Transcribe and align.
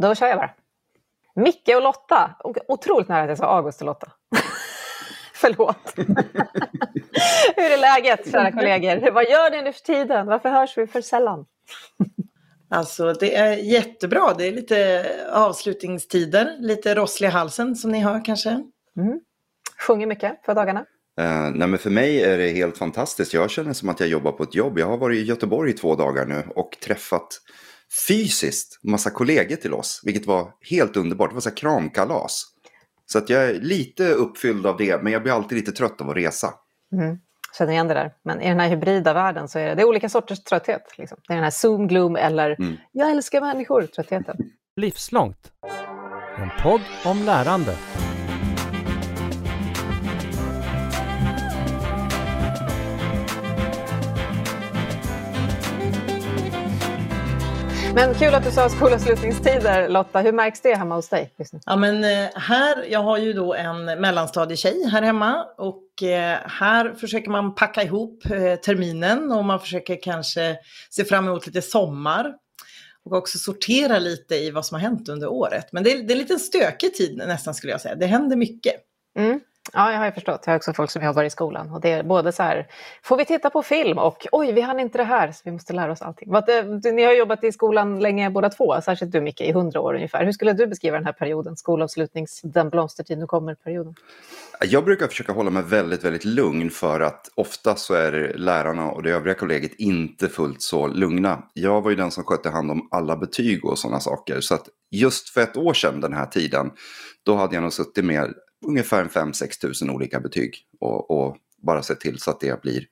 Då 0.00 0.14
kör 0.14 0.26
jag 0.26 0.38
bara. 0.38 0.50
Micke 1.34 1.68
och 1.76 1.82
Lotta. 1.82 2.36
Otroligt 2.68 3.08
nära 3.08 3.22
att 3.22 3.28
jag 3.28 3.38
sa 3.38 3.44
August 3.44 3.80
och 3.80 3.86
Lotta. 3.86 4.12
Förlåt. 5.34 5.92
Hur 7.56 7.70
är 7.72 7.80
läget, 7.80 8.30
kära 8.30 8.52
kollegor? 8.52 9.10
Vad 9.10 9.24
gör 9.24 9.50
ni 9.50 9.62
nu 9.62 9.72
för 9.72 9.80
tiden? 9.80 10.26
Varför 10.26 10.48
hörs 10.48 10.78
vi 10.78 10.86
för 10.86 11.00
sällan? 11.00 11.46
Alltså 12.70 13.12
det 13.12 13.36
är 13.36 13.56
jättebra. 13.56 14.34
Det 14.38 14.48
är 14.48 14.52
lite 14.52 15.06
avslutningstider, 15.32 16.56
lite 16.58 16.94
rosslig 16.94 17.28
i 17.28 17.30
halsen 17.30 17.76
som 17.76 17.90
ni 17.90 18.00
hör 18.00 18.24
kanske. 18.24 18.50
Mm. 18.96 19.20
Sjunger 19.86 20.06
mycket 20.06 20.44
för 20.44 20.54
dagarna? 20.54 20.80
Uh, 21.20 21.50
nej 21.54 21.68
men 21.68 21.78
för 21.78 21.90
mig 21.90 22.22
är 22.22 22.38
det 22.38 22.48
helt 22.48 22.78
fantastiskt. 22.78 23.34
Jag 23.34 23.50
känner 23.50 23.72
som 23.72 23.88
att 23.88 24.00
jag 24.00 24.08
jobbar 24.08 24.32
på 24.32 24.42
ett 24.42 24.54
jobb. 24.54 24.78
Jag 24.78 24.86
har 24.86 24.96
varit 24.96 25.18
i 25.18 25.22
Göteborg 25.22 25.70
i 25.70 25.74
två 25.74 25.94
dagar 25.94 26.26
nu 26.26 26.42
och 26.54 26.76
träffat 26.84 27.40
fysiskt 28.08 28.78
massa 28.82 29.10
kollegor 29.10 29.56
till 29.56 29.74
oss, 29.74 30.00
vilket 30.04 30.26
var 30.26 30.52
helt 30.70 30.96
underbart. 30.96 31.30
Det 31.30 31.34
var 31.34 31.40
så 31.40 31.48
här 31.48 31.56
kramkalas. 31.56 32.44
Så 33.06 33.18
att 33.18 33.30
jag 33.30 33.44
är 33.44 33.54
lite 33.54 34.08
uppfylld 34.08 34.66
av 34.66 34.76
det, 34.76 35.02
men 35.02 35.12
jag 35.12 35.22
blir 35.22 35.32
alltid 35.32 35.58
lite 35.58 35.72
trött 35.72 36.00
av 36.00 36.10
att 36.10 36.16
resa. 36.16 36.54
Mm. 36.92 37.18
Känner 37.58 37.72
igen 37.72 37.88
det 37.88 37.94
där. 37.94 38.12
Men 38.24 38.40
i 38.40 38.48
den 38.48 38.60
här 38.60 38.68
hybrida 38.68 39.12
världen 39.12 39.48
så 39.48 39.58
är 39.58 39.68
det, 39.68 39.74
det 39.74 39.82
är 39.82 39.86
olika 39.86 40.08
sorters 40.08 40.44
trötthet. 40.44 40.82
Liksom. 40.98 41.18
Det 41.28 41.32
är 41.32 41.36
den 41.36 41.44
här 41.44 41.50
zoom, 41.50 41.88
gloom 41.88 42.16
eller 42.16 42.56
mm. 42.58 42.76
jag 42.92 43.10
älskar 43.10 43.40
människor-tröttheten. 43.40 44.36
Livslångt. 44.76 45.52
En 46.38 46.50
podd 46.62 46.80
om 47.04 47.22
lärande. 47.22 47.76
Men 57.94 58.14
kul 58.14 58.34
att 58.34 58.44
du 58.44 58.50
sa 58.50 58.68
skolavslutningstider 58.68 59.88
Lotta. 59.88 60.20
Hur 60.20 60.32
märks 60.32 60.60
det 60.60 60.74
hemma 60.74 60.94
hos 60.94 61.08
dig? 61.08 61.34
Ja 61.66 61.76
men 61.76 62.04
eh, 62.04 62.30
här, 62.34 62.84
jag 62.90 63.02
har 63.02 63.18
ju 63.18 63.32
då 63.32 63.54
en 63.54 63.84
mellanstadietjej 63.84 64.88
här 64.92 65.02
hemma 65.02 65.44
och 65.58 66.02
eh, 66.02 66.38
här 66.44 66.94
försöker 66.94 67.30
man 67.30 67.54
packa 67.54 67.82
ihop 67.82 68.24
eh, 68.24 68.54
terminen 68.54 69.32
och 69.32 69.44
man 69.44 69.60
försöker 69.60 70.02
kanske 70.02 70.56
se 70.90 71.04
fram 71.04 71.26
emot 71.26 71.46
lite 71.46 71.62
sommar. 71.62 72.34
Och 73.04 73.12
också 73.12 73.38
sortera 73.38 73.98
lite 73.98 74.34
i 74.34 74.50
vad 74.50 74.66
som 74.66 74.74
har 74.74 74.80
hänt 74.80 75.08
under 75.08 75.28
året. 75.28 75.72
Men 75.72 75.84
det 75.84 75.92
är, 75.92 76.02
det 76.02 76.12
är 76.12 76.16
en 76.16 76.18
lite 76.18 76.38
stökig 76.38 76.94
tid 76.94 77.16
nästan 77.16 77.54
skulle 77.54 77.72
jag 77.72 77.80
säga. 77.80 77.94
Det 77.94 78.06
händer 78.06 78.36
mycket. 78.36 78.74
Mm. 79.18 79.40
Ja, 79.72 79.92
jag 79.92 79.98
har 79.98 80.06
ju 80.06 80.12
förstått. 80.12 80.42
Jag 80.44 80.52
har 80.52 80.56
också 80.56 80.72
folk 80.72 80.90
som 80.90 81.04
jobbar 81.04 81.24
i 81.24 81.30
skolan. 81.30 81.70
Och 81.70 81.80
det 81.80 81.92
är 81.92 82.02
både 82.02 82.32
så 82.32 82.42
här, 82.42 82.66
får 83.02 83.16
vi 83.16 83.24
titta 83.24 83.50
på 83.50 83.62
film 83.62 83.98
och 83.98 84.26
oj, 84.32 84.52
vi 84.52 84.60
hann 84.60 84.80
inte 84.80 84.98
det 84.98 85.04
här, 85.04 85.32
så 85.32 85.40
vi 85.44 85.52
måste 85.52 85.72
lära 85.72 85.92
oss 85.92 86.02
allting. 86.02 86.34
Eh, 86.34 86.92
ni 86.92 87.04
har 87.04 87.12
jobbat 87.12 87.44
i 87.44 87.52
skolan 87.52 88.00
länge 88.00 88.30
båda 88.30 88.48
två, 88.48 88.80
särskilt 88.80 89.12
du 89.12 89.20
Micke, 89.20 89.40
i 89.40 89.52
hundra 89.52 89.80
år 89.80 89.94
ungefär. 89.94 90.24
Hur 90.24 90.32
skulle 90.32 90.52
du 90.52 90.66
beskriva 90.66 90.96
den 90.96 91.06
här 91.06 91.12
perioden, 91.12 91.56
skolavslutnings, 91.56 92.40
den 92.44 92.70
blomstertid 92.70 93.18
nu 93.18 93.26
kommer-perioden? 93.26 93.94
Jag 94.60 94.84
brukar 94.84 95.06
försöka 95.06 95.32
hålla 95.32 95.50
mig 95.50 95.62
väldigt, 95.62 96.04
väldigt 96.04 96.24
lugn 96.24 96.70
för 96.70 97.00
att 97.00 97.30
ofta 97.34 97.76
så 97.76 97.94
är 97.94 98.32
lärarna 98.36 98.90
och 98.90 99.02
det 99.02 99.10
övriga 99.10 99.34
kollegiet 99.34 99.72
inte 99.78 100.28
fullt 100.28 100.62
så 100.62 100.86
lugna. 100.86 101.42
Jag 101.54 101.82
var 101.82 101.90
ju 101.90 101.96
den 101.96 102.10
som 102.10 102.24
skötte 102.24 102.50
hand 102.50 102.70
om 102.70 102.88
alla 102.90 103.16
betyg 103.16 103.64
och 103.64 103.78
sådana 103.78 104.00
saker. 104.00 104.40
Så 104.40 104.54
att 104.54 104.68
just 104.90 105.28
för 105.28 105.40
ett 105.40 105.56
år 105.56 105.74
sedan 105.74 106.00
den 106.00 106.12
här 106.12 106.26
tiden, 106.26 106.70
då 107.26 107.36
hade 107.36 107.54
jag 107.54 107.62
nog 107.62 107.72
suttit 107.72 108.04
med 108.04 108.34
ungefär 108.66 109.04
5-6 109.04 109.60
tusen 109.60 109.90
olika 109.90 110.20
betyg 110.20 110.54
och, 110.80 111.10
och, 111.10 111.36
bara 111.62 111.82
se 111.82 111.94
till 111.94 112.18
så 112.18 112.30
att 112.30 112.40
det 112.40 112.62
blir 112.62 112.84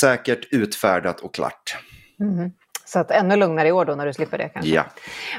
säkert 0.00 0.48
utfärdat 0.50 1.20
och 1.20 1.34
klart. 1.34 1.76
Mm. 2.20 2.50
Så 2.84 2.98
att 2.98 3.10
ännu 3.10 3.36
lugnare 3.36 3.68
i 3.68 3.72
år 3.72 3.84
då 3.84 3.94
när 3.94 4.06
du 4.06 4.12
slipper 4.12 4.38
det 4.38 4.48
kanske. 4.48 4.70
Ja. 4.70 4.84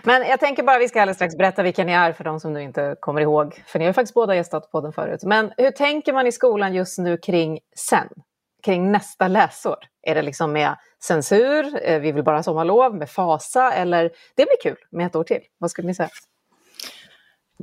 Men 0.04 0.28
jag 0.28 0.40
tänker 0.40 0.64
bara 0.64 0.80
vi 0.80 0.90
ska 0.90 1.02
alldeles 1.02 1.18
strax 1.18 1.38
berätta 1.38 1.64
vilka 1.64 1.84
ni 1.84 1.92
är 1.92 2.14
för 2.14 2.24
de 2.24 2.40
som 2.40 2.54
nu 2.54 2.64
inte 2.64 2.96
kommer 3.00 3.22
ihåg. 3.22 3.64
För 3.66 3.80
ni 3.80 3.86
har 3.86 3.90
ju 3.90 3.94
faktiskt 3.94 4.14
båda 4.14 4.36
gästat 4.36 4.72
podden 4.72 4.94
förut. 4.94 5.24
Men 5.24 5.52
hur 5.58 5.72
tänker 5.72 6.14
man 6.14 6.28
i 6.28 6.32
skolan 6.32 6.74
just 6.74 6.98
nu 6.98 7.18
kring 7.18 7.60
sen? 7.76 8.08
Kring 8.66 8.92
nästa 8.92 9.28
läsår? 9.28 9.78
Är 10.02 10.16
det 10.16 10.22
liksom 10.22 10.52
med 10.52 10.76
censur, 11.04 11.80
eh, 11.84 12.00
vi 12.00 12.12
vill 12.12 12.24
bara 12.24 12.36
ha 12.36 12.44
sommarlov, 12.44 12.96
med 12.96 13.10
fasa 13.10 13.72
eller 13.72 14.04
det 14.36 14.46
blir 14.46 14.62
kul 14.64 14.78
med 14.92 15.06
ett 15.06 15.16
år 15.16 15.24
till? 15.24 15.42
Vad 15.58 15.72
skulle 15.72 15.88
ni 15.88 15.96
säga? 15.96 16.10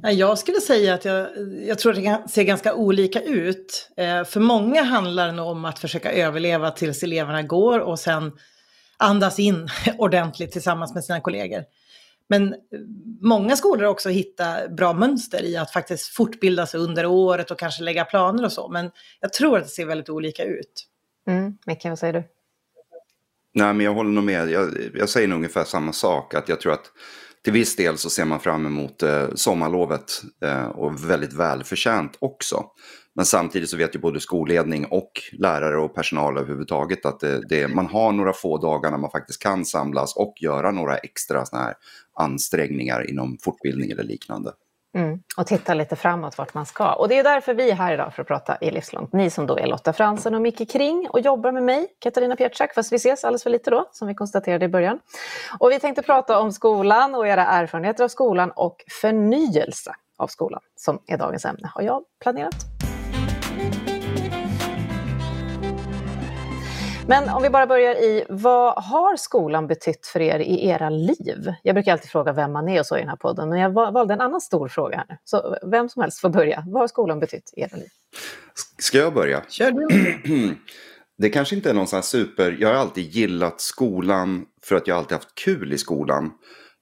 Jag 0.02 0.38
skulle 0.38 0.60
säga 0.60 0.94
att 0.94 1.04
jag, 1.04 1.28
jag 1.66 1.78
tror 1.78 1.92
att 1.92 2.24
det 2.24 2.30
ser 2.30 2.42
ganska 2.42 2.74
olika 2.74 3.22
ut. 3.22 3.90
Eh, 3.96 4.24
för 4.24 4.40
många 4.40 4.82
handlar 4.82 5.26
det 5.26 5.32
nog 5.32 5.46
om 5.46 5.64
att 5.64 5.78
försöka 5.78 6.12
överleva 6.12 6.70
tills 6.70 7.02
eleverna 7.02 7.42
går 7.42 7.80
och 7.80 7.98
sen 7.98 8.32
andas 8.96 9.38
in 9.38 9.68
ordentligt 9.98 10.52
tillsammans 10.52 10.94
med 10.94 11.04
sina 11.04 11.20
kollegor. 11.20 11.64
Men 12.28 12.54
många 13.20 13.56
skolor 13.56 13.82
har 13.82 13.90
också 13.90 14.08
hittat 14.08 14.76
bra 14.76 14.92
mönster 14.92 15.44
i 15.44 15.56
att 15.56 15.72
faktiskt 15.72 16.08
fortbilda 16.08 16.66
sig 16.66 16.80
under 16.80 17.06
året 17.06 17.50
och 17.50 17.58
kanske 17.58 17.82
lägga 17.82 18.04
planer 18.04 18.44
och 18.44 18.52
så. 18.52 18.68
Men 18.68 18.90
jag 19.20 19.32
tror 19.32 19.58
att 19.58 19.64
det 19.64 19.70
ser 19.70 19.86
väldigt 19.86 20.08
olika 20.08 20.44
ut. 20.44 20.86
Mm. 21.28 21.58
Micke, 21.66 21.84
vad 21.84 21.98
säger 21.98 22.12
du? 22.12 22.22
Nej, 23.54 23.74
men 23.74 23.86
jag 23.86 23.94
håller 23.94 24.10
nog 24.10 24.24
med. 24.24 24.50
Jag, 24.50 24.90
jag 24.94 25.08
säger 25.08 25.28
nog 25.28 25.36
ungefär 25.36 25.64
samma 25.64 25.92
sak. 25.92 26.34
Att 26.34 26.48
jag 26.48 26.60
tror 26.60 26.72
att 26.72 26.92
till 27.46 27.52
viss 27.52 27.76
del 27.76 27.98
så 27.98 28.10
ser 28.10 28.24
man 28.24 28.40
fram 28.40 28.66
emot 28.66 29.02
eh, 29.02 29.28
sommarlovet 29.34 30.22
eh, 30.44 30.66
och 30.66 31.10
väldigt 31.10 31.32
välförtjänt 31.32 32.16
också. 32.18 32.64
Men 33.14 33.24
samtidigt 33.24 33.70
så 33.70 33.76
vet 33.76 33.94
ju 33.94 33.98
både 33.98 34.20
skolledning 34.20 34.86
och 34.86 35.10
lärare 35.32 35.78
och 35.78 35.94
personal 35.94 36.38
överhuvudtaget 36.38 37.06
att 37.06 37.20
det, 37.20 37.48
det, 37.48 37.68
man 37.68 37.86
har 37.86 38.12
några 38.12 38.32
få 38.32 38.58
dagar 38.58 38.90
när 38.90 38.98
man 38.98 39.10
faktiskt 39.10 39.42
kan 39.42 39.64
samlas 39.64 40.16
och 40.16 40.34
göra 40.40 40.70
några 40.70 40.96
extra 40.96 41.46
såna 41.46 41.62
här 41.62 41.74
ansträngningar 42.20 43.10
inom 43.10 43.38
fortbildning 43.42 43.90
eller 43.90 44.04
liknande. 44.04 44.52
Mm. 44.96 45.18
Och 45.36 45.46
titta 45.46 45.74
lite 45.74 45.96
framåt 45.96 46.38
vart 46.38 46.54
man 46.54 46.66
ska. 46.66 46.92
Och 46.92 47.08
det 47.08 47.18
är 47.18 47.24
därför 47.24 47.54
vi 47.54 47.70
är 47.70 47.74
här 47.74 47.94
idag 47.94 48.14
för 48.14 48.22
att 48.22 48.28
prata 48.28 48.58
i 48.60 48.70
Livslångt. 48.70 49.12
Ni 49.12 49.30
som 49.30 49.46
då 49.46 49.58
är 49.58 49.66
Lotta 49.66 49.92
Fransen 49.92 50.34
och 50.34 50.42
Micke 50.42 50.70
Kring 50.70 51.08
och 51.10 51.20
jobbar 51.20 51.52
med 51.52 51.62
mig, 51.62 51.86
Katarina 51.98 52.36
Pietschak, 52.36 52.74
fast 52.74 52.92
vi 52.92 52.96
ses 52.96 53.24
alldeles 53.24 53.42
för 53.42 53.50
lite 53.50 53.70
då, 53.70 53.88
som 53.92 54.08
vi 54.08 54.14
konstaterade 54.14 54.64
i 54.64 54.68
början. 54.68 54.98
Och 55.58 55.70
vi 55.70 55.80
tänkte 55.80 56.02
prata 56.02 56.40
om 56.40 56.52
skolan 56.52 57.14
och 57.14 57.28
era 57.28 57.46
erfarenheter 57.46 58.04
av 58.04 58.08
skolan 58.08 58.50
och 58.50 58.76
förnyelse 59.00 59.92
av 60.16 60.26
skolan, 60.26 60.60
som 60.76 60.98
är 61.06 61.18
dagens 61.18 61.44
ämne, 61.44 61.70
har 61.74 61.82
jag 61.82 62.02
planerat. 62.22 62.85
Men 67.08 67.28
om 67.28 67.42
vi 67.42 67.50
bara 67.50 67.66
börjar 67.66 67.94
i, 67.94 68.24
vad 68.28 68.84
har 68.84 69.16
skolan 69.16 69.66
betytt 69.66 70.06
för 70.06 70.20
er 70.20 70.38
i 70.38 70.68
era 70.68 70.90
liv? 70.90 71.52
Jag 71.62 71.74
brukar 71.74 71.92
alltid 71.92 72.10
fråga 72.10 72.32
vem 72.32 72.52
man 72.52 72.68
är 72.68 72.80
och 72.80 72.86
så 72.86 72.96
i 72.96 73.00
den 73.00 73.08
här 73.08 73.16
podden, 73.16 73.48
men 73.48 73.58
jag 73.58 73.72
valde 73.72 74.14
en 74.14 74.20
annan 74.20 74.40
stor 74.40 74.68
fråga 74.68 74.96
här 74.96 75.06
nu. 75.08 75.16
Så 75.24 75.56
vem 75.70 75.88
som 75.88 76.02
helst 76.02 76.20
får 76.20 76.28
börja. 76.28 76.64
Vad 76.66 76.82
har 76.82 76.88
skolan 76.88 77.20
betytt 77.20 77.52
i 77.56 77.60
era 77.60 77.76
liv? 77.76 77.88
Ska 78.78 78.98
jag 78.98 79.14
börja? 79.14 79.42
Kör 79.48 79.70
du. 79.70 79.86
Det 81.18 81.30
kanske 81.30 81.56
inte 81.56 81.70
är 81.70 81.74
någon 81.74 81.86
sån 81.86 81.96
här 81.96 82.02
super... 82.02 82.56
Jag 82.60 82.68
har 82.68 82.74
alltid 82.74 83.04
gillat 83.04 83.60
skolan 83.60 84.44
för 84.62 84.76
att 84.76 84.86
jag 84.86 84.98
alltid 84.98 85.12
haft 85.12 85.34
kul 85.34 85.72
i 85.72 85.78
skolan. 85.78 86.30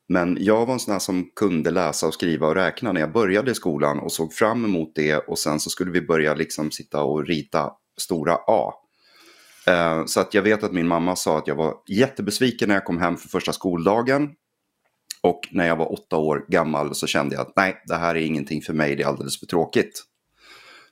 Men 0.08 0.36
jag 0.40 0.66
var 0.66 0.74
en 0.74 0.80
sån 0.80 0.92
här 0.92 0.98
som 0.98 1.30
kunde 1.36 1.70
läsa 1.70 2.06
och 2.06 2.14
skriva 2.14 2.46
och 2.46 2.54
räkna 2.54 2.92
när 2.92 3.00
jag 3.00 3.12
började 3.12 3.50
i 3.50 3.54
skolan 3.54 4.00
och 4.00 4.12
såg 4.12 4.32
fram 4.32 4.64
emot 4.64 4.92
det 4.94 5.16
och 5.16 5.38
sen 5.38 5.60
så 5.60 5.70
skulle 5.70 5.90
vi 5.90 6.00
börja 6.00 6.34
liksom 6.34 6.70
sitta 6.70 7.02
och 7.02 7.26
rita 7.26 7.72
stora 8.00 8.34
A. 8.46 8.72
Eh, 9.66 10.04
så 10.04 10.20
att 10.20 10.34
jag 10.34 10.42
vet 10.42 10.64
att 10.64 10.72
min 10.72 10.88
mamma 10.88 11.16
sa 11.16 11.38
att 11.38 11.46
jag 11.46 11.54
var 11.54 11.74
jättebesviken 11.88 12.68
när 12.68 12.74
jag 12.76 12.84
kom 12.84 12.98
hem 12.98 13.16
för 13.16 13.28
första 13.28 13.52
skoldagen. 13.52 14.30
Och 15.20 15.40
när 15.50 15.66
jag 15.66 15.76
var 15.76 15.92
åtta 15.92 16.16
år 16.16 16.44
gammal 16.48 16.94
så 16.94 17.06
kände 17.06 17.34
jag 17.34 17.42
att 17.42 17.56
nej, 17.56 17.82
det 17.86 17.94
här 17.94 18.14
är 18.14 18.20
ingenting 18.20 18.62
för 18.62 18.72
mig, 18.72 18.96
det 18.96 19.02
är 19.02 19.06
alldeles 19.06 19.40
för 19.40 19.46
tråkigt. 19.46 20.04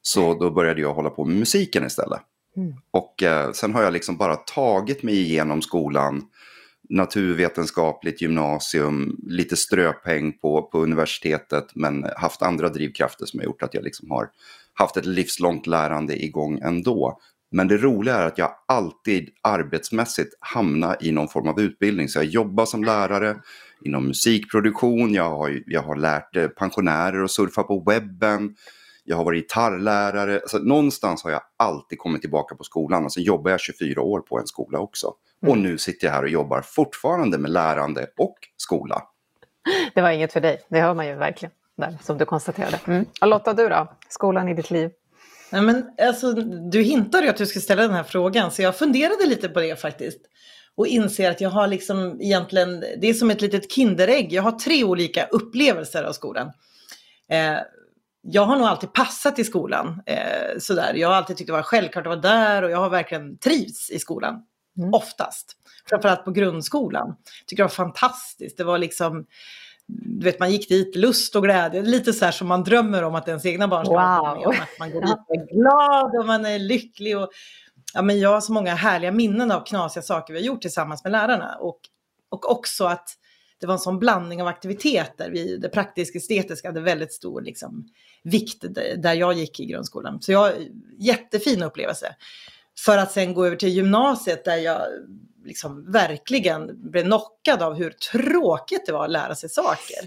Så 0.03 0.35
då 0.35 0.51
började 0.51 0.81
jag 0.81 0.95
hålla 0.95 1.11
på 1.11 1.25
med 1.25 1.37
musiken 1.37 1.87
istället. 1.87 2.21
Mm. 2.57 2.75
Och 2.91 3.23
eh, 3.23 3.53
sen 3.53 3.75
har 3.75 3.83
jag 3.83 3.93
liksom 3.93 4.17
bara 4.17 4.37
tagit 4.37 5.03
mig 5.03 5.21
igenom 5.21 5.63
skolan, 5.63 6.23
naturvetenskapligt 6.89 8.23
gymnasium, 8.23 9.21
lite 9.27 9.57
ströpeng 9.57 10.33
på, 10.39 10.63
på 10.63 10.81
universitetet, 10.81 11.67
men 11.75 12.07
haft 12.17 12.43
andra 12.43 12.69
drivkrafter 12.69 13.27
som 13.27 13.41
har 13.41 13.45
gjort 13.45 13.63
att 13.63 13.75
jag 13.75 13.85
liksom 13.85 14.11
har 14.11 14.31
haft 14.75 14.97
ett 14.97 15.07
livslångt 15.07 15.67
lärande 15.67 16.25
igång 16.25 16.59
ändå. 16.59 17.19
Men 17.53 17.69
det 17.69 17.77
roliga 17.77 18.15
är 18.15 18.27
att 18.27 18.39
jag 18.39 18.51
alltid 18.69 19.31
arbetsmässigt 19.43 20.35
hamnar 20.41 20.97
i 21.01 21.13
någon 21.13 21.29
form 21.29 21.49
av 21.49 21.61
utbildning. 21.61 22.09
Så 22.09 22.19
jag 22.19 22.25
jobbar 22.25 22.65
som 22.65 22.85
lärare 22.85 23.37
inom 23.85 24.07
musikproduktion, 24.07 25.15
jag 25.15 25.31
har, 25.31 25.63
jag 25.67 25.83
har 25.83 25.97
lärt 25.97 26.37
eh, 26.37 26.49
pensionärer 26.49 27.25
att 27.25 27.31
surfa 27.31 27.63
på 27.63 27.81
webben, 27.81 28.55
jag 29.05 29.17
har 29.17 29.25
varit 29.25 29.43
gitarrlärare. 29.43 30.35
Alltså, 30.35 30.59
någonstans 30.59 31.25
har 31.25 31.31
jag 31.31 31.43
alltid 31.57 31.99
kommit 31.99 32.21
tillbaka 32.21 32.55
på 32.55 32.65
skolan. 32.65 33.05
Och 33.05 33.13
så 33.13 33.21
jobbar 33.21 33.51
jag 33.51 33.61
24 33.61 34.03
år 34.03 34.21
på 34.21 34.39
en 34.39 34.47
skola 34.47 34.79
också. 34.79 35.15
Mm. 35.43 35.53
Och 35.53 35.59
nu 35.59 35.79
sitter 35.79 36.07
jag 36.07 36.15
här 36.15 36.23
och 36.23 36.29
jobbar 36.29 36.61
fortfarande 36.61 37.39
med 37.39 37.51
lärande 37.51 38.07
och 38.19 38.37
skola. 38.57 39.03
Det 39.95 40.01
var 40.01 40.11
inget 40.11 40.33
för 40.33 40.41
dig, 40.41 40.61
det 40.69 40.81
hör 40.81 40.95
man 40.95 41.07
ju 41.07 41.15
verkligen. 41.15 41.53
Där, 41.77 41.99
som 42.03 42.19
du 42.19 42.25
konstaterade. 42.25 42.81
Mm. 42.87 43.05
Och 43.21 43.29
Lotta, 43.29 43.53
du 43.53 43.69
då? 43.69 43.87
Skolan 44.09 44.49
i 44.49 44.55
ditt 44.55 44.71
liv? 44.71 44.91
Nej, 45.53 45.63
men, 45.63 45.91
alltså, 46.03 46.33
du 46.71 46.83
hintade 46.83 47.25
ju 47.25 47.31
att 47.31 47.37
du 47.37 47.47
skulle 47.47 47.63
ställa 47.63 47.83
den 47.83 47.93
här 47.93 48.03
frågan, 48.03 48.51
så 48.51 48.63
jag 48.63 48.77
funderade 48.77 49.27
lite 49.27 49.49
på 49.49 49.61
det 49.61 49.81
faktiskt. 49.81 50.19
och 50.75 50.87
inser 50.87 51.31
att 51.31 51.41
jag 51.41 51.51
har 51.51 51.67
liksom 51.67 52.21
egentligen, 52.21 52.81
det 52.81 53.09
är 53.09 53.15
som 53.15 53.31
ett 53.31 53.41
litet 53.41 53.73
kinderägg. 53.73 54.33
Jag 54.33 54.43
har 54.43 54.53
tre 54.53 54.85
olika 54.85 55.27
upplevelser 55.27 56.05
av 56.05 56.13
skolan. 56.13 56.53
Eh, 57.31 57.59
jag 58.23 58.45
har 58.45 58.57
nog 58.57 58.67
alltid 58.67 58.93
passat 58.93 59.39
i 59.39 59.45
skolan. 59.45 60.03
Eh, 60.07 60.59
sådär. 60.59 60.95
Jag 60.95 61.09
har 61.09 61.15
alltid 61.15 61.37
tyckt 61.37 61.47
det 61.47 61.53
var 61.53 61.63
självklart 61.63 62.07
att 62.07 62.11
vara 62.11 62.35
där 62.35 62.63
och 62.63 62.71
jag 62.71 62.79
har 62.79 62.91
verkligen 62.91 63.39
trivts 63.39 63.91
i 63.91 63.99
skolan. 63.99 64.43
Mm. 64.79 64.95
Oftast. 64.95 65.57
Framförallt 65.89 66.25
på 66.25 66.31
grundskolan. 66.31 67.15
Tycker 67.47 67.63
det 67.63 67.67
var 67.67 67.75
fantastiskt. 67.75 68.57
Det 68.57 68.65
var 68.65 68.79
liksom, 68.79 69.27
du 69.89 70.25
vet 70.25 70.41
man 70.41 70.53
gick 70.53 70.69
dit, 70.69 70.97
lust 70.97 71.37
och 71.37 71.43
glädje, 71.43 71.83
lite 71.83 72.13
så 72.13 72.25
här 72.25 72.33
som 72.33 72.49
man 72.49 72.65
drömmer 72.65 73.03
om 73.03 73.15
att 73.15 73.29
ens 73.29 73.47
egna 73.47 73.69
barn 73.69 73.85
ska 73.85 73.95
vara 73.95 74.35
med 74.35 74.47
om. 74.47 74.53
Att 74.53 74.79
man 74.79 74.91
går 74.91 75.01
dit 75.01 75.17
och 75.29 75.37
är 75.37 75.55
glad 75.55 76.21
och 76.21 76.27
man 76.27 76.45
är 76.45 76.59
lycklig. 76.59 77.19
Och, 77.19 77.31
ja, 77.95 78.03
men 78.03 78.21
jag 78.21 78.31
har 78.31 78.41
så 78.41 78.53
många 78.53 78.75
härliga 78.75 79.13
minnen 79.13 79.51
av 79.51 79.65
knasiga 79.65 80.03
saker 80.03 80.35
vi 80.35 80.41
har 80.41 80.47
gjort 80.47 80.63
tillsammans 80.63 81.05
med 81.05 81.13
lärarna. 81.13 81.57
Och, 81.61 81.79
och 82.29 82.51
också 82.51 82.85
att 82.85 83.09
det 83.61 83.67
var 83.67 83.75
en 83.75 83.81
sån 83.81 83.99
blandning 83.99 84.43
av 84.43 84.49
aktiviteter. 84.49 85.31
Vi, 85.31 85.57
det 85.57 85.69
praktiskt 85.69 86.17
estetiska 86.17 86.69
hade 86.69 86.81
väldigt 86.81 87.13
stor 87.13 87.41
liksom, 87.41 87.89
vikt 88.23 88.65
där 88.97 89.15
jag 89.15 89.35
gick 89.35 89.61
i 89.61 89.67
grundskolan. 89.67 90.23
Så 90.23 90.33
jag, 90.33 90.53
jättefin 90.99 91.63
upplevelse. 91.63 92.15
För 92.85 92.99
att 92.99 93.13
sen 93.13 93.35
gå 93.35 93.47
över 93.47 93.57
till 93.57 93.69
gymnasiet 93.69 94.45
där 94.45 94.57
jag 94.57 94.83
liksom 95.45 95.93
verkligen 95.93 96.91
blev 96.91 97.05
knockad 97.05 97.63
av 97.63 97.75
hur 97.75 97.91
tråkigt 97.91 98.87
det 98.87 98.93
var 98.93 99.05
att 99.05 99.11
lära 99.11 99.35
sig 99.35 99.49
saker. 99.49 99.99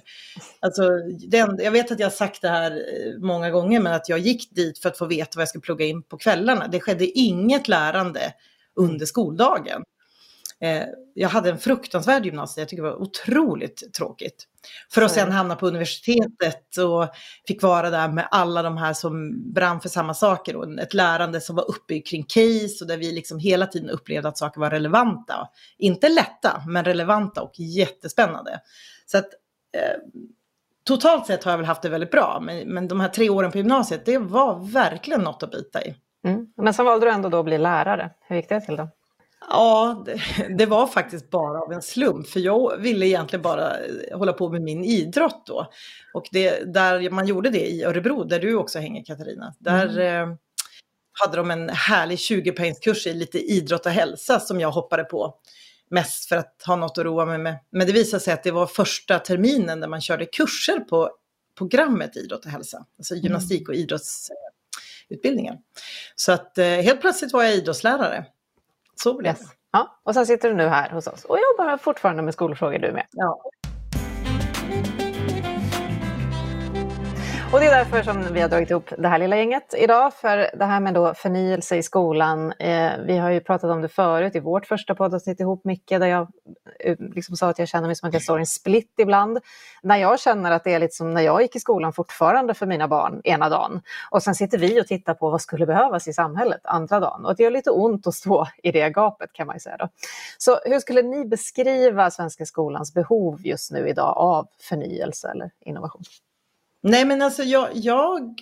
Alltså, 0.60 0.90
den, 1.28 1.60
jag 1.64 1.72
vet 1.72 1.92
att 1.92 2.00
jag 2.00 2.06
har 2.06 2.12
sagt 2.12 2.42
det 2.42 2.50
här 2.50 2.72
eh, 2.72 3.20
många 3.20 3.52
gånger, 3.52 3.80
men 3.80 3.94
att 3.94 4.10
jag 4.10 4.20
gick 4.20 4.56
dit 4.56 4.80
för 4.80 4.90
att 4.90 4.98
få 4.98 5.06
veta 5.06 5.32
vad 5.36 5.42
jag 5.42 5.50
skulle 5.50 5.62
plugga 5.62 5.86
in 5.86 6.04
på 6.04 6.18
kvällarna. 6.18 6.68
Det 6.68 6.80
skedde 6.80 7.06
inget 7.06 7.68
lärande 7.68 8.34
under 8.76 9.06
skoldagen. 9.06 9.84
Eh, 10.62 10.84
jag 11.14 11.30
hade 11.30 11.50
en 11.50 11.60
fruktansvärd 11.60 12.26
gymnasie, 12.26 12.62
jag 12.62 12.70
tycker 12.70 12.84
det 12.84 12.90
var 12.90 13.02
otroligt 13.02 13.94
tråkigt. 13.94 14.48
För 14.92 15.02
att 15.02 15.12
sen 15.12 15.32
hamna 15.32 15.56
på 15.56 15.68
universitetet 15.68 16.78
och 16.78 17.08
fick 17.48 17.64
vara 17.64 17.90
där 17.90 18.08
med 18.08 18.28
alla 18.32 18.62
de 18.62 18.78
här 18.78 18.94
som 18.94 19.44
brann 19.54 19.82
för 19.82 19.90
samma 19.90 20.14
saker. 20.14 20.56
Och 20.56 20.80
ett 20.80 20.94
lärande 20.94 21.42
som 21.42 21.56
var 21.56 21.70
uppbyggt 21.70 22.10
kring 22.10 22.24
case 22.24 22.78
och 22.82 22.88
där 22.88 22.98
vi 22.98 23.12
liksom 23.12 23.40
hela 23.40 23.68
tiden 23.68 23.90
upplevde 23.90 24.28
att 24.30 24.38
saker 24.38 24.62
var 24.62 24.70
relevanta. 24.70 25.50
Inte 25.78 26.10
lätta, 26.10 26.64
men 26.68 26.86
relevanta 26.86 27.42
och 27.42 27.60
jättespännande. 27.60 28.60
Så 29.06 29.18
att 29.18 29.30
eh, 29.78 30.00
totalt 30.84 31.28
sett 31.28 31.44
har 31.44 31.52
jag 31.52 31.58
väl 31.58 31.68
haft 31.68 31.82
det 31.82 31.90
väldigt 31.90 32.12
bra. 32.12 32.40
Men, 32.42 32.68
men 32.68 32.88
de 32.88 33.00
här 33.00 33.10
tre 33.10 33.30
åren 33.30 33.52
på 33.52 33.58
gymnasiet, 33.58 34.06
det 34.06 34.18
var 34.18 34.72
verkligen 34.72 35.22
något 35.22 35.44
att 35.44 35.52
bita 35.52 35.84
i. 35.84 35.96
Mm. 36.26 36.48
Men 36.58 36.74
sen 36.74 36.86
valde 36.86 37.06
du 37.06 37.12
ändå 37.12 37.30
då 37.30 37.40
att 37.40 37.46
bli 37.46 37.58
lärare. 37.58 38.10
Hur 38.28 38.36
gick 38.36 38.50
det 38.50 38.62
till 38.62 38.76
då? 38.76 38.90
Ja, 39.50 40.04
det, 40.06 40.22
det, 40.58 40.66
var 40.66 40.88
faktiskt 40.88 41.30
bara 41.30 41.62
av 41.62 41.72
en 41.72 41.82
slump, 41.82 42.28
för 42.28 42.40
jag 42.40 42.78
ville 42.78 43.08
egentligen 43.08 43.44
bara 43.44 43.74
hålla 44.14 44.34
på 44.34 44.50
med 44.50 44.62
min 44.62 44.84
idrott 44.84 45.44
då. 45.46 45.72
Och 46.14 46.26
det, 46.32 46.74
där 46.74 47.10
man 47.10 47.28
gjorde 47.28 47.50
det 47.50 47.68
i 47.68 47.84
Örebro, 47.84 48.24
där 48.24 48.40
du 48.40 48.56
också 48.56 48.80
hänger 48.80 49.04
Katarina, 49.04 49.54
där 49.60 50.00
mm. 50.00 50.30
eh, 50.30 50.38
hade 51.20 51.38
de 51.38 51.52
en 51.52 51.70
härlig 51.70 52.16
20-poängskurs 52.16 53.08
i 53.08 53.14
lite 53.14 53.40
idrott 53.40 53.86
och 53.86 53.92
hälsa 53.92 54.40
som 54.40 54.60
jag 54.60 54.72
hoppade 54.72 55.04
på. 55.04 55.36
Mest 55.90 56.30
för 56.30 56.36
att 56.36 56.64
ha 56.66 56.76
något 56.76 56.98
att 56.98 57.06
roa 57.06 57.26
mig 57.26 57.38
med. 57.38 57.60
Men 57.72 57.88
det 57.88 57.94
visade 57.94 58.24
sig 58.24 58.34
att 58.34 58.44
det 58.44 58.52
var 58.52 58.68
första 58.68 59.20
terminen 59.20 59.80
där 59.80 59.88
man 59.88 60.02
körde 60.02 60.26
kurser 60.26 60.80
på 60.80 61.12
programmet 61.58 62.18
idrott 62.18 62.46
och 62.46 62.52
hälsa. 62.52 62.86
Alltså 62.98 63.14
mm. 63.14 63.24
gymnastik 63.24 63.70
och 63.70 63.76
idrottsutbildningen. 63.76 65.56
Så 66.16 66.32
att 66.32 66.58
eh, 66.58 66.66
helt 66.66 67.02
plötsligt 67.02 67.34
var 67.34 67.44
jag 67.44 67.56
idrottslärare. 67.56 68.26
Så 68.96 69.24
yes. 69.24 69.40
det. 69.40 69.46
Ja, 69.72 70.00
och 70.04 70.14
sen 70.14 70.26
sitter 70.26 70.50
du 70.50 70.56
nu 70.56 70.68
här 70.68 70.90
hos 70.90 71.08
oss 71.08 71.26
och 71.26 71.38
jobbar 71.38 71.78
fortfarande 71.78 72.24
med 72.24 72.34
skolfrågor 72.34 72.80
du 72.80 72.92
med. 72.92 73.06
Ja. 73.12 73.42
Och 77.56 77.62
det 77.62 77.68
är 77.68 77.78
därför 77.78 78.04
som 78.04 78.34
vi 78.34 78.42
har 78.42 78.50
dragit 78.50 78.70
ihop 78.70 78.94
det 78.98 79.08
här 79.08 79.20
lilla 79.20 79.38
gänget 79.38 79.74
idag. 79.78 80.14
För 80.14 80.58
det 80.58 80.66
här 80.66 80.80
med 80.80 80.94
då 80.94 81.14
förnyelse 81.14 81.76
i 81.76 81.84
skolan. 81.84 82.52
Eh, 82.52 82.92
vi 83.06 83.18
har 83.18 83.30
ju 83.30 83.40
pratat 83.40 83.72
om 83.72 83.82
det 83.82 83.88
förut 83.88 84.36
i 84.36 84.40
vårt 84.40 84.66
första 84.66 84.96
poddavsnitt 84.96 85.40
ihop 85.40 85.66
Micke, 85.66 85.90
där 85.90 86.06
jag 86.06 86.28
eh, 86.80 86.96
liksom 87.00 87.36
sa 87.36 87.50
att 87.50 87.60
jag 87.60 87.68
känner 87.68 87.88
mig 87.88 87.96
som 87.96 88.08
att 88.08 88.14
jag 88.14 88.24
står 88.24 88.40
i 88.40 88.42
en 88.42 88.46
split 88.46 88.94
ibland. 88.98 89.40
När 89.84 89.98
jag 89.98 90.20
känner 90.20 90.52
att 90.52 90.64
det 90.64 90.74
är 90.74 90.80
lite 90.80 90.96
som 90.96 91.14
när 91.14 91.22
jag 91.22 91.42
gick 91.42 91.56
i 91.56 91.60
skolan 91.60 91.94
fortfarande 91.94 92.54
för 92.54 92.66
mina 92.66 92.88
barn 92.88 93.22
ena 93.24 93.50
dagen. 93.50 93.82
Och 94.12 94.24
sen 94.24 94.36
sitter 94.36 94.58
vi 94.58 94.82
och 94.82 94.88
tittar 94.88 95.14
på 95.14 95.30
vad 95.30 95.42
skulle 95.42 95.66
behövas 95.66 96.08
i 96.08 96.14
samhället 96.14 96.62
andra 96.64 97.00
dagen. 97.00 97.26
Och 97.26 97.36
det 97.36 97.44
gör 97.44 97.52
lite 97.52 97.72
ont 97.72 98.08
att 98.08 98.14
stå 98.14 98.48
i 98.64 98.72
det 98.72 98.90
gapet 98.90 99.34
kan 99.34 99.48
man 99.48 99.56
ju 99.56 99.60
säga. 99.60 99.78
Då. 99.78 99.90
Så 100.38 100.60
hur 100.66 100.80
skulle 100.80 101.02
ni 101.02 101.26
beskriva 101.26 102.12
svenska 102.12 102.46
skolans 102.46 102.94
behov 102.94 103.40
just 103.44 103.72
nu 103.72 103.90
idag 103.90 104.18
av 104.18 104.48
förnyelse 104.70 105.32
eller 105.32 105.52
innovation? 105.66 106.04
Nej 106.88 107.06
men 107.06 107.22
alltså 107.22 107.44
jag, 107.44 107.70
jag, 107.74 108.40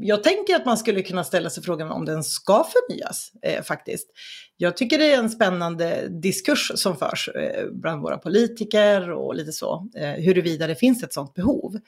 jag 0.00 0.22
tänker 0.22 0.56
att 0.56 0.64
man 0.64 0.78
skulle 0.78 1.02
kunna 1.02 1.24
ställa 1.24 1.50
sig 1.50 1.62
frågan 1.62 1.90
om 1.90 2.04
den 2.04 2.24
ska 2.24 2.64
förnyas 2.64 3.32
eh, 3.42 3.62
faktiskt. 3.62 4.08
Jag 4.56 4.76
tycker 4.76 4.98
det 4.98 5.12
är 5.12 5.18
en 5.18 5.30
spännande 5.30 6.08
diskurs 6.08 6.72
som 6.74 6.96
förs 6.96 7.28
eh, 7.28 7.66
bland 7.72 8.02
våra 8.02 8.18
politiker 8.18 9.10
och 9.10 9.34
lite 9.34 9.52
så, 9.52 9.88
eh, 9.96 10.10
huruvida 10.10 10.66
det 10.66 10.74
finns 10.74 11.02
ett 11.02 11.12
sådant 11.12 11.34
behov. 11.34 11.78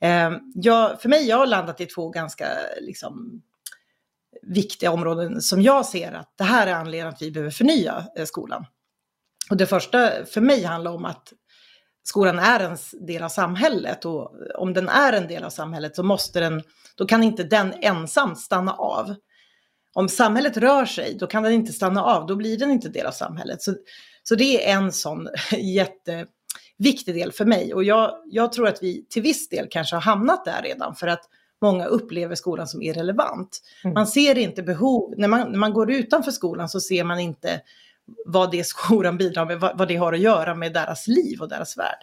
Eh, 0.00 0.32
jag, 0.54 1.02
för 1.02 1.08
mig, 1.08 1.28
jag 1.28 1.36
har 1.36 1.46
landat 1.46 1.80
i 1.80 1.86
två 1.86 2.10
ganska 2.10 2.46
liksom, 2.80 3.42
viktiga 4.42 4.90
områden 4.90 5.40
som 5.40 5.62
jag 5.62 5.86
ser 5.86 6.12
att 6.12 6.34
det 6.38 6.44
här 6.44 6.66
är 6.66 6.74
anledningen 6.74 7.08
att 7.08 7.22
vi 7.22 7.30
behöver 7.30 7.50
förnya 7.50 8.06
eh, 8.16 8.24
skolan. 8.24 8.64
Och 9.50 9.56
det 9.56 9.66
första 9.66 10.24
för 10.24 10.40
mig 10.40 10.64
handlar 10.64 10.90
om 10.90 11.04
att 11.04 11.32
skolan 12.08 12.38
är 12.38 12.60
en 12.60 12.76
del 13.06 13.22
av 13.22 13.28
samhället 13.28 14.04
och 14.04 14.32
om 14.54 14.74
den 14.74 14.88
är 14.88 15.12
en 15.12 15.28
del 15.28 15.44
av 15.44 15.50
samhället 15.50 15.96
så 15.96 16.02
måste 16.02 16.40
den, 16.40 16.62
då 16.96 17.06
kan 17.06 17.22
inte 17.22 17.44
den 17.44 17.74
ensam 17.80 18.36
stanna 18.36 18.72
av. 18.72 19.14
Om 19.94 20.08
samhället 20.08 20.56
rör 20.56 20.84
sig, 20.84 21.16
då 21.20 21.26
kan 21.26 21.42
den 21.42 21.52
inte 21.52 21.72
stanna 21.72 22.04
av, 22.04 22.26
då 22.26 22.36
blir 22.36 22.58
den 22.58 22.70
inte 22.70 22.88
del 22.88 23.06
av 23.06 23.12
samhället. 23.12 23.62
Så, 23.62 23.74
så 24.22 24.34
det 24.34 24.70
är 24.70 24.76
en 24.76 24.92
sån 24.92 25.28
jätteviktig 25.58 27.14
del 27.14 27.32
för 27.32 27.44
mig 27.44 27.74
och 27.74 27.84
jag, 27.84 28.12
jag 28.24 28.52
tror 28.52 28.68
att 28.68 28.82
vi 28.82 29.06
till 29.08 29.22
viss 29.22 29.48
del 29.48 29.66
kanske 29.70 29.96
har 29.96 30.00
hamnat 30.00 30.44
där 30.44 30.62
redan 30.62 30.94
för 30.94 31.06
att 31.06 31.22
många 31.62 31.84
upplever 31.84 32.34
skolan 32.34 32.68
som 32.68 32.82
irrelevant. 32.82 33.58
Mm. 33.84 33.94
Man 33.94 34.06
ser 34.06 34.38
inte 34.38 34.62
behov, 34.62 35.14
när 35.16 35.28
man, 35.28 35.52
när 35.52 35.58
man 35.58 35.72
går 35.72 35.90
utanför 35.90 36.30
skolan 36.30 36.68
så 36.68 36.80
ser 36.80 37.04
man 37.04 37.18
inte 37.18 37.60
vad 38.26 38.50
det 38.50 38.66
skolan 38.66 39.18
bidrar 39.18 39.46
med, 39.46 39.60
vad, 39.60 39.78
vad 39.78 39.88
det 39.88 39.96
har 39.96 40.12
att 40.12 40.18
göra 40.18 40.54
med 40.54 40.72
deras 40.72 41.06
liv 41.06 41.40
och 41.40 41.48
deras 41.48 41.78
värld. 41.78 41.98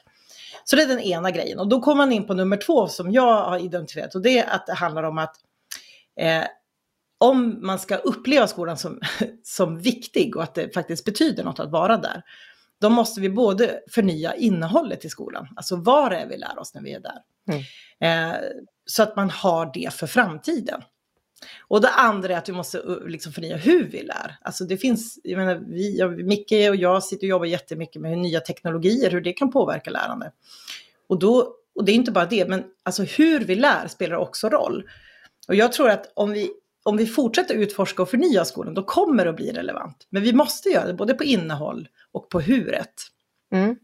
Så 0.63 0.75
det 0.75 0.81
är 0.81 0.87
den 0.87 0.99
ena 0.99 1.31
grejen. 1.31 1.59
Och 1.59 1.67
då 1.67 1.81
kommer 1.81 1.97
man 1.97 2.11
in 2.11 2.27
på 2.27 2.33
nummer 2.33 2.57
två 2.57 2.87
som 2.87 3.11
jag 3.11 3.43
har 3.43 3.57
identifierat 3.57 4.15
och 4.15 4.21
det 4.21 4.39
är 4.39 4.55
att 4.55 4.67
det 4.67 4.73
handlar 4.73 5.03
om 5.03 5.17
att 5.17 5.35
eh, 6.19 6.43
om 7.17 7.65
man 7.65 7.79
ska 7.79 7.95
uppleva 7.95 8.47
skolan 8.47 8.77
som, 8.77 8.99
som 9.43 9.79
viktig 9.79 10.35
och 10.35 10.43
att 10.43 10.55
det 10.55 10.73
faktiskt 10.73 11.05
betyder 11.05 11.43
något 11.43 11.59
att 11.59 11.71
vara 11.71 11.97
där, 11.97 12.23
då 12.81 12.89
måste 12.89 13.21
vi 13.21 13.29
både 13.29 13.79
förnya 13.91 14.35
innehållet 14.35 15.05
i 15.05 15.09
skolan, 15.09 15.47
alltså 15.55 15.75
vad 15.75 16.11
det 16.11 16.17
är 16.17 16.27
vi 16.27 16.37
lär 16.37 16.59
oss 16.59 16.73
när 16.73 16.81
vi 16.81 16.93
är 16.93 16.99
där. 16.99 17.21
Mm. 17.49 18.31
Eh, 18.31 18.37
så 18.85 19.03
att 19.03 19.15
man 19.15 19.29
har 19.29 19.71
det 19.73 19.93
för 19.93 20.07
framtiden. 20.07 20.81
Och 21.67 21.81
det 21.81 21.89
andra 21.89 22.33
är 22.33 22.37
att 22.37 22.49
vi 22.49 22.53
måste 22.53 22.77
uh, 22.77 23.07
liksom 23.07 23.33
förnya 23.33 23.57
hur 23.57 23.83
vi 23.83 24.03
lär. 24.03 24.37
Alltså 24.41 24.63
det 24.63 24.77
finns, 24.77 25.19
jag 25.23 25.37
menar, 25.37 25.55
vi, 25.67 25.97
jag, 25.97 26.25
Micke 26.25 26.51
och 26.69 26.75
jag 26.75 27.03
sitter 27.03 27.27
och 27.27 27.29
jobbar 27.29 27.45
jättemycket 27.45 28.01
med 28.01 28.11
hur 28.11 28.17
nya 28.17 28.39
teknologier, 28.39 29.11
hur 29.11 29.21
det 29.21 29.33
kan 29.33 29.51
påverka 29.51 29.91
lärande. 29.91 30.31
Och, 31.09 31.19
då, 31.19 31.55
och 31.75 31.85
det 31.85 31.91
är 31.91 31.95
inte 31.95 32.11
bara 32.11 32.25
det, 32.25 32.49
men 32.49 32.63
alltså 32.83 33.03
hur 33.03 33.39
vi 33.39 33.55
lär 33.55 33.87
spelar 33.87 34.15
också 34.15 34.49
roll. 34.49 34.89
Och 35.47 35.55
jag 35.55 35.71
tror 35.71 35.89
att 35.89 36.11
om 36.13 36.31
vi, 36.31 36.51
om 36.83 36.97
vi 36.97 37.05
fortsätter 37.05 37.55
utforska 37.55 38.01
och 38.01 38.09
förnya 38.09 38.45
skolan, 38.45 38.73
då 38.73 38.83
kommer 38.83 39.23
det 39.23 39.29
att 39.29 39.35
bli 39.35 39.51
relevant. 39.51 40.07
Men 40.09 40.23
vi 40.23 40.33
måste 40.33 40.69
göra 40.69 40.87
det 40.87 40.93
både 40.93 41.13
på 41.13 41.23
innehåll 41.23 41.87
och 42.11 42.29
på 42.29 42.39
huret. 42.39 42.93
Mm. 43.51 43.75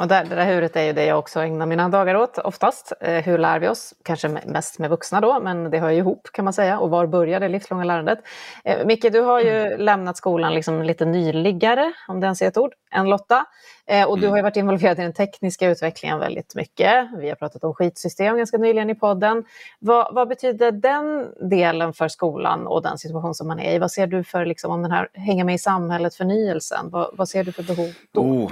Och 0.00 0.08
där, 0.08 0.24
det 0.24 0.34
där 0.34 0.46
huret 0.46 0.76
är 0.76 0.82
ju 0.82 0.92
det 0.92 1.04
jag 1.04 1.18
också 1.18 1.40
ägnar 1.40 1.66
mina 1.66 1.88
dagar 1.88 2.14
åt 2.14 2.38
oftast. 2.38 2.92
Eh, 3.00 3.24
hur 3.24 3.38
lär 3.38 3.58
vi 3.60 3.68
oss? 3.68 3.94
Kanske 4.04 4.28
mest 4.28 4.78
med 4.78 4.90
vuxna 4.90 5.20
då, 5.20 5.40
men 5.40 5.70
det 5.70 5.78
hör 5.78 5.90
ju 5.90 5.98
ihop 5.98 6.28
kan 6.32 6.44
man 6.44 6.54
säga. 6.54 6.78
Och 6.78 6.90
var 6.90 7.06
börjar 7.06 7.40
det 7.40 7.48
livslånga 7.48 7.84
lärandet? 7.84 8.18
Eh, 8.64 8.86
Micke, 8.86 9.12
du 9.12 9.20
har 9.20 9.40
ju 9.40 9.66
mm. 9.66 9.80
lämnat 9.80 10.16
skolan 10.16 10.54
liksom 10.54 10.82
lite 10.82 11.04
nyligare, 11.04 11.92
om 12.08 12.20
det 12.20 12.24
ens 12.24 12.42
är 12.42 12.48
ett 12.48 12.56
ord, 12.56 12.72
än 12.90 13.08
Lotta. 13.08 13.46
Eh, 13.86 14.08
och 14.08 14.16
du 14.16 14.22
mm. 14.22 14.30
har 14.30 14.36
ju 14.38 14.42
varit 14.42 14.56
involverad 14.56 14.98
i 14.98 15.02
den 15.02 15.12
tekniska 15.12 15.70
utvecklingen 15.70 16.18
väldigt 16.18 16.54
mycket. 16.54 17.08
Vi 17.18 17.28
har 17.28 17.36
pratat 17.36 17.64
om 17.64 17.74
skitsystem 17.74 18.36
ganska 18.36 18.58
nyligen 18.58 18.90
i 18.90 18.94
podden. 18.94 19.44
Vad, 19.78 20.14
vad 20.14 20.28
betyder 20.28 20.72
den 20.72 21.28
delen 21.50 21.92
för 21.92 22.08
skolan 22.08 22.66
och 22.66 22.82
den 22.82 22.98
situation 22.98 23.34
som 23.34 23.48
man 23.48 23.60
är 23.60 23.74
i? 23.74 23.78
Vad 23.78 23.90
ser 23.90 24.06
du 24.06 24.24
för, 24.24 24.46
liksom, 24.46 24.70
om 24.70 24.82
den 24.82 24.90
här 24.90 25.08
hänga 25.12 25.44
med 25.44 25.54
i 25.54 25.58
samhället, 25.58 26.14
förnyelsen? 26.14 26.90
Vad, 26.90 27.10
vad 27.12 27.28
ser 27.28 27.44
du 27.44 27.52
för 27.52 27.62
behov 27.62 27.92
då? 28.12 28.20
Oh, 28.20 28.50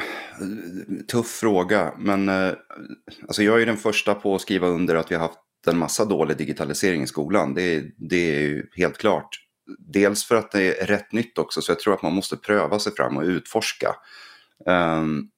tuff 1.10 1.37
fråga, 1.40 1.94
men 1.98 2.28
eh, 2.28 2.52
alltså 3.22 3.42
jag 3.42 3.62
är 3.62 3.66
den 3.66 3.76
första 3.76 4.14
på 4.14 4.34
att 4.34 4.40
skriva 4.40 4.66
under 4.66 4.94
att 4.94 5.10
vi 5.10 5.14
har 5.14 5.22
haft 5.22 5.38
en 5.66 5.78
massa 5.78 6.04
dålig 6.04 6.36
digitalisering 6.36 7.02
i 7.02 7.06
skolan. 7.06 7.54
Det, 7.54 7.84
det 7.96 8.36
är 8.36 8.40
ju 8.40 8.66
helt 8.76 8.98
klart. 8.98 9.28
Dels 9.78 10.24
för 10.24 10.34
att 10.34 10.52
det 10.52 10.80
är 10.82 10.86
rätt 10.86 11.12
nytt 11.12 11.38
också, 11.38 11.62
så 11.62 11.72
jag 11.72 11.80
tror 11.80 11.94
att 11.94 12.02
man 12.02 12.14
måste 12.14 12.36
pröva 12.36 12.78
sig 12.78 12.94
fram 12.94 13.16
och 13.16 13.22
utforska. 13.22 13.94
Um, 14.66 15.30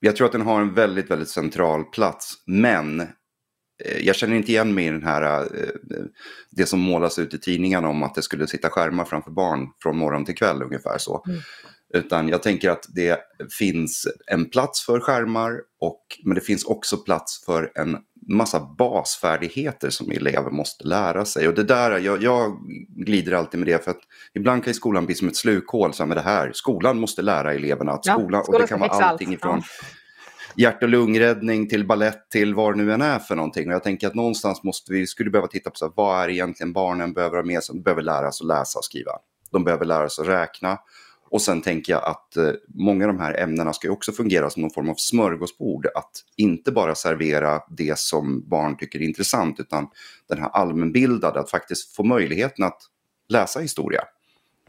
jag 0.00 0.16
tror 0.16 0.26
att 0.26 0.32
den 0.32 0.42
har 0.42 0.60
en 0.60 0.74
väldigt, 0.74 1.10
väldigt 1.10 1.28
central 1.28 1.84
plats, 1.84 2.34
men 2.46 3.00
eh, 3.00 3.98
jag 4.00 4.16
känner 4.16 4.36
inte 4.36 4.52
igen 4.52 4.74
mig 4.74 4.86
i 4.86 4.90
den 4.90 5.04
här, 5.04 5.42
eh, 5.42 6.04
det 6.50 6.66
som 6.66 6.80
målas 6.80 7.18
ut 7.18 7.34
i 7.34 7.38
tidningarna 7.38 7.88
om 7.88 8.02
att 8.02 8.14
det 8.14 8.22
skulle 8.22 8.46
sitta 8.46 8.70
skärmar 8.70 9.04
framför 9.04 9.30
barn 9.30 9.68
från 9.82 9.96
morgon 9.96 10.24
till 10.24 10.36
kväll 10.36 10.62
ungefär 10.62 10.98
så. 10.98 11.24
Mm. 11.26 11.40
Utan 11.94 12.28
jag 12.28 12.42
tänker 12.42 12.70
att 12.70 12.86
det 12.88 13.20
finns 13.58 14.06
en 14.26 14.50
plats 14.50 14.86
för 14.86 15.00
skärmar, 15.00 15.60
och, 15.80 16.00
men 16.24 16.34
det 16.34 16.40
finns 16.40 16.64
också 16.64 16.96
plats 16.96 17.44
för 17.44 17.72
en 17.74 17.98
massa 18.28 18.60
basfärdigheter 18.78 19.90
som 19.90 20.10
elever 20.10 20.50
måste 20.50 20.84
lära 20.84 21.24
sig. 21.24 21.48
Och 21.48 21.54
det 21.54 21.64
där, 21.64 21.98
jag, 21.98 22.22
jag 22.22 22.58
glider 22.88 23.32
alltid 23.32 23.60
med 23.60 23.68
det 23.68 23.84
för 23.84 23.90
att 23.90 24.00
ibland 24.34 24.64
kan 24.64 24.74
skolan 24.74 25.06
bli 25.06 25.14
som 25.14 25.28
ett 25.28 25.36
slukhål. 25.36 25.94
Så 25.94 26.06
med 26.06 26.16
det 26.16 26.20
här, 26.20 26.50
skolan 26.54 26.98
måste 26.98 27.22
lära 27.22 27.54
eleverna 27.54 27.92
att 27.92 28.04
skolan, 28.04 28.44
ja, 28.46 28.52
och 28.54 28.60
det 28.60 28.66
kan 28.66 28.80
vara 28.80 28.90
allting 28.90 29.32
ifrån 29.32 29.62
ja. 29.62 29.86
hjärt 30.56 30.82
och 30.82 30.88
lungräddning 30.88 31.68
till 31.68 31.86
ballett 31.86 32.30
till 32.30 32.54
vad 32.54 32.76
det 32.76 32.84
nu 32.84 32.92
än 32.92 33.02
är 33.02 33.18
för 33.18 33.36
någonting. 33.36 33.68
Och 33.68 33.74
jag 33.74 33.82
tänker 33.82 34.06
att 34.06 34.14
någonstans 34.14 34.62
måste 34.62 34.92
vi, 34.92 35.06
skulle 35.06 35.30
behöva 35.30 35.48
titta 35.48 35.70
på 35.70 35.76
så 35.76 35.84
här, 35.84 35.92
vad 35.96 36.24
är 36.24 36.28
egentligen 36.28 36.72
barnen 36.72 37.12
behöver 37.12 37.36
ha 37.36 37.44
med 37.44 37.62
sig? 37.62 37.74
De 37.74 37.82
behöver 37.82 38.02
lära 38.02 38.32
sig 38.32 38.44
att 38.44 38.48
läsa 38.48 38.78
och 38.78 38.84
skriva. 38.84 39.12
De 39.52 39.64
behöver 39.64 39.84
lära 39.84 40.08
sig 40.08 40.22
att 40.22 40.28
räkna. 40.28 40.78
Och 41.30 41.42
sen 41.42 41.62
tänker 41.62 41.92
jag 41.92 42.04
att 42.04 42.36
eh, 42.36 42.50
många 42.68 43.04
av 43.04 43.12
de 43.12 43.20
här 43.20 43.40
ämnena 43.40 43.72
ska 43.72 43.90
också 43.90 44.12
fungera 44.12 44.50
som 44.50 44.62
någon 44.62 44.70
form 44.70 44.88
av 44.88 44.94
smörgåsbord. 44.94 45.86
Att 45.94 46.10
inte 46.36 46.72
bara 46.72 46.94
servera 46.94 47.60
det 47.70 47.98
som 47.98 48.48
barn 48.48 48.76
tycker 48.76 48.98
är 48.98 49.02
intressant 49.02 49.60
utan 49.60 49.88
den 50.28 50.38
här 50.38 50.48
allmänbildade, 50.48 51.40
att 51.40 51.50
faktiskt 51.50 51.96
få 51.96 52.04
möjligheten 52.04 52.64
att 52.64 52.82
läsa 53.28 53.60
historia. 53.60 54.02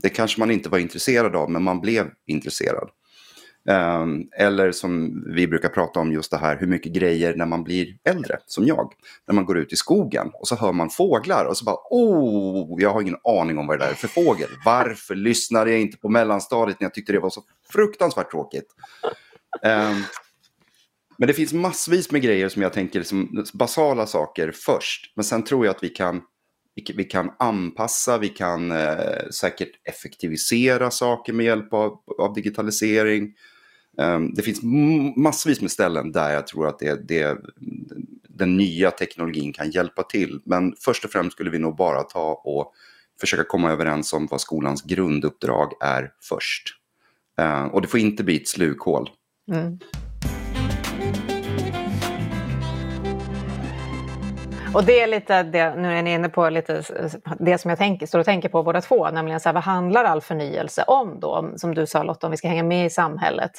Det 0.02 0.10
kanske 0.10 0.40
man 0.40 0.52
inte 0.52 0.70
var 0.70 0.78
intresserad 0.78 1.36
av 1.36 1.52
men 1.52 1.64
man 1.64 1.82
blev 1.82 2.12
intresserad. 2.26 2.90
Ehm, 3.70 4.24
eller 4.38 4.72
som 4.72 5.24
vi 5.36 5.48
brukar 5.48 5.70
prata 5.70 6.00
om 6.00 6.12
just 6.12 6.32
det 6.32 6.38
här, 6.38 6.58
hur 6.60 6.68
mycket 6.68 6.94
grejer 6.94 7.36
när 7.36 7.46
man 7.46 7.64
blir 7.64 7.98
äldre, 8.04 8.38
som 8.46 8.66
jag. 8.66 8.94
När 9.28 9.36
man 9.36 9.46
går 9.46 9.58
ut 9.58 9.74
i 9.74 9.76
skogen 9.76 10.32
och 10.34 10.48
så 10.48 10.56
hör 10.56 10.74
man 10.74 10.90
fåglar 10.90 11.46
och 11.46 11.58
så 11.58 11.66
bara, 11.66 11.78
oh, 11.90 12.82
jag 12.82 12.94
har 12.94 13.02
ingen 13.02 13.18
aning 13.24 13.58
om 13.58 13.68
vad 13.68 13.80
det 13.80 13.86
där 13.86 13.92
är 13.92 13.96
för 13.96 14.08
fågel. 14.08 14.50
Varför 14.66 15.16
lyssnade 15.16 15.72
jag 15.72 15.80
inte 15.80 15.98
på 15.98 16.10
mellanstadiet 16.10 16.80
när 16.80 16.86
jag 16.86 16.94
tyckte 16.94 17.14
det 17.14 17.20
var 17.20 17.30
så 17.30 17.42
fruktansvärt 17.74 18.32
tråkigt? 18.32 18.68
Um, 19.64 20.04
men 21.18 21.28
det 21.28 21.34
finns 21.34 21.54
massvis 21.54 22.12
med 22.12 22.22
grejer 22.22 22.50
som 22.50 22.62
jag 22.62 22.74
tänker 22.74 23.04
som 23.04 23.46
basala 23.54 24.06
saker 24.06 24.52
först. 24.56 25.14
Men 25.16 25.26
sen 25.26 25.44
tror 25.44 25.66
jag 25.66 25.76
att 25.76 25.84
vi 25.84 25.90
kan, 25.90 26.22
vi, 26.96 27.04
kan 27.04 27.32
anpassa, 27.40 28.18
vi 28.18 28.30
kan 28.30 28.72
eh, 28.72 29.30
säkert 29.32 29.72
effektivisera 29.90 30.92
saker 30.92 31.34
med 31.34 31.46
hjälp 31.46 31.74
av, 31.74 32.00
av 32.20 32.34
digitalisering. 32.34 33.34
Ehm, 33.98 34.34
det 34.34 34.42
finns 34.42 34.60
massvis 35.16 35.62
med 35.62 35.72
ställen 35.72 36.12
där 36.12 36.34
jag 36.34 36.48
tror 36.48 36.68
att 36.68 36.80
det, 36.80 37.08
det, 37.08 37.38
den 38.30 38.58
nya 38.58 38.92
teknologin 38.92 39.54
kan 39.54 39.72
hjälpa 39.72 40.04
till. 40.04 40.40
Men 40.46 40.76
först 40.80 41.06
och 41.06 41.12
främst 41.12 41.32
skulle 41.32 41.50
vi 41.50 41.60
nog 41.60 41.76
bara 41.76 42.04
ta 42.04 42.42
och 42.44 42.74
försöka 43.22 43.44
komma 43.44 43.72
överens 43.72 44.14
om 44.14 44.28
vad 44.32 44.42
skolans 44.42 44.82
grunduppdrag 44.82 45.74
är 45.82 46.12
först. 46.22 46.64
Ehm, 47.38 47.68
och 47.68 47.82
det 47.82 47.88
får 47.88 48.00
inte 48.00 48.24
bli 48.24 48.36
ett 48.36 48.48
slukhål. 48.48 49.10
Mm. 49.52 49.80
Och 54.78 54.84
det 54.84 55.02
är 55.02 55.08
lite 55.08 55.44
det, 55.44 55.76
nu 55.76 55.98
är 55.98 56.02
ni 56.02 56.14
inne 56.14 56.30
på 56.30 56.50
lite 56.50 56.84
det 57.40 57.58
som 57.58 57.70
jag 57.70 57.78
tänker, 57.78 58.08
står 58.08 58.20
och 58.20 58.26
tänker 58.26 58.50
på 58.50 58.64
båda 58.64 58.82
två, 58.82 59.10
nämligen 59.10 59.40
så 59.40 59.50
här, 59.50 59.54
vad 59.54 59.64
handlar 59.64 60.04
all 60.04 60.22
förnyelse 60.22 60.84
om 60.88 61.20
då? 61.20 61.52
Som 61.56 61.74
du 61.76 61.88
sa 61.88 62.04
Lotta, 62.04 62.28
om 62.28 62.32
vi 62.32 62.38
ska 62.38 62.48
hänga 62.48 62.64
med 62.64 62.86
i 62.86 62.90
samhället. 62.90 63.52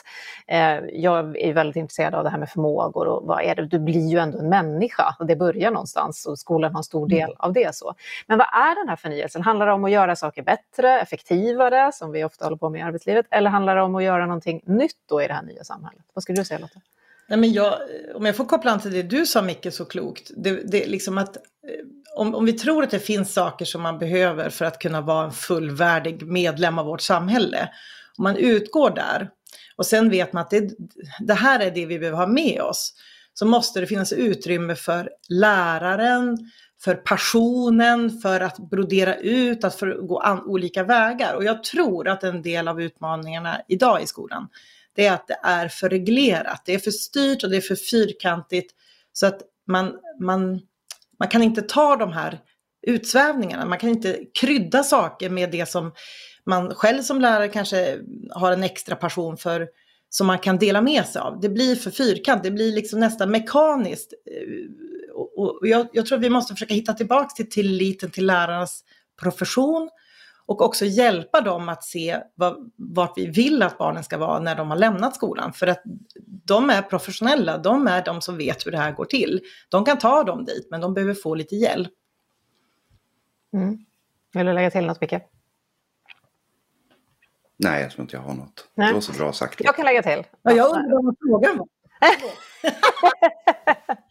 Eh, 0.46 0.78
jag 0.92 1.36
är 1.36 1.52
väldigt 1.52 1.76
intresserad 1.76 2.14
av 2.14 2.24
det 2.24 2.30
här 2.30 2.38
med 2.38 2.48
förmågor 2.48 3.06
och 3.06 3.26
vad 3.26 3.42
är 3.42 3.54
det? 3.54 3.66
Du 3.66 3.78
blir 3.78 4.08
ju 4.08 4.18
ändå 4.18 4.38
en 4.38 4.48
människa 4.48 5.16
och 5.18 5.26
det 5.26 5.36
börjar 5.36 5.70
någonstans 5.70 6.26
och 6.26 6.38
skolan 6.38 6.72
har 6.72 6.80
en 6.80 6.84
stor 6.84 7.08
del 7.08 7.34
av 7.38 7.52
det. 7.52 7.74
så. 7.74 7.94
Men 8.26 8.38
vad 8.38 8.46
är 8.46 8.80
den 8.80 8.88
här 8.88 8.96
förnyelsen? 8.96 9.42
Handlar 9.42 9.66
det 9.66 9.72
om 9.72 9.84
att 9.84 9.90
göra 9.90 10.16
saker 10.16 10.42
bättre, 10.42 11.00
effektivare, 11.00 11.90
som 11.92 12.12
vi 12.12 12.24
ofta 12.24 12.44
håller 12.44 12.56
på 12.56 12.70
med 12.70 12.78
i 12.78 12.82
arbetslivet, 12.82 13.26
eller 13.30 13.50
handlar 13.50 13.76
det 13.76 13.82
om 13.82 13.94
att 13.94 14.02
göra 14.02 14.26
någonting 14.26 14.60
nytt 14.64 14.96
då 15.08 15.22
i 15.22 15.26
det 15.26 15.34
här 15.34 15.42
nya 15.42 15.64
samhället? 15.64 16.04
Vad 16.14 16.22
skulle 16.22 16.40
du 16.40 16.44
säga 16.44 16.60
Lotta? 16.60 16.80
Nej, 17.28 17.38
men 17.38 17.52
jag, 17.52 17.78
om 18.14 18.26
jag 18.26 18.36
får 18.36 18.44
koppla 18.44 18.70
an 18.70 18.80
till 18.80 18.92
det 18.92 19.02
du 19.02 19.26
sa 19.26 19.42
Micke 19.42 19.72
så 19.72 19.84
klokt. 19.84 20.30
Det, 20.36 20.70
det 20.70 20.86
liksom 20.86 21.18
att, 21.18 21.36
eh, 21.36 21.42
om, 22.16 22.34
om 22.34 22.44
vi 22.44 22.52
tror 22.52 22.82
att 22.82 22.90
det 22.90 22.98
finns 22.98 23.32
saker 23.32 23.64
som 23.64 23.82
man 23.82 23.98
behöver 23.98 24.50
för 24.50 24.64
att 24.64 24.78
kunna 24.78 25.00
vara 25.00 25.24
en 25.24 25.32
fullvärdig 25.32 26.26
medlem 26.26 26.78
av 26.78 26.86
vårt 26.86 27.00
samhälle. 27.00 27.68
Om 28.18 28.22
man 28.22 28.36
utgår 28.36 28.90
där 28.90 29.30
och 29.76 29.86
sen 29.86 30.10
vet 30.10 30.32
man 30.32 30.40
att 30.40 30.50
det, 30.50 30.70
det 31.20 31.34
här 31.34 31.60
är 31.60 31.70
det 31.70 31.86
vi 31.86 31.98
behöver 31.98 32.18
ha 32.18 32.26
med 32.26 32.62
oss. 32.62 32.94
Så 33.34 33.46
måste 33.46 33.80
det 33.80 33.86
finnas 33.86 34.12
utrymme 34.12 34.74
för 34.74 35.10
läraren, 35.28 36.38
för 36.84 36.94
passionen, 36.94 38.20
för 38.20 38.40
att 38.40 38.70
brodera 38.70 39.14
ut, 39.16 39.64
att 39.64 39.80
gå 39.80 40.18
an, 40.18 40.42
olika 40.46 40.84
vägar. 40.84 41.34
Och 41.34 41.44
jag 41.44 41.64
tror 41.64 42.08
att 42.08 42.24
en 42.24 42.42
del 42.42 42.68
av 42.68 42.82
utmaningarna 42.82 43.60
idag 43.68 44.02
i 44.02 44.06
skolan 44.06 44.48
det 44.98 45.06
är 45.06 45.12
att 45.12 45.26
det 45.26 45.38
är 45.42 45.68
för 45.68 45.88
reglerat. 45.88 46.62
Det 46.64 46.74
är 46.74 46.78
för 46.78 46.90
styrt 46.90 47.44
och 47.44 47.50
det 47.50 47.56
är 47.56 47.60
för 47.60 47.76
fyrkantigt. 47.76 48.74
Så 49.12 49.26
att 49.26 49.42
man, 49.66 49.94
man, 50.20 50.60
man 51.18 51.28
kan 51.28 51.42
inte 51.42 51.62
ta 51.62 51.96
de 51.96 52.12
här 52.12 52.40
utsvävningarna. 52.86 53.66
Man 53.66 53.78
kan 53.78 53.90
inte 53.90 54.18
krydda 54.40 54.82
saker 54.82 55.30
med 55.30 55.50
det 55.50 55.68
som 55.68 55.92
man 56.46 56.74
själv 56.74 57.02
som 57.02 57.20
lärare 57.20 57.48
kanske 57.48 57.98
har 58.30 58.52
en 58.52 58.62
extra 58.62 58.96
passion 58.96 59.36
för 59.36 59.68
som 60.08 60.26
man 60.26 60.38
kan 60.38 60.58
dela 60.58 60.80
med 60.80 61.06
sig 61.06 61.20
av. 61.20 61.40
Det 61.40 61.48
blir 61.48 61.76
för 61.76 61.90
fyrkant, 61.90 62.42
det 62.42 62.50
blir 62.50 62.72
liksom 62.72 63.00
nästan 63.00 63.30
mekaniskt. 63.30 64.12
Eh, 64.12 64.72
och 65.36 65.58
jag, 65.62 65.88
jag 65.92 66.06
tror 66.06 66.18
vi 66.18 66.30
måste 66.30 66.54
försöka 66.54 66.74
hitta 66.74 66.92
tillbaka 66.92 67.34
till 67.34 67.50
tilliten 67.50 68.10
till 68.10 68.26
lärarnas 68.26 68.84
profession 69.20 69.90
och 70.48 70.62
också 70.62 70.84
hjälpa 70.84 71.40
dem 71.40 71.68
att 71.68 71.84
se 71.84 72.20
vad, 72.34 72.72
vart 72.76 73.18
vi 73.18 73.26
vill 73.26 73.62
att 73.62 73.78
barnen 73.78 74.04
ska 74.04 74.18
vara 74.18 74.38
när 74.38 74.54
de 74.54 74.70
har 74.70 74.76
lämnat 74.76 75.14
skolan. 75.14 75.52
För 75.52 75.66
att 75.66 75.82
de 76.24 76.70
är 76.70 76.82
professionella, 76.82 77.58
de 77.58 77.86
är 77.86 78.04
de 78.04 78.20
som 78.20 78.36
vet 78.36 78.66
hur 78.66 78.70
det 78.70 78.78
här 78.78 78.92
går 78.92 79.04
till. 79.04 79.40
De 79.68 79.84
kan 79.84 79.98
ta 79.98 80.24
dem 80.24 80.44
dit, 80.44 80.68
men 80.70 80.80
de 80.80 80.94
behöver 80.94 81.14
få 81.14 81.34
lite 81.34 81.56
hjälp. 81.56 81.92
Mm. 83.52 83.78
Vill 84.32 84.46
du 84.46 84.52
lägga 84.52 84.70
till 84.70 84.86
något, 84.86 85.00
Micke? 85.00 85.14
Nej, 87.56 87.82
jag 87.82 87.90
tror 87.90 88.02
inte 88.02 88.16
jag 88.16 88.22
har 88.22 88.34
något. 88.34 88.68
Nej. 88.74 88.88
Det 88.88 88.94
var 88.94 89.00
så 89.00 89.12
bra 89.12 89.32
sagt. 89.32 89.60
Jag 89.60 89.76
kan 89.76 89.84
lägga 89.84 90.02
till. 90.02 90.26
Ja, 90.42 90.52
jag 90.52 90.76
undrar 90.76 91.04
vad 91.04 91.16
frågan 91.20 91.58
var. 91.58 91.68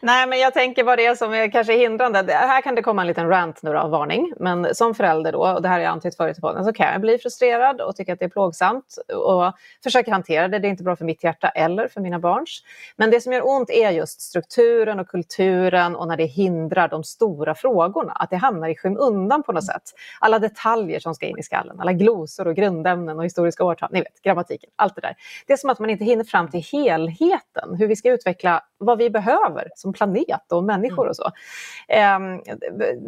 Nej, 0.00 0.26
men 0.26 0.38
jag 0.38 0.54
tänker 0.54 0.84
vad 0.84 0.98
det 0.98 1.06
är 1.06 1.14
som 1.14 1.34
är 1.34 1.50
kanske 1.50 1.72
hindrande. 1.72 2.22
Det, 2.22 2.32
här 2.32 2.62
kan 2.62 2.74
det 2.74 2.82
komma 2.82 3.02
en 3.02 3.08
liten 3.08 3.28
rant 3.28 3.62
nu 3.62 3.72
då, 3.72 3.88
varning. 3.88 4.32
Men 4.40 4.74
som 4.74 4.94
förälder 4.94 5.32
då, 5.32 5.38
och 5.38 5.62
det 5.62 5.68
här 5.68 5.74
har 5.74 5.84
jag 5.84 5.90
antytt 5.90 6.16
förut 6.16 6.38
i 6.38 6.40
podden, 6.40 6.64
så 6.64 6.72
kan 6.72 6.92
jag 6.92 7.00
bli 7.00 7.18
frustrerad 7.18 7.80
och 7.80 7.96
tycka 7.96 8.12
att 8.12 8.18
det 8.18 8.24
är 8.24 8.28
plågsamt 8.28 8.98
och 9.14 9.52
försöker 9.82 10.12
hantera 10.12 10.48
det. 10.48 10.58
Det 10.58 10.68
är 10.68 10.70
inte 10.70 10.84
bra 10.84 10.96
för 10.96 11.04
mitt 11.04 11.24
hjärta 11.24 11.48
eller 11.48 11.88
för 11.88 12.00
mina 12.00 12.18
barns. 12.18 12.62
Men 12.96 13.10
det 13.10 13.20
som 13.20 13.32
gör 13.32 13.48
ont 13.48 13.70
är 13.70 13.90
just 13.90 14.20
strukturen 14.20 15.00
och 15.00 15.08
kulturen 15.08 15.96
och 15.96 16.08
när 16.08 16.16
det 16.16 16.24
hindrar 16.24 16.88
de 16.88 17.04
stora 17.04 17.54
frågorna. 17.54 18.12
Att 18.12 18.30
det 18.30 18.36
hamnar 18.36 18.68
i 18.68 18.76
skymundan 18.76 19.42
på 19.42 19.52
något 19.52 19.66
sätt. 19.66 19.82
Alla 20.20 20.38
detaljer 20.38 21.00
som 21.00 21.14
ska 21.14 21.26
in 21.26 21.38
i 21.38 21.42
skallen, 21.42 21.80
alla 21.80 21.92
glosor 21.92 22.48
och 22.48 22.56
grundämnen 22.56 23.18
och 23.18 23.24
historiska 23.24 23.64
årtal, 23.64 23.88
ni 23.92 24.00
vet, 24.00 24.22
grammatiken, 24.22 24.70
allt 24.76 24.94
det 24.94 25.00
där. 25.00 25.16
Det 25.46 25.52
är 25.52 25.56
som 25.56 25.70
att 25.70 25.78
man 25.78 25.90
inte 25.90 26.04
hinner 26.04 26.24
fram 26.24 26.50
till 26.50 26.64
helheten, 26.72 27.74
hur 27.78 27.86
vi 27.86 27.96
ska 27.96 28.10
utveckla 28.10 28.62
vad 28.78 28.98
vi 28.98 29.10
behöver 29.10 29.33
som 29.74 29.92
planet 29.92 30.52
och 30.52 30.64
människor 30.64 31.08
och 31.08 31.16
så. 31.16 31.30
Eh, 31.88 32.18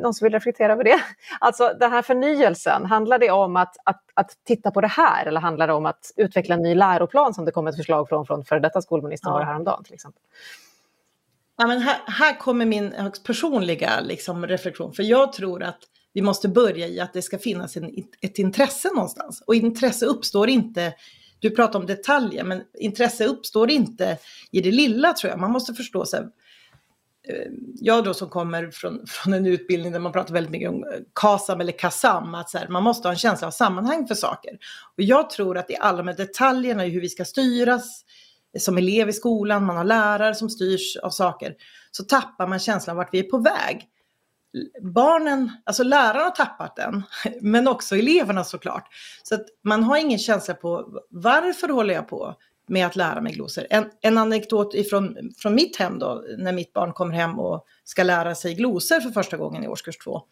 någon 0.03 0.15
som 0.15 0.25
vill 0.25 0.33
reflektera 0.33 0.73
över 0.73 0.85
det? 0.85 1.01
Alltså 1.41 1.73
den 1.81 1.93
här 1.93 2.03
förnyelsen, 2.03 2.87
handlar 2.87 3.19
det 3.19 3.31
om 3.31 3.57
att, 3.57 3.77
att, 3.85 4.03
att 4.15 4.31
titta 4.45 4.71
på 4.71 4.81
det 4.81 4.87
här 4.87 5.27
eller 5.27 5.41
handlar 5.41 5.67
det 5.67 5.73
om 5.73 5.87
att 5.87 6.13
utveckla 6.17 6.55
en 6.55 6.63
ny 6.63 6.75
läroplan 6.75 7.35
som 7.35 7.45
det 7.45 7.51
kom 7.51 7.67
ett 7.67 7.77
förslag 7.77 8.09
från 8.09 8.27
från 8.27 8.45
före 8.45 8.61
detta 8.61 8.83
skolministern 8.83 9.33
ja. 9.33 9.45
häromdagen 9.45 9.85
till 9.85 9.95
exempel? 9.95 10.23
Ja, 11.59 11.67
men 11.67 11.79
här, 11.79 11.97
här 12.07 12.39
kommer 12.39 12.67
min 12.67 12.93
högst 12.93 13.25
personliga 13.25 14.01
liksom, 14.01 14.47
reflektion, 14.47 14.93
för 14.93 15.03
jag 15.03 15.33
tror 15.33 15.63
att 15.63 15.79
vi 16.13 16.23
måste 16.23 16.49
börja 16.49 16.87
i 16.87 17.01
att 17.01 17.13
det 17.13 17.23
ska 17.23 17.39
finnas 17.39 17.77
en, 17.77 17.91
ett 18.21 18.39
intresse 18.39 18.89
någonstans. 18.95 19.43
Och 19.47 19.55
intresse 19.55 20.07
uppstår 20.07 20.49
inte 20.49 20.95
du 21.41 21.51
pratar 21.51 21.79
om 21.79 21.87
detaljer, 21.87 22.45
men 22.45 22.63
intresse 22.75 23.25
uppstår 23.25 23.71
inte 23.71 24.19
i 24.51 24.61
det 24.61 24.71
lilla 24.71 25.13
tror 25.13 25.31
jag. 25.31 25.41
Man 25.41 25.51
måste 25.51 25.75
förstå 25.75 26.07
sig. 26.07 26.21
Eh, 27.29 27.53
jag 27.75 28.05
då 28.05 28.15
som 28.15 28.29
kommer 28.29 28.71
från, 28.71 29.07
från 29.07 29.33
en 29.33 29.47
utbildning 29.47 29.93
där 29.93 30.01
man 30.01 30.13
pratar 30.13 30.35
väldigt 30.35 30.53
mycket 30.53 30.69
om 30.69 30.85
eh, 30.85 31.01
KASAM 31.13 31.61
eller 31.61 31.73
KASAM, 31.73 32.35
att 32.35 32.51
så 32.51 32.59
här, 32.59 32.69
man 32.69 32.83
måste 32.83 33.09
ha 33.09 33.13
en 33.13 33.19
känsla 33.19 33.47
av 33.47 33.51
sammanhang 33.51 34.07
för 34.07 34.15
saker. 34.15 34.59
Och 34.97 35.03
jag 35.03 35.31
tror 35.31 35.59
att 35.59 35.71
i 35.71 35.77
alla 35.81 36.03
de 36.03 36.13
detaljerna 36.13 36.87
i 36.87 36.91
hur 36.91 37.01
vi 37.01 37.09
ska 37.09 37.25
styras, 37.25 38.05
eh, 38.55 38.59
som 38.59 38.79
elev 38.79 39.09
i 39.09 39.13
skolan, 39.13 39.65
man 39.65 39.77
har 39.77 39.85
lärare 39.85 40.35
som 40.35 40.51
styrs 40.51 40.97
av 40.97 41.11
saker, 41.11 41.55
så 41.91 42.05
tappar 42.05 42.47
man 42.47 42.59
känslan 42.59 42.95
av 42.95 42.97
vart 42.97 43.15
vi 43.15 43.19
är 43.19 43.31
på 43.31 43.39
väg 43.39 43.89
barnen, 44.83 45.51
alltså 45.65 45.83
lärarna 45.83 46.25
har 46.25 46.31
tappat 46.31 46.77
den, 46.77 47.03
men 47.41 47.69
också 47.69 47.97
eleverna 47.97 48.45
såklart. 48.45 48.89
Så 49.23 49.35
att 49.35 49.47
man 49.65 49.83
har 49.83 49.97
ingen 49.97 50.19
känsla 50.19 50.55
på 50.55 51.01
varför 51.11 51.69
håller 51.69 51.95
jag 51.95 52.09
på 52.09 52.35
med 52.69 52.87
att 52.87 52.97
lära 52.97 53.21
mig 53.21 53.33
glosor. 53.33 53.67
En, 53.71 53.91
en 54.01 54.19
anekdot 54.19 54.75
ifrån, 54.75 55.17
från 55.39 55.55
mitt 55.55 55.77
hem 55.77 55.99
då, 55.99 56.25
när 56.39 56.53
mitt 56.53 56.73
barn 56.73 56.93
kommer 56.93 57.15
hem 57.15 57.39
och 57.39 57.65
ska 57.85 58.03
lära 58.03 58.35
sig 58.35 58.55
glosor 58.55 59.01
för 59.01 59.11
första 59.11 59.37
gången 59.37 59.65
i 59.65 59.69
årskurs 59.69 59.99
två. 59.99 60.23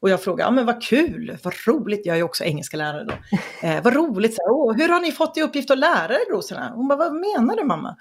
Och 0.00 0.10
jag 0.10 0.22
frågar, 0.22 0.44
ja 0.44 0.50
men 0.50 0.66
vad 0.66 0.82
kul, 0.82 1.38
vad 1.42 1.54
roligt, 1.66 2.06
jag 2.06 2.18
är 2.18 2.22
också 2.22 2.44
engelska 2.44 2.76
lärare 2.76 3.04
då. 3.04 3.14
Eh, 3.68 3.82
vad 3.82 3.94
roligt, 3.94 4.34
så 4.34 4.42
Åh, 4.46 4.76
hur 4.76 4.88
har 4.88 5.00
ni 5.00 5.12
fått 5.12 5.36
i 5.36 5.42
uppgift 5.42 5.70
att 5.70 5.78
lära 5.78 6.14
er 6.14 6.30
glosorna? 6.30 6.72
Hon 6.74 6.88
bara, 6.88 6.98
vad 6.98 7.14
menar 7.14 7.56
du 7.56 7.64
mamma? 7.64 7.96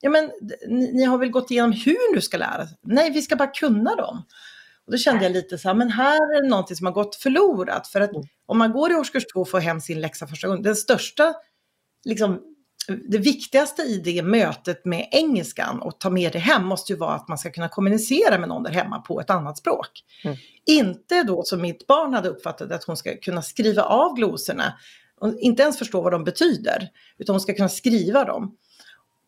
Ja 0.00 0.10
men 0.10 0.30
ni, 0.68 0.92
ni 0.92 1.04
har 1.04 1.18
väl 1.18 1.30
gått 1.30 1.50
igenom 1.50 1.72
hur 1.72 2.14
du 2.14 2.20
ska 2.20 2.36
lära? 2.36 2.66
Nej, 2.82 3.10
vi 3.10 3.22
ska 3.22 3.36
bara 3.36 3.48
kunna 3.48 3.94
dem. 3.94 4.24
Och 4.86 4.92
då 4.92 4.98
kände 4.98 5.24
jag 5.24 5.32
lite 5.32 5.58
så 5.58 5.68
här, 5.68 5.74
men 5.74 5.90
här 5.90 6.36
är 6.36 6.42
det 6.42 6.48
någonting 6.48 6.76
som 6.76 6.86
har 6.86 6.92
gått 6.92 7.16
förlorat. 7.16 7.88
För 7.88 8.00
att 8.00 8.10
mm. 8.10 8.22
om 8.46 8.58
man 8.58 8.72
går 8.72 8.92
i 8.92 8.94
årskurs 8.94 9.26
två 9.26 9.40
och 9.40 9.50
får 9.50 9.60
hem 9.60 9.80
sin 9.80 10.00
läxa 10.00 10.26
första 10.26 10.48
gången, 10.48 10.62
den 10.62 10.76
största, 10.76 11.34
liksom, 12.04 12.40
det 13.08 13.18
viktigaste 13.18 13.82
i 13.82 13.98
det 13.98 14.22
mötet 14.22 14.84
med 14.84 15.08
engelskan 15.10 15.82
och 15.82 16.00
ta 16.00 16.10
med 16.10 16.32
det 16.32 16.38
hem 16.38 16.64
måste 16.64 16.92
ju 16.92 16.98
vara 16.98 17.14
att 17.14 17.28
man 17.28 17.38
ska 17.38 17.50
kunna 17.50 17.68
kommunicera 17.68 18.38
med 18.38 18.48
någon 18.48 18.62
där 18.62 18.70
hemma 18.70 18.98
på 18.98 19.20
ett 19.20 19.30
annat 19.30 19.58
språk. 19.58 19.88
Mm. 20.24 20.36
Inte 20.66 21.22
då 21.22 21.42
som 21.42 21.62
mitt 21.62 21.86
barn 21.86 22.14
hade 22.14 22.28
uppfattat 22.28 22.72
att 22.72 22.84
hon 22.84 22.96
ska 22.96 23.16
kunna 23.16 23.42
skriva 23.42 23.82
av 23.82 24.14
glosorna 24.16 24.74
och 25.20 25.34
inte 25.38 25.62
ens 25.62 25.78
förstå 25.78 26.00
vad 26.00 26.12
de 26.12 26.24
betyder, 26.24 26.88
utan 27.18 27.32
hon 27.32 27.40
ska 27.40 27.54
kunna 27.54 27.68
skriva 27.68 28.24
dem. 28.24 28.56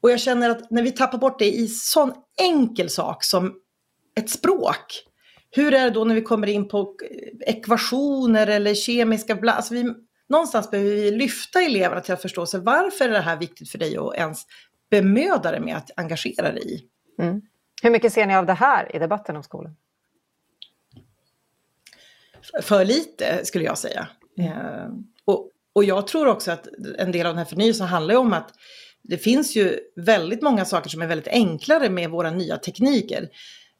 Och 0.02 0.10
jag 0.10 0.20
känner 0.20 0.50
att 0.50 0.70
när 0.70 0.82
vi 0.82 0.92
tappar 0.92 1.18
bort 1.18 1.38
det 1.38 1.56
i 1.56 1.68
sån 1.68 2.12
enkel 2.40 2.90
sak 2.90 3.24
som 3.24 3.54
ett 4.16 4.30
språk, 4.30 5.04
hur 5.50 5.74
är 5.74 5.84
det 5.84 5.90
då 5.90 6.04
när 6.04 6.14
vi 6.14 6.22
kommer 6.22 6.46
in 6.46 6.68
på 6.68 6.94
ekvationer 7.46 8.46
eller 8.46 8.74
kemiska 8.74 9.38
alltså 9.46 9.74
vi, 9.74 9.94
Någonstans 10.28 10.70
behöver 10.70 10.90
vi 10.90 11.10
lyfta 11.10 11.60
eleverna 11.60 12.00
till 12.00 12.14
att 12.14 12.22
förstå 12.22 12.46
sig 12.46 12.60
varför 12.60 13.04
är 13.04 13.12
det 13.12 13.20
här 13.20 13.36
viktigt 13.36 13.70
för 13.70 13.78
dig 13.78 13.96
att 13.96 14.14
ens 14.14 14.46
bemöda 14.90 15.50
dig 15.50 15.60
med 15.60 15.76
att 15.76 15.90
engagera 15.96 16.52
dig 16.52 16.74
i. 16.74 16.84
Mm. 17.22 17.42
Hur 17.82 17.90
mycket 17.90 18.12
ser 18.12 18.26
ni 18.26 18.36
av 18.36 18.46
det 18.46 18.52
här 18.52 18.96
i 18.96 18.98
debatten 18.98 19.36
om 19.36 19.42
skolan? 19.42 19.76
För 22.62 22.84
lite 22.84 23.44
skulle 23.44 23.64
jag 23.64 23.78
säga. 23.78 24.08
Mm. 24.38 24.52
Eh, 24.52 24.88
och, 25.24 25.50
och 25.72 25.84
jag 25.84 26.06
tror 26.06 26.26
också 26.26 26.52
att 26.52 26.68
en 26.98 27.12
del 27.12 27.26
av 27.26 27.32
den 27.32 27.38
här 27.38 27.44
förnyelsen 27.44 27.86
handlar 27.86 28.16
om 28.16 28.32
att 28.32 28.50
det 29.02 29.18
finns 29.18 29.56
ju 29.56 29.78
väldigt 29.96 30.42
många 30.42 30.64
saker 30.64 30.90
som 30.90 31.02
är 31.02 31.06
väldigt 31.06 31.28
enklare 31.28 31.90
med 31.90 32.10
våra 32.10 32.30
nya 32.30 32.56
tekniker. 32.56 33.28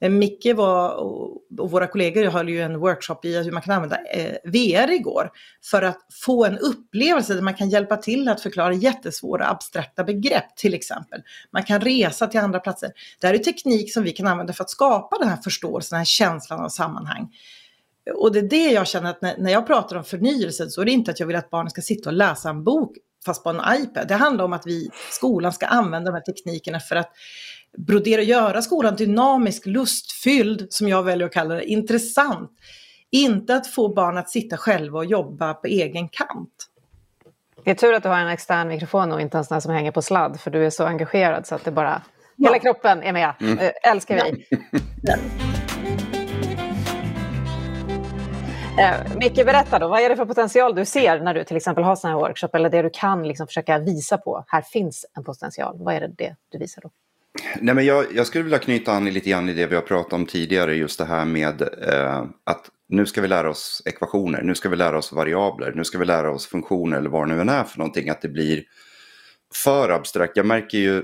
Micke 0.01 0.55
var, 0.57 0.95
och 0.95 1.43
våra 1.51 1.87
kollegor 1.87 2.25
höll 2.25 2.49
ju 2.49 2.61
en 2.61 2.79
workshop 2.79 3.25
i 3.25 3.43
hur 3.43 3.53
man 3.53 3.63
kan 3.63 3.75
använda 3.75 3.97
eh, 4.05 4.35
VR 4.45 4.91
igår 4.91 5.31
för 5.71 5.83
att 5.83 5.99
få 6.25 6.45
en 6.45 6.59
upplevelse 6.59 7.35
där 7.35 7.43
man 7.43 7.55
kan 7.55 7.71
hjälpa 7.71 7.97
till 7.97 8.29
att 8.29 8.41
förklara 8.41 8.73
jättesvåra 8.73 9.49
abstrakta 9.49 10.05
begrepp 10.05 10.57
till 10.57 10.75
exempel. 10.75 11.23
Man 11.51 11.63
kan 11.63 11.81
resa 11.81 12.27
till 12.27 12.41
andra 12.41 12.61
platser. 12.61 12.91
Det 13.21 13.27
här 13.27 13.35
är 13.35 13.39
teknik 13.39 13.93
som 13.93 14.03
vi 14.03 14.13
kan 14.13 14.27
använda 14.27 14.53
för 14.53 14.65
att 14.65 14.71
skapa 14.71 15.19
den 15.19 15.29
här 15.29 15.37
förståelsen, 15.37 15.97
den 15.97 16.01
här 16.01 16.05
känslan 16.05 16.61
av 16.61 16.69
sammanhang. 16.69 17.29
Och 18.15 18.33
det 18.33 18.39
är 18.39 18.49
det 18.49 18.71
jag 18.71 18.87
känner 18.87 19.11
att 19.11 19.23
när, 19.23 19.37
när 19.39 19.51
jag 19.51 19.67
pratar 19.67 19.97
om 19.97 20.05
förnyelse 20.05 20.71
så 20.71 20.81
är 20.81 20.85
det 20.85 20.91
inte 20.91 21.11
att 21.11 21.21
jag 21.21 21.27
vill 21.27 21.37
att 21.37 21.51
barnen 21.51 21.71
ska 21.71 21.83
sitta 21.83 22.11
och 22.11 22.17
läsa 22.17 22.51
en 22.51 22.65
bok 22.65 22.97
fast 23.27 23.45
på 23.45 23.51
en 23.51 23.61
iPad. 23.83 24.09
Det 24.09 24.15
handlar 24.15 24.45
om 24.45 24.53
att 24.53 24.67
vi, 24.67 24.91
skolan 25.11 25.53
ska 25.53 25.67
använda 25.67 26.11
de 26.11 26.15
här 26.15 26.23
teknikerna 26.23 26.81
för 26.81 26.97
att 26.97 27.13
brodera 27.79 28.21
och 28.21 28.25
göra 28.25 28.63
skolan 28.63 28.97
dynamisk, 28.97 29.67
lustfylld, 29.67 30.67
som 30.71 30.89
jag 30.89 31.03
väljer 31.03 31.27
att 31.27 31.33
kalla 31.33 31.55
det, 31.55 31.65
intressant. 31.65 32.51
Inte 33.11 33.55
att 33.55 33.67
få 33.67 33.95
barn 33.95 34.19
att 34.19 34.31
sitta 34.31 34.57
själva 34.57 34.99
och 34.99 35.05
jobba 35.05 35.55
på 35.55 35.67
egen 35.67 36.09
kant. 36.09 36.69
Det 37.65 37.71
är 37.71 37.75
tur 37.75 37.95
att 37.95 38.03
du 38.03 38.09
har 38.09 38.19
en 38.19 38.29
extern 38.29 38.69
mikrofon 38.69 39.13
och 39.13 39.21
inte 39.21 39.39
en 39.39 39.45
sån 39.45 39.55
här 39.55 39.61
som 39.61 39.73
hänger 39.73 39.91
på 39.91 40.03
sladd, 40.03 40.41
för 40.41 40.51
du 40.51 40.67
är 40.67 40.71
så 40.71 40.85
engagerad 40.85 41.47
så 41.47 41.55
att 41.55 41.65
det 41.65 41.71
bara... 41.71 42.03
Ja. 42.37 42.49
Hela 42.49 42.59
kroppen 42.59 43.03
är 43.03 43.13
med. 43.13 43.33
Mm. 43.41 43.59
Äh, 43.59 43.71
älskar 43.83 44.15
vi. 44.25 44.47
Ja. 45.03 45.17
Eh, 48.79 49.17
Micke, 49.17 49.35
berätta 49.35 49.79
då, 49.79 49.89
vad 49.89 50.01
är 50.01 50.09
det 50.09 50.17
för 50.17 50.25
potential 50.25 50.75
du 50.75 50.85
ser 50.85 51.21
när 51.21 51.35
du 51.35 51.45
till 51.45 51.57
exempel 51.57 51.85
har 51.85 51.97
sådana 51.97 52.19
här 52.19 52.29
workshop 52.29 52.49
eller 52.53 52.71
det 52.71 52.83
du 52.83 52.91
kan 52.93 53.29
liksom 53.29 53.47
försöka 53.47 53.79
visa 53.79 54.19
på, 54.19 54.45
här 54.47 54.63
finns 54.63 55.07
en 55.17 55.25
potential. 55.25 55.77
Vad 55.79 55.95
är 55.95 56.01
det, 56.01 56.09
det 56.19 56.37
du 56.49 56.59
visar 56.59 56.83
då? 56.83 56.91
Nej, 57.61 57.75
men 57.75 57.85
jag, 57.85 58.07
jag 58.15 58.27
skulle 58.27 58.45
vilja 58.45 58.59
knyta 58.59 58.93
an 58.93 59.05
lite 59.05 59.31
grann 59.31 59.49
i 59.49 59.53
det 59.53 59.67
vi 59.67 59.75
har 59.75 59.83
pratat 59.83 60.13
om 60.13 60.27
tidigare, 60.27 60.75
just 60.75 60.99
det 60.99 61.05
här 61.05 61.25
med 61.25 61.63
eh, 61.63 62.25
att 62.45 62.71
nu 62.89 63.07
ska 63.07 63.21
vi 63.21 63.29
lära 63.29 63.51
oss 63.51 63.83
ekvationer, 63.85 64.43
nu 64.43 64.55
ska 64.55 64.69
vi 64.69 64.77
lära 64.77 64.99
oss 64.99 65.13
variabler, 65.13 65.73
nu 65.75 65.85
ska 65.85 65.99
vi 65.99 66.05
lära 66.05 66.31
oss 66.31 66.47
funktioner 66.47 66.97
eller 66.97 67.11
vad 67.11 67.29
det 67.29 67.35
nu 67.35 67.41
än 67.41 67.49
är 67.49 67.65
för 67.65 67.79
någonting, 67.79 68.09
att 68.09 68.23
det 68.23 68.29
blir 68.29 68.65
för 69.65 69.89
abstrakt. 69.89 70.37
Jag 70.37 70.47
märker 70.47 70.79
ju, 70.79 71.03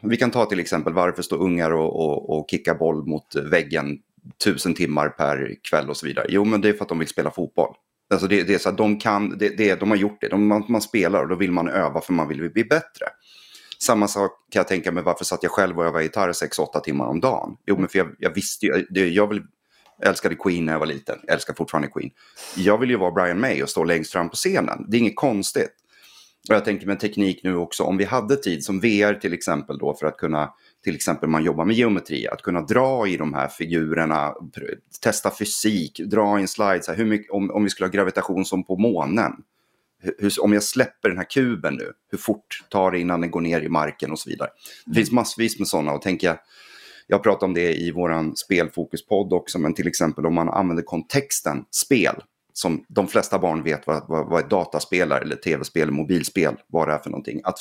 vi 0.00 0.16
kan 0.16 0.30
ta 0.30 0.44
till 0.44 0.60
exempel 0.60 0.92
varför 0.92 1.22
står 1.22 1.38
ungar 1.38 1.70
och, 1.70 2.00
och, 2.00 2.38
och 2.38 2.46
kickar 2.50 2.74
boll 2.74 3.06
mot 3.06 3.34
väggen 3.34 3.98
tusen 4.44 4.74
timmar 4.74 5.08
per 5.08 5.54
kväll 5.70 5.90
och 5.90 5.96
så 5.96 6.06
vidare. 6.06 6.26
Jo, 6.28 6.44
men 6.44 6.60
det 6.60 6.68
är 6.68 6.72
för 6.72 6.82
att 6.82 6.88
de 6.88 6.98
vill 6.98 7.08
spela 7.08 7.30
fotboll. 7.30 7.74
Alltså 8.10 8.26
det, 8.26 8.42
det 8.42 8.54
är 8.54 8.58
så 8.58 8.68
att 8.68 8.76
de 8.76 8.98
kan, 8.98 9.38
det, 9.38 9.48
det, 9.48 9.80
de 9.80 9.90
har 9.90 9.96
gjort 9.96 10.20
det, 10.20 10.28
de, 10.28 10.46
man, 10.46 10.64
man, 10.68 10.80
spelar 10.80 11.22
och 11.22 11.28
då 11.28 11.34
vill 11.34 11.52
man 11.52 11.68
öva 11.68 12.00
för 12.00 12.12
man 12.12 12.28
vill 12.28 12.50
bli 12.50 12.64
bättre. 12.64 13.06
Samma 13.78 14.08
sak 14.08 14.30
kan 14.50 14.60
jag 14.60 14.68
tänka 14.68 14.92
mig, 14.92 15.02
varför 15.02 15.24
satt 15.24 15.42
jag 15.42 15.52
själv 15.52 15.78
och 15.78 15.84
övade 15.84 16.04
gitarr 16.04 16.32
6-8 16.32 16.80
timmar 16.80 17.06
om 17.06 17.20
dagen? 17.20 17.56
Jo, 17.66 17.76
men 17.78 17.88
för 17.88 17.98
jag, 17.98 18.08
jag 18.18 18.34
visste 18.34 18.66
ju, 18.66 18.86
det, 18.90 19.08
jag 19.08 19.26
vill, 19.26 19.42
älskade 20.02 20.34
Queen 20.34 20.64
när 20.64 20.72
jag 20.72 20.80
var 20.80 20.86
liten, 20.86 21.18
jag 21.22 21.34
älskar 21.34 21.54
fortfarande 21.54 21.88
Queen. 21.88 22.10
Jag 22.56 22.78
vill 22.78 22.90
ju 22.90 22.96
vara 22.96 23.10
Brian 23.10 23.40
May 23.40 23.62
och 23.62 23.68
stå 23.68 23.84
längst 23.84 24.12
fram 24.12 24.28
på 24.28 24.36
scenen, 24.36 24.86
det 24.88 24.96
är 24.96 24.98
inget 24.98 25.16
konstigt. 25.16 25.74
Och 26.48 26.54
jag 26.54 26.64
tänker 26.64 26.86
med 26.86 27.00
teknik 27.00 27.40
nu 27.44 27.56
också, 27.56 27.82
om 27.82 27.96
vi 27.96 28.04
hade 28.04 28.36
tid 28.36 28.64
som 28.64 28.80
VR 28.80 29.14
till 29.14 29.32
exempel 29.32 29.78
då 29.78 29.94
för 29.94 30.06
att 30.06 30.16
kunna, 30.16 30.54
till 30.84 30.94
exempel 30.94 31.28
man 31.28 31.44
jobbar 31.44 31.64
med 31.64 31.76
geometri, 31.76 32.28
att 32.28 32.42
kunna 32.42 32.60
dra 32.60 33.08
i 33.08 33.16
de 33.16 33.34
här 33.34 33.48
figurerna, 33.48 34.34
testa 35.02 35.30
fysik, 35.30 36.00
dra 36.00 36.40
in 36.40 36.48
slides, 36.48 36.88
hur 36.88 37.04
mycket, 37.04 37.30
om, 37.30 37.50
om 37.50 37.64
vi 37.64 37.70
skulle 37.70 37.86
ha 37.86 37.92
gravitation 37.92 38.44
som 38.44 38.64
på 38.64 38.76
månen. 38.76 39.32
Hur, 40.18 40.42
om 40.42 40.52
jag 40.52 40.62
släpper 40.62 41.08
den 41.08 41.18
här 41.18 41.30
kuben 41.30 41.74
nu, 41.74 41.92
hur 42.10 42.18
fort 42.18 42.64
tar 42.68 42.90
det 42.90 42.98
innan 42.98 43.20
den 43.20 43.30
går 43.30 43.40
ner 43.40 43.60
i 43.60 43.68
marken 43.68 44.10
och 44.10 44.18
så 44.18 44.30
vidare. 44.30 44.48
Det 44.86 44.94
finns 44.94 45.12
massvis 45.12 45.58
med 45.58 45.68
sådana 45.68 45.92
och 45.92 46.02
tänker 46.02 46.26
jag, 46.26 46.38
jag 47.06 47.22
pratar 47.22 47.46
om 47.46 47.54
det 47.54 47.74
i 47.74 47.90
vår 47.90 48.36
spelfokuspodd 48.36 49.32
också, 49.32 49.58
men 49.58 49.74
till 49.74 49.88
exempel 49.88 50.26
om 50.26 50.34
man 50.34 50.48
använder 50.48 50.82
kontexten 50.82 51.64
spel 51.70 52.14
som 52.52 52.84
de 52.88 53.08
flesta 53.08 53.38
barn 53.38 53.62
vet 53.62 53.86
vad, 53.86 54.08
vad, 54.08 54.28
vad 54.28 54.40
ett 54.40 54.50
dataspel 54.50 55.12
är, 55.12 55.20
eller 55.20 55.36
tv-spel, 55.36 55.90
mobilspel, 55.90 56.56
vad 56.66 56.88
det 56.88 56.94
är 56.94 56.98
för 56.98 57.10
någonting. 57.10 57.40
Att 57.44 57.58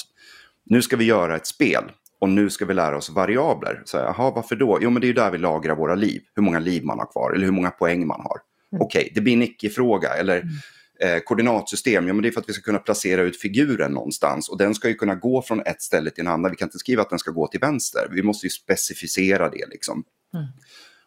nu 0.66 0.82
ska 0.82 0.96
vi 0.96 1.06
göra 1.06 1.36
ett 1.36 1.48
spel 1.48 1.84
och 2.20 2.30
nu 2.30 2.50
ska 2.50 2.66
vi 2.66 2.74
lära 2.74 2.98
oss 2.98 3.10
variabler. 3.10 3.82
Så, 3.86 3.98
jaha, 3.98 4.32
varför 4.32 4.56
då? 4.56 4.80
Jo, 4.82 4.90
men 4.90 5.02
det 5.02 5.06
är 5.06 5.10
ju 5.10 5.14
där 5.14 5.32
vi 5.32 5.38
lagrar 5.38 5.76
våra 5.76 5.96
liv. 5.96 6.22
Hur 6.36 6.44
många 6.44 6.60
liv 6.60 6.84
man 6.84 7.00
har 7.00 7.12
kvar 7.12 7.34
eller 7.34 7.46
hur 7.46 7.52
många 7.52 7.72
poäng 7.72 8.08
man 8.08 8.22
har. 8.22 8.38
Mm. 8.72 8.82
Okej, 8.82 9.02
okay, 9.02 9.12
det 9.16 9.22
blir 9.22 9.34
en 9.34 9.42
icke-fråga. 9.42 10.10
Eller 10.10 10.42
mm. 10.42 11.16
eh, 11.16 11.20
koordinatsystem, 11.20 12.08
ja 12.08 12.14
men 12.14 12.22
det 12.22 12.30
är 12.30 12.32
för 12.32 12.42
att 12.42 12.50
vi 12.50 12.54
ska 12.54 12.64
kunna 12.64 12.80
placera 12.80 13.22
ut 13.22 13.42
figuren 13.42 13.92
någonstans. 13.92 14.50
Och 14.50 14.58
den 14.58 14.76
ska 14.76 14.88
ju 14.88 14.96
kunna 14.96 15.16
gå 15.16 15.42
från 15.42 15.62
ett 15.62 15.82
ställe 15.82 16.10
till 16.10 16.22
en 16.22 16.32
annan. 16.32 16.52
Vi 16.52 16.58
kan 16.58 16.66
inte 16.66 16.80
skriva 16.80 17.02
att 17.02 17.10
den 17.10 17.20
ska 17.20 17.32
gå 17.32 17.48
till 17.48 17.60
vänster. 17.60 18.08
Vi 18.12 18.24
måste 18.24 18.46
ju 18.46 18.50
specificera 18.50 19.50
det 19.50 19.66
liksom. 19.70 20.04
Mm. 20.34 20.48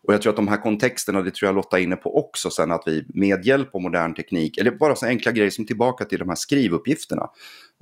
Och 0.03 0.15
jag 0.15 0.23
tror 0.23 0.31
att 0.31 0.37
de 0.37 0.49
här 0.49 0.57
kontexterna, 0.57 1.23
det 1.23 1.35
tror 1.35 1.49
jag 1.49 1.55
Lotta 1.55 1.79
är 1.79 1.83
inne 1.83 1.97
på 1.97 2.19
också 2.19 2.51
sen, 2.51 2.73
att 2.73 2.83
vi 2.87 3.05
med 3.15 3.47
hjälp 3.47 3.75
av 3.75 3.81
modern 3.81 4.15
teknik, 4.15 4.59
eller 4.59 4.71
bara 4.71 4.97
så 4.97 5.07
enkla 5.07 5.33
grejer 5.33 5.51
som 5.51 5.67
tillbaka 5.67 6.05
till 6.05 6.19
de 6.19 6.29
här 6.29 6.37
skrivuppgifterna. 6.37 7.31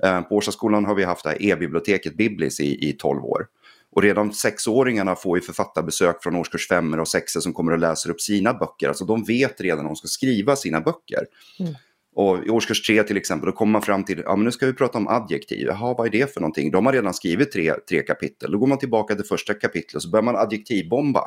Eh, 0.03 0.21
på 0.21 0.35
Årstaskolan 0.35 0.85
har 0.85 0.95
vi 0.95 1.03
haft 1.03 1.23
det 1.23 1.29
här 1.29 1.43
e-biblioteket 1.43 2.17
Biblis 2.17 2.59
i, 2.59 2.89
i 2.89 2.93
12 2.93 3.23
år. 3.23 3.47
Och 3.91 4.01
redan 4.01 4.33
sexåringarna 4.33 5.15
får 5.15 5.37
ju 5.37 5.41
författarbesök 5.41 6.23
från 6.23 6.35
årskurs 6.35 6.67
5 6.67 6.93
och 6.93 7.07
6 7.07 7.33
som 7.33 7.53
kommer 7.53 7.71
och 7.71 7.79
läser 7.79 8.09
upp 8.09 8.21
sina 8.21 8.53
böcker. 8.53 8.87
Alltså 8.87 9.05
de 9.05 9.23
vet 9.23 9.61
redan 9.61 9.79
att 9.79 9.89
de 9.89 9.95
ska 9.95 10.07
skriva 10.07 10.55
sina 10.55 10.81
böcker. 10.81 11.25
Mm. 11.59 11.73
Och 12.15 12.45
i 12.45 12.49
årskurs 12.49 12.81
3 12.81 13.03
till 13.03 13.17
exempel, 13.17 13.45
då 13.45 13.51
kommer 13.51 13.71
man 13.71 13.81
fram 13.81 14.03
till, 14.03 14.21
ja 14.25 14.35
men 14.35 14.45
nu 14.45 14.51
ska 14.51 14.65
vi 14.65 14.73
prata 14.73 14.97
om 14.97 15.07
adjektiv. 15.07 15.67
Jaha, 15.67 15.95
vad 15.97 16.07
är 16.07 16.11
det 16.11 16.33
för 16.33 16.41
någonting? 16.41 16.71
De 16.71 16.85
har 16.85 16.93
redan 16.93 17.13
skrivit 17.13 17.51
tre, 17.51 17.73
tre 17.89 18.01
kapitel. 18.01 18.51
Då 18.51 18.57
går 18.57 18.67
man 18.67 18.77
tillbaka 18.77 19.15
till 19.15 19.25
första 19.25 19.53
kapitlet 19.53 19.95
och 19.95 20.01
så 20.03 20.09
börjar 20.09 20.23
man 20.23 20.35
adjektivbomba. 20.35 21.23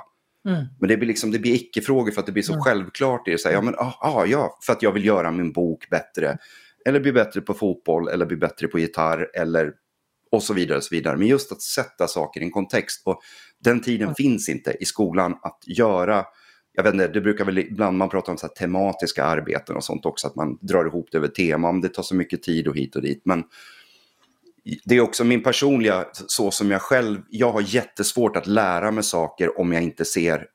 Mm. 0.48 0.64
Men 0.80 0.88
det 0.88 0.96
blir, 0.96 1.08
liksom, 1.08 1.30
det 1.30 1.38
blir 1.38 1.54
icke-frågor 1.54 2.12
för 2.12 2.20
att 2.20 2.26
det 2.26 2.32
blir 2.32 2.42
så 2.42 2.52
mm. 2.52 2.62
självklart. 2.62 3.22
Det 3.24 3.32
är 3.32 3.36
så 3.36 3.48
här, 3.48 3.54
ja, 3.54 3.62
men, 3.62 3.74
ah, 3.74 3.98
ah, 4.00 4.24
ja, 4.24 4.58
för 4.62 4.72
att 4.72 4.82
jag 4.82 4.92
vill 4.92 5.04
göra 5.04 5.30
min 5.30 5.52
bok 5.52 5.90
bättre. 5.90 6.38
Eller 6.84 7.00
bli 7.00 7.12
bättre 7.12 7.40
på 7.40 7.54
fotboll, 7.54 8.08
eller 8.08 8.26
bli 8.26 8.36
bättre 8.36 8.68
på 8.68 8.78
gitarr, 8.78 9.30
eller 9.34 9.72
och 10.30 10.42
så 10.42 10.54
vidare. 10.54 10.78
Och 10.78 10.84
så 10.84 10.94
vidare. 10.94 11.16
Men 11.16 11.26
just 11.26 11.52
att 11.52 11.62
sätta 11.62 12.06
saker 12.06 12.40
i 12.40 12.44
en 12.44 12.50
kontext. 12.50 13.02
Och 13.04 13.20
den 13.58 13.80
tiden 13.80 14.02
mm. 14.02 14.14
finns 14.14 14.48
inte 14.48 14.76
i 14.80 14.84
skolan 14.84 15.38
att 15.42 15.62
göra 15.66 16.24
jag 16.76 16.84
vet 16.84 16.94
inte, 16.94 17.08
det 17.08 17.20
brukar 17.20 17.44
väl 17.44 17.58
ibland 17.58 17.98
man 17.98 18.08
prata 18.08 18.30
om 18.30 18.38
så 18.38 18.48
tematiska 18.48 19.24
arbeten 19.24 19.76
och 19.76 19.84
sånt 19.84 20.06
också, 20.06 20.26
att 20.26 20.34
man 20.34 20.58
drar 20.60 20.84
ihop 20.84 21.08
det 21.12 21.18
över 21.18 21.28
tema, 21.28 21.68
om 21.68 21.80
det 21.80 21.88
tar 21.88 22.02
så 22.02 22.14
mycket 22.14 22.42
tid 22.42 22.68
och 22.68 22.76
hit 22.76 22.96
och 22.96 23.02
dit. 23.02 23.22
Men 23.24 23.44
det 24.84 24.94
är 24.96 25.00
också 25.00 25.24
min 25.24 25.42
personliga, 25.42 26.04
så 26.12 26.50
som 26.50 26.70
jag 26.70 26.82
själv, 26.82 27.22
jag 27.28 27.52
har 27.52 27.60
jättesvårt 27.74 28.36
att 28.36 28.46
lära 28.46 28.90
mig 28.90 29.04
saker 29.04 29.60
om 29.60 29.72
jag 29.72 29.82
inte 29.82 30.04
ser 30.04 30.46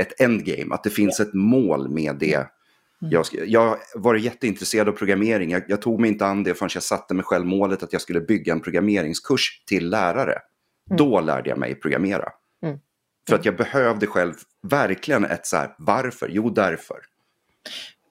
ett 0.00 0.20
endgame, 0.20 0.74
att 0.74 0.84
det 0.84 0.90
finns 0.90 1.20
ett 1.20 1.34
mål 1.34 1.88
med 1.88 2.16
det. 2.16 2.34
Mm. 2.34 3.12
Jag, 3.12 3.24
jag 3.46 3.76
var 3.94 4.14
jätteintresserad 4.14 4.88
av 4.88 4.92
programmering. 4.92 5.50
Jag, 5.50 5.62
jag 5.68 5.82
tog 5.82 6.00
mig 6.00 6.10
inte 6.10 6.26
an 6.26 6.42
det 6.42 6.54
förrän 6.54 6.70
jag 6.74 6.82
satte 6.82 7.14
mig 7.14 7.24
själv 7.24 7.46
målet 7.46 7.82
att 7.82 7.92
jag 7.92 8.02
skulle 8.02 8.20
bygga 8.20 8.52
en 8.52 8.60
programmeringskurs 8.60 9.64
till 9.66 9.88
lärare. 9.90 10.38
Då 10.96 11.20
lärde 11.20 11.50
jag 11.50 11.58
mig 11.58 11.74
programmera. 11.74 12.28
Mm. 12.62 12.78
För 13.28 13.36
att 13.36 13.44
jag 13.44 13.56
behövde 13.56 14.06
själv 14.06 14.34
verkligen 14.62 15.24
ett 15.24 15.46
så 15.46 15.56
här, 15.56 15.74
varför? 15.78 16.28
Jo, 16.32 16.50
därför. 16.50 16.98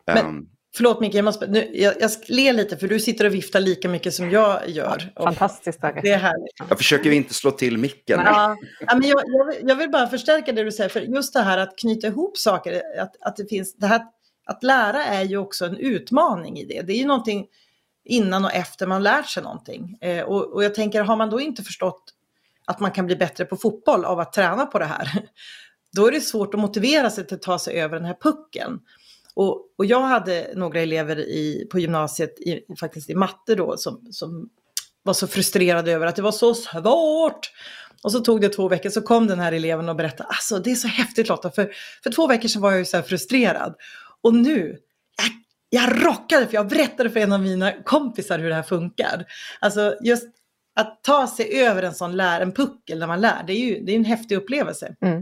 Men- 0.07 0.17
Ehm, 0.17 0.45
Förlåt 0.79 0.99
Micke, 0.99 1.13
jag, 1.13 1.25
måste, 1.25 1.47
nu, 1.47 1.69
jag, 1.73 1.93
jag 1.99 2.11
ler 2.27 2.53
lite 2.53 2.77
för 2.77 2.87
du 2.87 2.99
sitter 2.99 3.25
och 3.25 3.33
viftar 3.33 3.59
lika 3.59 3.89
mycket 3.89 4.13
som 4.13 4.31
jag 4.31 4.69
gör. 4.69 5.11
Och 5.15 5.23
Fantastiskt 5.23 5.81
Tage. 5.81 5.99
det 6.03 6.11
är 6.11 6.17
härligt. 6.17 6.53
jag 6.69 6.77
försöker 6.77 7.11
inte 7.11 7.33
slå 7.33 7.51
till 7.51 7.77
micken. 7.77 8.19
Ja, 8.25 8.55
ja, 8.87 8.95
men 8.95 9.09
jag, 9.09 9.23
jag 9.63 9.75
vill 9.75 9.89
bara 9.89 10.07
förstärka 10.07 10.51
det 10.51 10.63
du 10.63 10.71
säger, 10.71 10.89
för 10.89 11.01
just 11.01 11.33
det 11.33 11.39
här 11.39 11.57
att 11.57 11.77
knyta 11.77 12.07
ihop 12.07 12.37
saker, 12.37 12.81
att, 12.99 13.15
att 13.21 13.37
det 13.37 13.49
finns, 13.49 13.75
det 13.75 13.87
här, 13.87 14.01
att 14.45 14.63
lära 14.63 15.05
är 15.05 15.23
ju 15.23 15.37
också 15.37 15.65
en 15.65 15.77
utmaning 15.77 16.57
i 16.57 16.65
det. 16.65 16.81
Det 16.81 16.93
är 16.93 16.97
ju 16.97 17.07
någonting 17.07 17.47
innan 18.05 18.45
och 18.45 18.53
efter 18.53 18.87
man 18.87 19.03
lärt 19.03 19.29
sig 19.29 19.43
någonting. 19.43 19.97
Eh, 20.01 20.23
och, 20.23 20.53
och 20.53 20.63
jag 20.63 20.75
tänker, 20.75 21.01
har 21.01 21.15
man 21.15 21.29
då 21.29 21.39
inte 21.39 21.63
förstått 21.63 22.03
att 22.65 22.79
man 22.79 22.91
kan 22.91 23.05
bli 23.05 23.15
bättre 23.15 23.45
på 23.45 23.57
fotboll 23.57 24.05
av 24.05 24.19
att 24.19 24.33
träna 24.33 24.65
på 24.65 24.79
det 24.79 24.85
här, 24.85 25.23
då 25.95 26.07
är 26.07 26.11
det 26.11 26.21
svårt 26.21 26.53
att 26.53 26.59
motivera 26.59 27.09
sig 27.09 27.27
till 27.27 27.35
att 27.35 27.41
ta 27.41 27.59
sig 27.59 27.81
över 27.81 27.95
den 27.95 28.05
här 28.05 28.17
pucken. 28.21 28.79
Och, 29.39 29.65
och 29.77 29.85
jag 29.85 30.01
hade 30.01 30.51
några 30.55 30.81
elever 30.81 31.19
i, 31.19 31.67
på 31.71 31.79
gymnasiet, 31.79 32.39
i, 32.39 32.61
faktiskt 32.79 33.09
i 33.09 33.15
matte 33.15 33.55
då, 33.55 33.77
som, 33.77 34.07
som 34.11 34.49
var 35.03 35.13
så 35.13 35.27
frustrerade 35.27 35.91
över 35.91 36.07
att 36.07 36.15
det 36.15 36.21
var 36.21 36.31
så 36.31 36.53
svårt. 36.55 37.51
Och 38.03 38.11
så 38.11 38.19
tog 38.19 38.41
det 38.41 38.49
två 38.49 38.69
veckor, 38.69 38.89
så 38.89 39.01
kom 39.01 39.27
den 39.27 39.39
här 39.39 39.51
eleven 39.51 39.89
och 39.89 39.95
berättade, 39.95 40.29
alltså 40.29 40.59
det 40.59 40.71
är 40.71 40.75
så 40.75 40.87
häftigt 40.87 41.29
Lotta, 41.29 41.51
för, 41.51 41.71
för 42.03 42.11
två 42.11 42.27
veckor 42.27 42.47
sedan 42.47 42.61
var 42.61 42.71
jag 42.71 42.79
ju 42.79 42.85
så 42.85 42.97
här 42.97 43.03
frustrerad. 43.03 43.75
Och 44.21 44.33
nu, 44.33 44.77
jag, 45.17 45.31
jag 45.83 46.05
rockade 46.05 46.47
för 46.47 46.53
jag 46.53 46.67
berättade 46.67 47.09
för 47.09 47.19
en 47.19 47.33
av 47.33 47.41
mina 47.41 47.83
kompisar 47.83 48.39
hur 48.39 48.49
det 48.49 48.55
här 48.55 48.63
funkar. 48.63 49.25
Alltså 49.59 49.95
just 50.03 50.27
att 50.75 51.03
ta 51.03 51.27
sig 51.27 51.61
över 51.61 51.83
en 51.83 51.93
sån 51.93 52.17
lär, 52.17 52.41
en 52.41 52.51
puckel 52.51 52.99
när 52.99 53.07
man 53.07 53.21
lär, 53.21 53.43
det 53.47 53.53
är 53.53 53.65
ju 53.65 53.85
det 53.85 53.91
är 53.91 53.95
en 53.95 54.05
häftig 54.05 54.35
upplevelse. 54.35 54.95
Mm. 55.01 55.21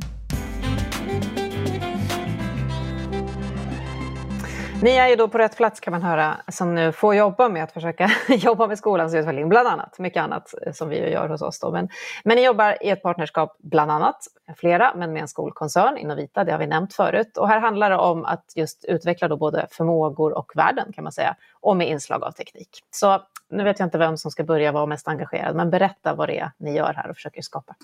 Ni 4.81 4.91
är 4.91 5.07
ju 5.07 5.15
då 5.15 5.27
på 5.27 5.37
rätt 5.37 5.57
plats 5.57 5.79
kan 5.79 5.91
man 5.91 6.01
höra 6.01 6.37
som 6.47 6.75
nu 6.75 6.91
får 6.91 7.15
jobba 7.15 7.49
med 7.49 7.63
att 7.63 7.71
försöka 7.71 8.11
jobba 8.29 8.67
med 8.67 8.77
skolans 8.77 9.13
utveckling, 9.15 9.49
bland 9.49 9.67
annat. 9.67 9.99
Mycket 9.99 10.23
annat 10.23 10.53
eh, 10.65 10.73
som 10.73 10.89
vi 10.89 11.09
gör 11.09 11.29
hos 11.29 11.41
oss. 11.41 11.59
Då. 11.59 11.71
Men, 11.71 11.89
men 12.23 12.35
ni 12.35 12.45
jobbar 12.45 12.77
i 12.83 12.89
ett 12.89 13.03
partnerskap, 13.03 13.55
bland 13.59 13.91
annat, 13.91 14.17
flera, 14.57 14.93
men 14.95 15.13
med 15.13 15.21
en 15.21 15.27
skolkoncern, 15.27 15.97
Innovita, 15.97 16.43
det 16.43 16.51
har 16.51 16.59
vi 16.59 16.67
nämnt 16.67 16.93
förut. 16.93 17.37
Och 17.37 17.47
här 17.47 17.59
handlar 17.59 17.89
det 17.89 17.97
om 17.97 18.25
att 18.25 18.53
just 18.55 18.85
utveckla 18.85 19.27
då 19.27 19.37
både 19.37 19.67
förmågor 19.71 20.37
och 20.37 20.51
värden 20.55 20.93
kan 20.93 21.03
man 21.03 21.13
säga, 21.13 21.35
och 21.53 21.77
med 21.77 21.87
inslag 21.87 22.23
av 22.23 22.31
teknik. 22.31 22.69
Så 22.91 23.21
nu 23.49 23.63
vet 23.63 23.79
jag 23.79 23.87
inte 23.87 23.97
vem 23.97 24.17
som 24.17 24.31
ska 24.31 24.43
börja 24.43 24.71
vara 24.71 24.85
mest 24.85 25.07
engagerad, 25.07 25.55
men 25.55 25.69
berätta 25.69 26.13
vad 26.13 26.29
det 26.29 26.39
är 26.39 26.51
ni 26.57 26.75
gör 26.75 26.93
här 26.93 27.09
och 27.09 27.15
försöker 27.15 27.41
skapa. 27.41 27.75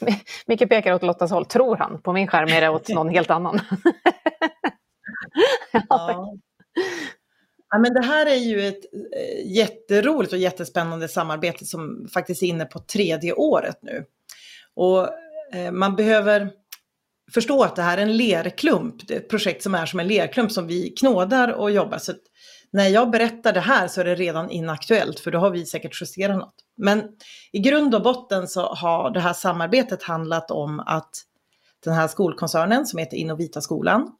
Micke 0.46 0.68
pekar 0.68 0.92
åt 0.92 1.02
Lottas 1.02 1.30
håll, 1.30 1.44
tror 1.44 1.76
han. 1.76 2.00
På 2.02 2.12
min 2.12 2.26
skärm 2.26 2.48
är 2.48 2.60
det 2.60 2.68
åt 2.68 2.88
någon 2.88 3.08
helt 3.08 3.30
annan. 3.30 3.60
Ja. 5.88 6.36
Ja, 7.70 7.78
men 7.78 7.94
det 7.94 8.02
här 8.02 8.26
är 8.26 8.34
ju 8.34 8.68
ett 8.68 8.84
eh, 9.16 9.52
jätteroligt 9.56 10.32
och 10.32 10.38
jättespännande 10.38 11.08
samarbete 11.08 11.64
som 11.64 12.08
faktiskt 12.14 12.42
är 12.42 12.46
inne 12.46 12.64
på 12.64 12.78
tredje 12.78 13.32
året 13.32 13.78
nu. 13.82 14.04
Och 14.74 15.08
eh, 15.54 15.72
man 15.72 15.96
behöver 15.96 16.50
förstå 17.32 17.62
att 17.62 17.76
det 17.76 17.82
här 17.82 17.98
är 17.98 18.02
en 18.02 18.16
lerklump, 18.16 19.08
det 19.08 19.14
är 19.14 19.18
ett 19.18 19.28
projekt 19.28 19.62
som 19.62 19.74
är 19.74 19.86
som 19.86 20.00
en 20.00 20.08
lerklump 20.08 20.52
som 20.52 20.66
vi 20.66 20.90
knådar 20.90 21.48
och 21.48 21.70
jobbar. 21.70 21.98
Så 21.98 22.12
när 22.70 22.88
jag 22.88 23.10
berättar 23.10 23.52
det 23.52 23.60
här 23.60 23.88
så 23.88 24.00
är 24.00 24.04
det 24.04 24.14
redan 24.14 24.50
inaktuellt 24.50 25.20
för 25.20 25.30
då 25.30 25.38
har 25.38 25.50
vi 25.50 25.66
säkert 25.66 26.00
justerat 26.00 26.38
något. 26.38 26.54
Men 26.76 27.02
i 27.52 27.58
grund 27.58 27.94
och 27.94 28.02
botten 28.02 28.48
så 28.48 28.60
har 28.60 29.10
det 29.10 29.20
här 29.20 29.32
samarbetet 29.32 30.02
handlat 30.02 30.50
om 30.50 30.80
att 30.80 31.10
den 31.84 31.94
här 31.94 32.08
skolkoncernen 32.08 32.86
som 32.86 32.98
heter 32.98 33.16
Innovita 33.16 33.60
skolan, 33.60 34.12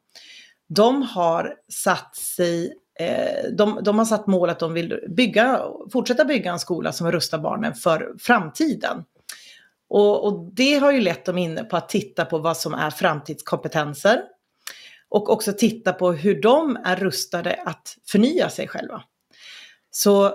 de 0.67 1.01
har 1.01 1.53
satt 1.73 2.15
sig 2.15 2.73
eh, 2.99 3.51
de, 3.57 3.79
de 3.83 3.97
har 3.97 4.05
satt 4.05 4.27
mål 4.27 4.49
att 4.49 4.59
de 4.59 4.73
vill 4.73 4.99
bygga, 5.09 5.61
fortsätta 5.93 6.25
bygga 6.25 6.51
en 6.51 6.59
skola 6.59 6.91
som 6.91 7.11
rustar 7.11 7.37
barnen 7.37 7.73
för 7.73 8.15
framtiden. 8.19 9.03
Och, 9.89 10.25
och 10.25 10.51
det 10.53 10.75
har 10.75 10.91
ju 10.91 11.01
lett 11.01 11.25
dem 11.25 11.37
in 11.37 11.67
på 11.69 11.77
att 11.77 11.89
titta 11.89 12.25
på 12.25 12.37
vad 12.37 12.57
som 12.57 12.73
är 12.73 12.89
framtidskompetenser. 12.89 14.21
Och 15.09 15.29
också 15.29 15.53
titta 15.53 15.93
på 15.93 16.11
hur 16.11 16.41
de 16.41 16.77
är 16.85 16.95
rustade 16.95 17.59
att 17.65 17.95
förnya 18.11 18.49
sig 18.49 18.67
själva. 18.67 19.03
Så, 19.91 20.33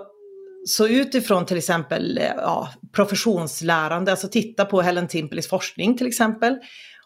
så 0.65 0.87
utifrån 0.87 1.45
till 1.45 1.57
exempel 1.57 2.17
eh, 2.17 2.23
ja, 2.37 2.69
professionslärande, 2.91 4.11
alltså 4.11 4.27
titta 4.27 4.65
på 4.65 4.81
Helen 4.81 5.07
Timpelis 5.07 5.47
forskning 5.47 5.97
till 5.97 6.07
exempel 6.07 6.59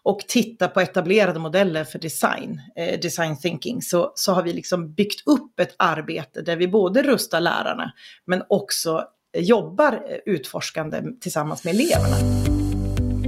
och 0.07 0.19
titta 0.27 0.67
på 0.67 0.81
etablerade 0.81 1.39
modeller 1.39 1.83
för 1.83 1.99
design, 1.99 2.61
eh, 2.75 2.99
design 2.99 3.37
thinking, 3.37 3.81
så, 3.81 4.11
så 4.15 4.33
har 4.33 4.43
vi 4.43 4.53
liksom 4.53 4.93
byggt 4.93 5.27
upp 5.27 5.59
ett 5.59 5.75
arbete 5.77 6.41
där 6.41 6.55
vi 6.55 6.67
både 6.67 7.01
rustar 7.03 7.39
lärarna 7.41 7.91
men 8.25 8.43
också 8.49 9.03
eh, 9.37 9.43
jobbar 9.43 9.93
eh, 9.93 10.33
utforskande 10.33 11.01
tillsammans 11.21 11.63
med 11.63 11.73
eleverna. 11.75 12.15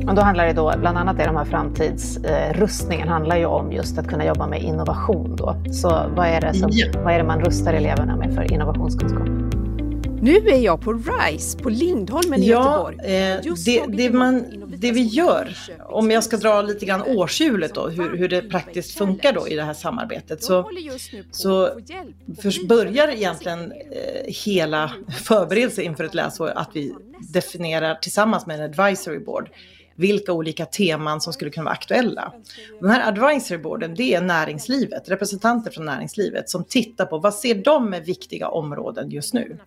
Och 0.09 0.15
då 0.15 0.21
handlar 0.21 0.45
det 0.45 0.53
då, 0.53 0.73
bland 0.79 0.97
annat 0.97 1.19
är 1.19 1.25
de 1.27 1.35
här 1.35 1.45
framtidsrustningen 1.45 3.07
handlar 3.07 3.37
ju 3.37 3.45
om 3.45 3.71
just 3.71 3.97
att 3.97 4.07
kunna 4.07 4.25
jobba 4.25 4.47
med 4.47 4.63
innovation 4.63 5.35
då. 5.35 5.55
Så 5.73 5.89
vad 6.15 6.27
är 6.27 6.41
det, 6.41 6.53
som, 6.53 6.69
Ja. 6.73 6.87
vad 7.03 7.13
är 7.13 7.17
det 7.17 7.23
man 7.23 7.39
rustar 7.45 7.73
eleverna 7.73 8.15
med 8.15 8.33
för 8.35 8.53
innovationskunskap? 8.53 9.27
Nu 10.21 10.35
är 10.37 10.57
jag 10.57 10.81
på 10.81 10.93
RISE 10.93 11.57
på 11.59 11.69
Lindholmen 11.69 12.43
i 12.43 12.47
Ja, 12.49 12.91
Göteborg. 12.91 13.15
eh, 13.15 13.45
Just 13.45 13.65
det, 13.65 13.85
det, 13.87 14.09
man, 14.13 14.45
det 14.79 14.91
vi 14.91 15.01
i 15.01 15.01
gör, 15.01 15.57
om 15.79 16.11
jag 16.11 16.23
ska 16.23 16.37
dra 16.37 16.61
lite 16.61 16.85
grann 16.85 17.01
årshjulet 17.01 17.73
då, 17.75 17.87
hur, 17.87 18.17
hur 18.17 18.27
det 18.27 18.41
praktiskt 18.41 18.97
funkar 18.97 19.33
då 19.33 19.47
i 19.47 19.55
det 19.55 19.63
här 19.63 19.73
samarbetet. 19.73 20.43
Så 20.43 20.69
så 21.31 21.71
börjar 22.67 23.07
med 23.07 23.13
egentligen 23.13 23.71
eh, 23.71 24.33
hela 24.45 24.91
förberedelse 25.23 25.81
inför 25.81 26.03
ett 26.03 26.13
läsår 26.13 26.49
att 26.49 26.69
vi 26.73 26.95
definierar 27.19 27.95
tillsammans 27.95 28.45
med 28.45 28.59
en 28.59 28.65
advisory 28.65 29.19
board 29.19 29.49
vilka 29.95 30.33
olika 30.33 30.65
teman 30.65 31.21
som 31.21 31.33
skulle 31.33 31.51
kunna 31.51 31.63
vara 31.63 31.73
aktuella. 31.73 32.33
Den 32.81 32.89
här 32.89 33.07
advisory 33.07 33.57
boarden, 33.57 33.95
det 33.95 34.13
är 34.13 34.21
näringslivet, 34.21 35.09
representanter 35.09 35.71
från 35.71 35.85
näringslivet 35.85 36.49
som 36.49 36.63
tittar 36.63 37.05
på 37.05 37.17
vad 37.17 37.33
ser 37.33 37.55
de 37.55 37.93
är 37.93 38.01
viktiga 38.01 38.47
områden 38.47 39.11
just 39.11 39.33
nu. 39.33 39.57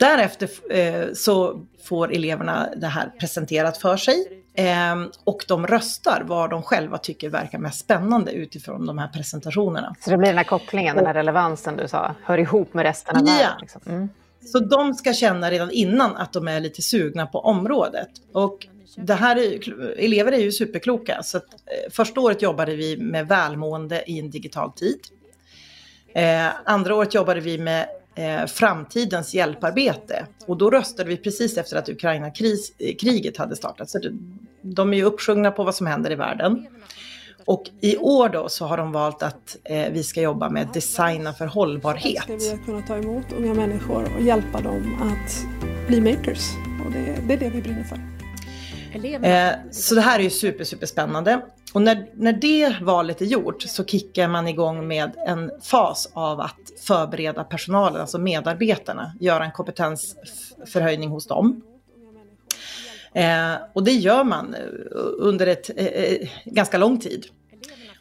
Därefter 0.00 0.48
eh, 0.70 1.12
så 1.14 1.60
får 1.84 2.12
eleverna 2.12 2.68
det 2.76 2.86
här 2.86 3.12
presenterat 3.20 3.78
för 3.78 3.96
sig 3.96 4.42
eh, 4.54 4.94
och 5.24 5.44
de 5.48 5.66
röstar 5.66 6.22
vad 6.26 6.50
de 6.50 6.62
själva 6.62 6.98
tycker 6.98 7.28
verkar 7.28 7.58
mest 7.58 7.80
spännande 7.80 8.32
utifrån 8.32 8.86
de 8.86 8.98
här 8.98 9.08
presentationerna. 9.08 9.94
Så 10.00 10.10
det 10.10 10.16
blir 10.16 10.28
den 10.28 10.36
här 10.38 10.44
kopplingen, 10.44 10.96
den 10.96 11.06
här 11.06 11.14
relevansen 11.14 11.76
du 11.76 11.88
sa, 11.88 12.14
hör 12.24 12.38
ihop 12.38 12.74
med 12.74 12.82
resten 12.82 13.16
av 13.16 13.22
Ja. 13.26 13.32
världen. 13.32 13.56
Liksom. 13.60 13.80
Mm. 13.86 14.08
Så 14.52 14.58
de 14.58 14.94
ska 14.94 15.12
känna 15.12 15.50
redan 15.50 15.70
innan 15.70 16.16
att 16.16 16.32
de 16.32 16.48
är 16.48 16.60
lite 16.60 16.82
sugna 16.82 17.26
på 17.26 17.38
området. 17.38 18.08
Och 18.32 18.66
det 18.96 19.14
här 19.14 19.36
är, 19.36 19.58
elever 19.98 20.32
är 20.32 20.38
ju 20.38 20.52
superkloka. 20.52 21.22
Så 21.22 21.36
att, 21.36 21.44
eh, 21.44 21.90
första 21.92 22.20
året 22.20 22.42
jobbade 22.42 22.76
vi 22.76 22.96
med 22.96 23.28
välmående 23.28 24.02
i 24.06 24.18
en 24.18 24.30
digital 24.30 24.72
tid. 24.72 25.00
Eh, 26.14 26.46
andra 26.64 26.94
året 26.94 27.14
jobbade 27.14 27.40
vi 27.40 27.58
med 27.58 27.86
eh, 28.20 28.46
framtidens 28.46 29.34
hjälparbete. 29.34 30.26
Och 30.46 30.56
då 30.56 30.70
röstade 30.70 31.08
vi 31.08 31.16
precis 31.16 31.58
efter 31.58 31.76
att 31.76 31.88
Ukraina-kriget 31.88 33.38
eh, 33.38 33.42
hade 33.42 33.56
startat. 33.56 33.90
Så 33.90 33.98
det, 33.98 34.12
de 34.62 34.92
är 34.92 34.96
ju 34.96 35.04
uppsjungna 35.04 35.50
på 35.50 35.64
vad 35.64 35.74
som 35.74 35.86
händer 35.86 36.10
i 36.12 36.14
världen. 36.14 36.66
Och 37.44 37.70
i 37.80 37.96
år 37.96 38.28
då 38.28 38.48
så 38.48 38.66
har 38.66 38.76
de 38.76 38.92
valt 38.92 39.22
att 39.22 39.56
eh, 39.64 39.92
vi 39.92 40.02
ska 40.02 40.20
jobba 40.20 40.50
med 40.50 40.68
designa 40.74 41.32
för 41.32 41.46
hållbarhet. 41.46 42.22
ska 42.22 42.56
vi 42.56 42.62
kunna 42.64 42.82
ta 42.82 42.96
emot 42.96 43.24
unga 43.38 43.54
människor 43.54 44.08
och 44.16 44.22
hjälpa 44.22 44.60
dem 44.60 44.98
att 45.02 45.46
bli 45.88 46.00
makers. 46.00 46.50
Och 46.86 46.92
det, 46.92 47.18
det 47.26 47.34
är 47.34 47.38
det 47.38 47.50
vi 47.50 47.62
brinner 47.62 47.84
för. 47.84 48.19
Eh, 49.22 49.52
så 49.70 49.94
det 49.94 50.00
här 50.00 50.18
är 50.18 50.22
ju 50.22 50.30
super, 50.30 50.64
super 50.64 50.86
spännande. 50.86 51.40
Och 51.72 51.82
när, 51.82 52.06
när 52.14 52.32
det 52.32 52.76
valet 52.80 53.20
är 53.20 53.26
gjort 53.26 53.62
så 53.62 53.84
kickar 53.84 54.28
man 54.28 54.48
igång 54.48 54.88
med 54.88 55.12
en 55.26 55.50
fas 55.62 56.10
av 56.12 56.40
att 56.40 56.56
förbereda 56.80 57.44
personalen, 57.44 58.00
alltså 58.00 58.18
medarbetarna, 58.18 59.12
göra 59.20 59.44
en 59.44 59.52
kompetensförhöjning 59.52 61.10
hos 61.10 61.26
dem. 61.26 61.62
Eh, 63.12 63.54
och 63.72 63.84
det 63.84 63.92
gör 63.92 64.24
man 64.24 64.54
eh, 64.54 64.60
under 65.18 65.46
ett 65.46 65.70
eh, 65.76 65.86
eh, 65.86 66.28
ganska 66.44 66.78
lång 66.78 67.00
tid. 67.00 67.26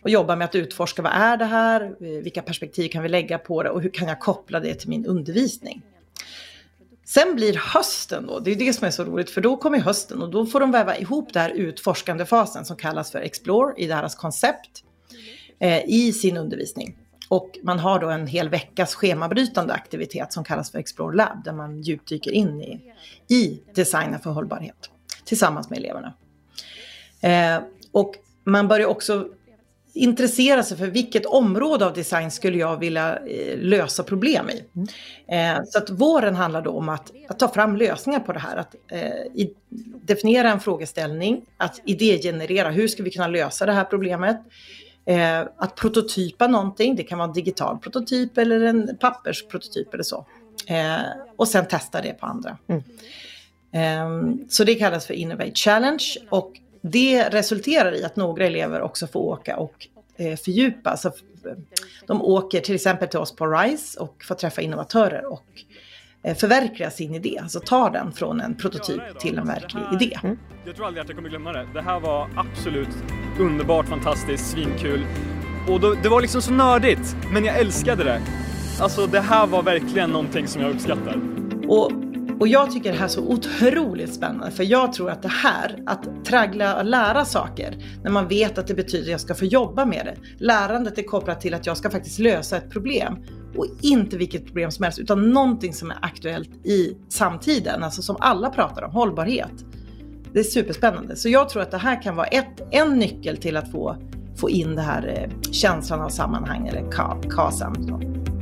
Och 0.02 0.10
jobbar 0.10 0.36
med 0.36 0.46
att 0.46 0.56
utforska 0.56 1.02
vad 1.02 1.12
är 1.12 1.38
det 1.38 1.46
här, 1.46 1.96
vilka 2.00 2.42
perspektiv 2.42 2.90
kan 2.90 3.04
vi 3.04 3.10
lägga 3.10 3.38
på 3.38 3.64
det 3.64 3.70
och 3.70 3.82
hur 3.82 3.90
kan 3.90 4.08
jag 4.08 4.20
koppla 4.20 4.60
det 4.60 4.74
till 4.74 4.90
min 4.90 5.06
undervisning. 5.06 5.82
Sen 7.10 7.36
blir 7.36 7.54
hösten 7.54 8.28
då, 8.28 8.40
det 8.40 8.52
är 8.52 8.56
det 8.56 8.74
som 8.74 8.88
är 8.88 8.92
så 8.92 9.04
roligt, 9.04 9.30
för 9.30 9.42
då 9.42 9.58
kommer 9.58 9.80
hösten 9.80 10.22
och 10.22 10.30
då 10.30 10.46
får 10.46 10.60
de 10.60 10.72
väva 10.72 10.98
ihop 10.98 11.34
den 11.34 11.42
här 11.42 11.50
utforskande 11.50 12.26
fasen 12.26 12.66
som 12.66 12.78
kallas 12.78 13.12
för 13.12 13.20
Explore 13.20 13.74
i 13.78 13.88
deras 13.88 14.16
koncept 14.16 14.84
eh, 15.60 15.86
i 15.86 16.14
sin 16.14 16.38
undervisning. 16.38 16.98
Och 17.30 17.60
man 17.64 17.80
har 17.80 18.00
då 18.00 18.10
en 18.10 18.28
hel 18.28 18.50
veckas 18.50 18.96
schemabrytande 18.96 19.74
aktivitet 19.74 20.34
som 20.34 20.44
kallas 20.44 20.72
för 20.72 20.80
Explore 20.80 21.18
Lab 21.18 21.44
där 21.44 21.54
man 21.54 21.82
djupdyker 21.82 22.32
in 22.32 22.62
i, 22.62 22.82
i 23.28 23.62
designen 23.76 24.20
för 24.20 24.30
hållbarhet 24.30 24.90
tillsammans 25.26 25.70
med 25.70 25.80
eleverna. 25.80 26.14
Eh, 27.22 27.64
och 27.92 28.16
man 28.44 28.68
börjar 28.68 28.88
också 28.88 29.28
intressera 29.94 30.64
sig 30.64 30.78
för 30.78 30.88
vilket 30.88 31.26
område 31.26 31.86
av 31.86 31.94
design 31.94 32.32
skulle 32.32 32.58
jag 32.58 32.78
vilja 32.78 33.16
eh, 33.18 33.58
lösa 33.58 34.04
problem 34.04 34.50
i. 34.50 34.64
Eh, 35.28 35.58
så 35.66 35.78
att 35.78 35.90
våren 35.90 36.36
handlar 36.36 36.62
då 36.62 36.72
om 36.72 36.90
att, 36.90 37.12
att 37.30 37.40
ta 37.40 37.48
fram 37.48 37.76
lösningar 37.78 38.20
på 38.20 38.34
det 38.34 38.40
här, 38.40 38.58
att 38.58 38.76
eh, 38.88 39.46
definiera 40.02 40.52
en 40.52 40.60
frågeställning, 40.60 41.46
att 41.58 41.82
idégenerera, 41.86 42.70
hur 42.70 42.88
ska 42.88 43.04
vi 43.04 43.12
kunna 43.12 43.28
lösa 43.28 43.66
det 43.66 43.74
här 43.74 43.84
problemet? 43.84 44.38
Eh, 45.06 45.40
att 45.58 45.76
prototypa 45.76 46.48
någonting, 46.48 46.96
det 46.96 47.04
kan 47.04 47.18
vara 47.18 47.28
en 47.28 47.34
digital 47.34 47.78
prototyp 47.78 48.38
eller 48.38 48.62
en 48.62 48.98
pappersprototyp 49.00 49.94
eller 49.94 50.04
så. 50.04 50.26
Eh, 50.68 50.96
och 51.36 51.48
sen 51.48 51.68
testa 51.68 52.02
det 52.02 52.14
på 52.14 52.26
andra. 52.26 52.58
Mm. 52.68 52.84
Eh, 53.72 54.36
så 54.50 54.64
det 54.64 54.76
kallas 54.76 55.06
för 55.06 55.14
Innovate 55.14 55.56
Challenge 55.56 56.06
och 56.30 56.54
det 56.82 57.30
resulterar 57.30 57.96
i 57.96 58.04
att 58.04 58.16
några 58.16 58.46
elever 58.46 58.82
också 58.82 59.08
får 59.08 59.20
åka 59.20 59.58
och 59.58 59.88
eh, 60.18 60.38
fördjupa. 60.38 60.98
Så 60.98 61.12
de 62.08 62.22
åker 62.22 62.62
till 62.62 62.76
exempel 62.76 63.08
till 63.08 63.20
oss 63.20 63.36
på 63.36 63.48
RISE 63.48 64.00
och 64.00 64.24
får 64.28 64.36
träffa 64.36 64.62
innovatörer 64.62 65.26
och 65.26 65.46
eh, 66.24 66.36
förverkliga 66.36 66.92
sin 66.92 67.16
idé, 67.16 67.40
alltså 67.42 67.60
ta 67.60 67.90
den 67.90 68.12
från 68.12 68.42
en 68.42 68.56
prototyp 68.56 69.20
till 69.20 69.38
en 69.38 69.48
verklig 69.48 69.84
idé. 69.94 70.20
Mm. 70.24 70.40
Jag 70.66 70.76
tror 70.76 70.88
aldrig 70.88 71.02
att 71.02 71.10
jag 71.10 71.18
kommer 71.18 71.30
glömma 71.30 71.52
det. 71.52 71.68
Det 71.74 71.82
här 71.82 72.00
var 72.00 72.30
absolut 72.36 72.96
underbart, 73.40 73.86
fantastiskt, 73.86 74.52
svinkul. 74.52 75.06
Och 75.70 75.80
då, 75.80 75.94
det 76.04 76.10
var 76.10 76.22
liksom 76.22 76.42
så 76.42 76.52
nördigt, 76.52 77.16
men 77.34 77.46
jag 77.46 77.60
älskade 77.60 78.04
det. 78.04 78.22
Alltså 78.82 79.08
det 79.08 79.20
här 79.20 79.48
var 79.48 79.64
verkligen 79.64 80.10
någonting 80.10 80.48
som 80.48 80.62
jag 80.62 80.72
uppskattar. 80.72 81.22
Och 81.68 81.92
och 82.40 82.48
jag 82.48 82.72
tycker 82.72 82.92
det 82.92 82.98
här 82.98 83.06
är 83.06 83.10
så 83.10 83.22
otroligt 83.22 84.14
spännande 84.14 84.52
för 84.52 84.64
jag 84.64 84.94
tror 84.94 85.10
att 85.10 85.22
det 85.22 85.28
här, 85.28 85.84
att 85.86 86.26
traggla 86.26 86.78
och 86.78 86.86
lära 86.86 87.26
saker 87.26 87.86
när 88.04 88.12
man 88.12 88.28
vet 88.28 88.58
att 88.58 88.68
det 88.68 88.74
betyder 88.74 89.04
att 89.04 89.12
jag 89.12 89.22
ska 89.22 89.36
få 89.36 89.46
jobba 89.46 89.86
med 89.86 90.06
det. 90.06 90.44
Lärandet 90.46 90.98
är 90.98 91.04
kopplat 91.04 91.42
till 91.42 91.54
att 91.54 91.66
jag 91.66 91.78
ska 91.78 91.90
faktiskt 91.90 92.20
lösa 92.20 92.58
ett 92.58 92.70
problem 92.70 93.18
och 93.56 93.66
inte 93.82 94.18
vilket 94.18 94.46
problem 94.46 94.72
som 94.72 94.84
helst 94.84 95.00
utan 95.00 95.30
någonting 95.30 95.74
som 95.74 95.92
är 95.92 95.98
aktuellt 96.02 96.66
i 96.66 96.98
samtiden, 97.10 97.84
alltså 97.84 98.02
som 98.02 98.16
alla 98.20 98.50
pratar 98.50 98.84
om, 98.84 98.92
hållbarhet. 98.92 99.66
Det 100.34 100.40
är 100.40 100.44
superspännande. 100.44 101.16
Så 101.16 101.30
jag 101.30 101.50
tror 101.50 101.62
att 101.62 101.72
det 101.72 101.78
här 101.78 102.02
kan 102.02 102.16
vara 102.16 102.28
ett, 102.28 102.68
en 102.72 103.00
nyckel 103.00 103.38
till 103.38 103.58
att 103.58 103.72
få, 103.72 103.96
få 104.36 104.50
in 104.50 104.76
det 104.76 104.82
här 104.82 105.08
eh, 105.08 105.52
känslan 105.52 106.02
av 106.02 106.10
sammanhang 106.10 106.68
eller 106.68 106.92
KASAM. 107.30 108.39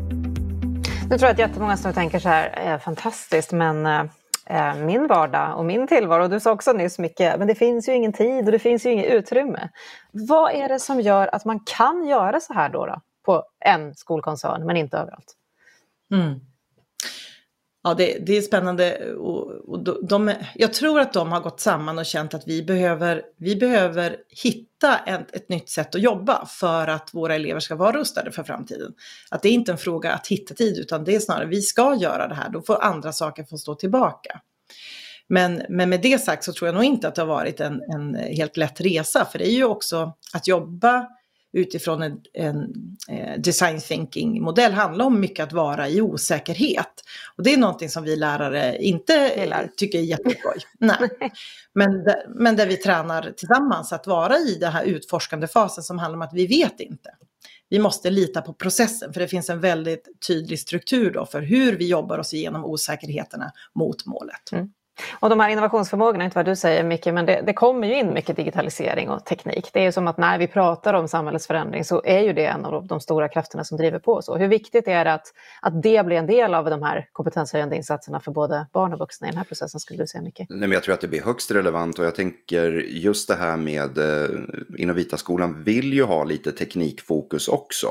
Nu 1.10 1.18
tror 1.18 1.28
jag 1.28 1.32
att 1.32 1.40
jättemånga 1.40 1.78
som 1.78 1.94
tänker 1.94 2.20
så 2.20 2.30
här, 2.30 2.50
är 2.50 2.78
fantastiskt, 2.78 3.52
men 3.52 3.86
eh, 3.86 4.04
eh, 4.46 4.76
min 4.76 5.08
vardag 5.08 5.58
och 5.58 5.66
min 5.66 5.88
tillvaro, 5.88 6.28
du 6.28 6.40
sa 6.40 6.52
också 6.52 6.74
nyss 6.74 7.00
mycket, 7.00 7.40
men 7.40 7.48
det 7.48 7.56
finns 7.56 7.90
ju 7.90 7.94
ingen 7.94 8.14
tid 8.14 8.46
och 8.46 8.52
det 8.52 8.60
finns 8.60 8.86
ju 8.86 8.92
inget 8.92 9.12
utrymme. 9.12 9.70
Vad 10.12 10.52
är 10.52 10.68
det 10.70 10.80
som 10.80 11.02
gör 11.02 11.36
att 11.36 11.46
man 11.46 11.60
kan 11.60 12.06
göra 12.06 12.40
så 12.40 12.54
här 12.54 12.70
då, 12.70 12.86
då 12.86 13.02
på 13.26 13.44
en 13.60 13.96
skolkoncern, 13.96 14.66
men 14.66 14.78
inte 14.78 14.98
överallt? 14.98 15.34
Mm. 16.12 16.40
Ja, 17.88 17.94
det, 17.94 18.18
det, 18.26 18.38
är 18.38 18.42
spännande. 18.42 19.14
Och, 19.14 19.70
och 19.70 19.84
de, 19.84 19.98
de, 20.08 20.34
jag 20.56 20.74
tror 20.74 21.00
att 21.00 21.14
de 21.14 21.32
har 21.32 21.42
gått 21.42 21.60
samman 21.60 22.00
och 22.00 22.06
känt 22.06 22.34
att 22.34 22.48
vi 22.48 22.64
behöver, 22.64 23.22
vi 23.38 23.56
behöver 23.56 24.18
hitta 24.44 24.98
ett, 24.98 25.36
ett 25.36 25.50
nytt 25.50 25.70
sätt 25.70 25.96
att 25.96 26.02
jobba 26.02 26.46
för 26.46 26.88
att 26.88 27.10
våra 27.14 27.36
elever 27.36 27.60
ska 27.60 27.76
vara 27.76 27.98
rustade 27.98 28.32
för 28.32 28.44
framtiden. 28.44 28.94
Att 29.32 29.42
det 29.42 29.50
är 29.50 29.54
inte 29.54 29.72
en 29.72 29.78
fråga 29.78 30.12
att 30.12 30.28
hitta 30.28 30.54
tid, 30.54 30.78
utan 30.78 31.04
det 31.04 31.16
är 31.16 31.20
snarare 31.20 31.46
vi 31.46 31.62
ska 31.62 31.96
göra 31.96 32.28
det 32.28 32.36
här, 32.36 32.50
då 32.50 32.62
får 32.62 32.84
andra 32.84 33.12
saker 33.12 33.44
få 33.44 33.58
stå 33.58 33.76
tillbaka. 33.76 34.42
Men, 35.30 35.62
men 35.70 35.90
med 35.90 36.02
det 36.02 36.22
sagt 36.22 36.44
så 36.44 36.54
tror 36.54 36.68
jag 36.68 36.76
nog 36.76 36.84
inte 36.84 37.08
att 37.08 37.16
det 37.16 37.22
har 37.22 37.28
varit 37.28 37.60
en, 37.60 37.82
en 37.82 38.16
helt 38.16 38.58
lätt 38.58 38.82
resa, 38.82 39.26
för 39.26 39.40
det 39.40 39.48
är 39.48 39.56
ju 39.56 39.64
också 39.64 40.14
att 40.34 40.48
jobba 40.48 41.08
utifrån 41.54 42.02
en, 42.02 42.22
en 42.34 42.74
eh, 43.10 43.40
design 43.40 43.80
thinking 43.80 44.42
modell 44.42 44.74
handlar 44.74 45.06
om 45.06 45.20
mycket 45.20 45.44
att 45.44 45.54
vara 45.54 45.90
i 45.90 46.02
osäkerhet. 46.02 47.04
Och 47.36 47.44
det 47.44 47.54
är 47.54 47.58
någonting 47.58 47.90
som 47.90 48.04
vi 48.04 48.16
lärare 48.16 48.78
inte 48.84 49.34
Gillar. 49.38 49.70
tycker 49.78 50.00
är 50.00 50.04
jätteskoj. 50.04 50.58
Nej. 50.80 51.10
Men, 51.74 51.90
men 52.36 52.56
där 52.56 52.68
vi 52.68 52.78
tränar 52.78 53.34
tillsammans 53.38 53.94
att 53.94 54.08
vara 54.08 54.38
i 54.38 54.58
den 54.60 54.72
här 54.72 54.84
utforskande 54.84 55.48
fasen 55.48 55.84
som 55.84 56.00
handlar 56.00 56.16
om 56.16 56.22
att 56.22 56.34
vi 56.34 56.48
vet 56.48 56.80
inte. 56.80 57.10
Vi 57.70 57.80
måste 57.80 58.10
lita 58.10 58.42
på 58.42 58.54
processen 58.54 59.14
för 59.14 59.20
det 59.20 59.28
finns 59.28 59.50
en 59.50 59.60
väldigt 59.60 60.08
tydlig 60.28 60.60
struktur 60.60 61.12
då 61.12 61.26
för 61.26 61.42
hur 61.42 61.78
vi 61.78 61.88
jobbar 61.88 62.18
oss 62.18 62.34
igenom 62.34 62.66
osäkerheterna 62.66 63.52
mot 63.76 64.06
målet. 64.06 64.52
Mm. 64.52 64.70
Och 65.20 65.30
de 65.30 65.40
här 65.40 65.50
innovationsförmågorna, 65.50 66.26
inte 66.26 66.38
vad 66.38 66.46
du 66.46 66.56
säger 66.56 66.84
Micke, 66.84 67.06
men 67.06 67.26
det, 67.26 67.42
det, 67.46 67.54
kommer 67.54 67.88
ju 67.88 67.96
in 67.96 68.14
mycket 68.14 68.36
digitalisering 68.36 69.10
och 69.10 69.26
teknik. 69.26 69.70
Det 69.74 69.80
är 69.80 69.84
ju 69.84 69.92
som 69.92 70.08
att 70.08 70.18
när 70.18 70.40
vi 70.40 70.48
pratar 70.48 70.94
om 70.94 71.08
samhällets 71.08 71.48
förändring 71.48 71.84
så 71.84 72.02
är 72.06 72.20
ju 72.20 72.34
det 72.34 72.46
en 72.46 72.66
av 72.66 72.88
de 72.88 73.00
stora 73.00 73.30
krafterna 73.30 73.64
som 73.64 73.78
driver 73.78 74.00
på. 74.00 74.22
Så 74.22 74.38
hur 74.38 74.48
viktigt 74.48 74.88
är 74.88 75.06
det 75.06 75.14
att, 75.14 75.34
att 75.62 75.84
det 75.84 76.06
blir 76.06 76.18
en 76.18 76.28
del 76.28 76.54
av 76.54 76.66
de 76.66 76.84
här 76.84 77.10
kompetenshöjande 77.12 77.76
insatserna 77.76 78.20
för 78.20 78.32
både 78.32 78.68
barn 78.74 78.94
och 78.94 79.00
vuxna 79.00 79.28
i 79.28 79.32
den 79.32 79.38
här 79.38 79.46
processen, 79.46 79.80
skulle 79.80 80.04
du 80.04 80.08
säga 80.08 80.22
Micke? 80.22 80.40
Nej, 80.50 80.60
men 80.60 80.72
jag 80.72 80.84
tror 80.84 80.94
att 80.94 81.02
det 81.02 81.08
blir 81.08 81.22
högst 81.22 81.52
relevant 81.52 82.00
och 82.00 82.06
jag 82.06 82.16
tänker 82.16 82.72
just 82.90 83.28
det 83.28 83.36
här 83.36 83.58
med 83.58 83.98
eh, 83.98 84.30
Innovita-skolan 84.78 85.64
vill 85.64 85.94
ju 85.94 86.04
ha 86.04 86.24
lite 86.24 86.52
teknikfokus 86.52 87.48
också. 87.48 87.88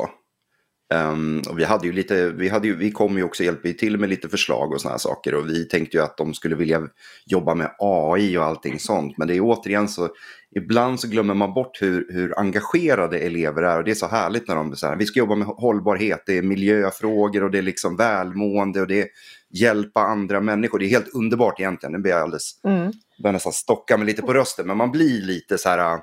Um, 0.95 1.43
och 1.49 1.59
vi 1.59 1.65
hade 1.65 1.87
ju 1.87 1.93
lite, 1.93 2.29
vi, 2.31 2.49
hade 2.49 2.67
ju, 2.67 2.77
vi 2.77 2.91
kom 2.91 3.17
ju 3.17 3.23
också 3.23 3.45
hjälpa 3.45 3.69
till 3.69 3.99
med 3.99 4.09
lite 4.09 4.29
förslag 4.29 4.73
och 4.73 4.81
sådana 4.81 4.99
saker 4.99 5.35
och 5.35 5.49
vi 5.49 5.65
tänkte 5.65 5.97
ju 5.97 6.03
att 6.03 6.17
de 6.17 6.35
skulle 6.35 6.57
vilja 6.57 6.83
jobba 7.27 7.55
med 7.55 7.71
AI 7.79 8.39
och 8.39 8.45
allting 8.45 8.79
sånt. 8.79 9.19
Men 9.19 9.29
det 9.29 9.37
är 9.37 9.41
återigen 9.41 9.89
så, 9.89 10.09
ibland 10.57 11.01
så 11.01 11.09
glömmer 11.09 11.35
man 11.35 11.55
bort 11.55 11.83
hur, 11.83 12.07
hur 12.13 12.39
engagerade 12.39 13.19
elever 13.19 13.63
är 13.63 13.79
och 13.79 13.85
det 13.85 13.91
är 13.91 13.95
så 13.95 14.07
härligt 14.07 14.49
när 14.49 14.55
de 14.55 14.77
säger 14.77 14.97
vi 14.97 15.07
ska 15.07 15.19
jobba 15.19 15.35
med 15.35 15.47
hållbarhet, 15.47 16.23
det 16.27 16.39
är 16.39 16.43
miljöfrågor 16.43 17.45
och 17.45 17.51
det 17.51 17.59
är 17.59 17.63
liksom 17.63 17.97
välmående 17.97 18.81
och 18.81 18.87
det 18.87 19.01
är 19.01 19.09
hjälpa 19.51 20.01
andra 20.01 20.41
människor. 20.41 20.79
Det 20.79 20.87
är 20.87 20.91
helt 20.91 21.15
underbart 21.15 21.61
egentligen, 21.61 21.93
nu 21.93 21.99
blir 21.99 22.13
jag 22.13 22.21
alldeles, 22.21 22.61
mm. 22.65 22.93
börjar 23.23 23.33
nästan 23.33 23.53
stocka 23.53 23.97
mig 23.97 24.07
lite 24.07 24.23
på 24.23 24.35
rösten, 24.35 24.67
men 24.67 24.77
man 24.77 24.91
blir 24.91 25.23
lite 25.23 25.59
så 25.59 25.69
här, 25.69 26.01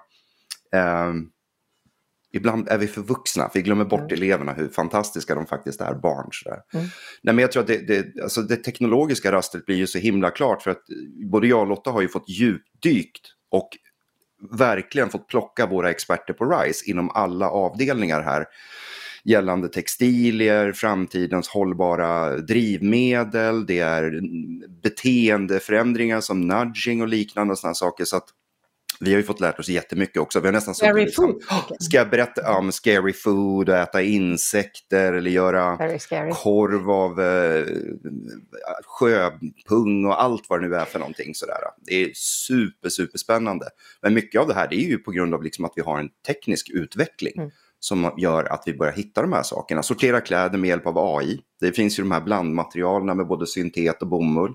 um, 1.07 1.29
ibland 2.33 2.67
är 2.69 2.77
vi 2.77 2.87
för 2.87 3.01
vuxna, 3.01 3.49
vi 3.53 3.61
glömmer 3.61 3.85
bort 3.85 4.11
mm. 4.11 4.13
eleverna, 4.13 4.53
hur 4.53 4.69
fantastiska 4.69 5.35
de 5.35 5.45
faktiskt 5.45 5.81
är, 5.81 5.93
barn. 5.93 6.29
Mm. 6.73 6.85
Nej, 7.21 7.35
men 7.35 7.39
jag 7.39 7.51
tror 7.51 7.61
att 7.61 7.67
det, 7.67 7.87
det, 7.87 8.21
alltså 8.23 8.41
det 8.41 8.55
teknologiska 8.55 9.31
rastret 9.31 9.65
blir 9.65 9.75
ju 9.75 9.87
så 9.87 9.97
himla 9.97 10.31
klart, 10.31 10.61
för 10.61 10.71
att 10.71 10.83
både 11.31 11.47
jag 11.47 11.59
och 11.59 11.67
Lotta 11.67 11.91
har 11.91 12.01
ju 12.01 12.07
fått 12.07 12.29
djupdykt 12.29 13.27
och 13.51 13.69
verkligen 14.51 15.09
fått 15.09 15.27
plocka 15.27 15.65
våra 15.65 15.89
experter 15.89 16.33
på 16.33 16.45
RISE 16.45 16.89
inom 16.89 17.09
alla 17.09 17.49
avdelningar 17.49 18.21
här 18.21 18.45
gällande 19.23 19.67
textilier, 19.67 20.71
framtidens 20.71 21.47
hållbara 21.47 22.37
drivmedel, 22.37 23.65
det 23.65 23.79
är 23.79 24.21
beteendeförändringar 24.83 26.21
som 26.21 26.41
nudging 26.41 27.01
och 27.01 27.07
liknande 27.07 27.55
sådana 27.55 27.73
saker. 27.73 28.05
Så 28.05 28.17
att 28.17 28.29
vi 29.03 29.11
har 29.11 29.17
ju 29.17 29.23
fått 29.23 29.39
lärt 29.39 29.59
oss 29.59 29.69
jättemycket 29.69 30.17
också. 30.17 30.39
Vi 30.39 30.47
har 30.47 30.53
nästan 30.53 30.75
scary 30.75 31.05
liksom, 31.05 31.25
food. 31.25 31.43
Ska 31.79 31.97
jag 31.97 32.09
berätta 32.09 32.57
om 32.57 32.71
scary 32.71 33.13
food 33.13 33.69
och 33.69 33.75
äta 33.75 34.01
insekter 34.01 35.13
eller 35.13 35.31
göra 35.31 35.77
korv 36.33 36.91
av 36.91 37.21
eh, 37.21 37.65
sjöpung 38.85 40.05
och 40.05 40.23
allt 40.23 40.49
vad 40.49 40.61
det 40.61 40.67
nu 40.67 40.75
är 40.75 40.85
för 40.85 40.99
någonting 40.99 41.35
sådär. 41.35 41.57
Det 41.77 42.03
är 42.03 42.11
super, 42.13 42.89
super 42.89 43.17
spännande. 43.17 43.65
Men 44.01 44.13
mycket 44.13 44.41
av 44.41 44.47
det 44.47 44.53
här 44.53 44.67
det 44.67 44.75
är 44.75 44.89
ju 44.89 44.97
på 44.97 45.11
grund 45.11 45.33
av 45.33 45.43
liksom 45.43 45.65
att 45.65 45.73
vi 45.75 45.81
har 45.81 45.99
en 45.99 46.09
teknisk 46.27 46.69
utveckling. 46.69 47.33
Mm 47.37 47.51
som 47.83 48.13
gör 48.17 48.43
att 48.43 48.63
vi 48.65 48.73
börjar 48.73 48.93
hitta 48.93 49.21
de 49.21 49.33
här 49.33 49.43
sakerna. 49.43 49.83
Sortera 49.83 50.21
kläder 50.21 50.57
med 50.57 50.67
hjälp 50.67 50.87
av 50.87 51.17
AI. 51.17 51.39
Det 51.59 51.71
finns 51.71 51.99
ju 51.99 52.03
de 52.03 52.11
här 52.11 52.21
blandmaterialen 52.21 53.17
med 53.17 53.27
både 53.27 53.47
syntet 53.47 54.01
och 54.01 54.07
bomull. 54.07 54.53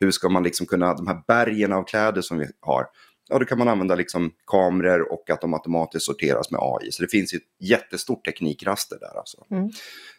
Hur 0.00 0.10
ska 0.10 0.28
man 0.28 0.42
liksom 0.42 0.66
kunna, 0.66 0.94
de 0.94 1.06
här 1.06 1.22
bergen 1.28 1.72
av 1.72 1.82
kläder 1.82 2.20
som 2.20 2.38
vi 2.38 2.46
har, 2.60 2.86
ja, 3.30 3.38
då 3.38 3.44
kan 3.44 3.58
man 3.58 3.68
använda 3.68 3.94
liksom 3.94 4.30
kameror 4.46 5.12
och 5.12 5.30
att 5.30 5.40
de 5.40 5.54
automatiskt 5.54 6.06
sorteras 6.06 6.50
med 6.50 6.60
AI. 6.62 6.92
Så 6.92 7.02
det 7.02 7.08
finns 7.08 7.34
ett 7.34 7.42
jättestort 7.60 8.24
teknikraster 8.24 8.98
där. 9.00 9.18
Alltså. 9.18 9.44
Mm. 9.50 9.70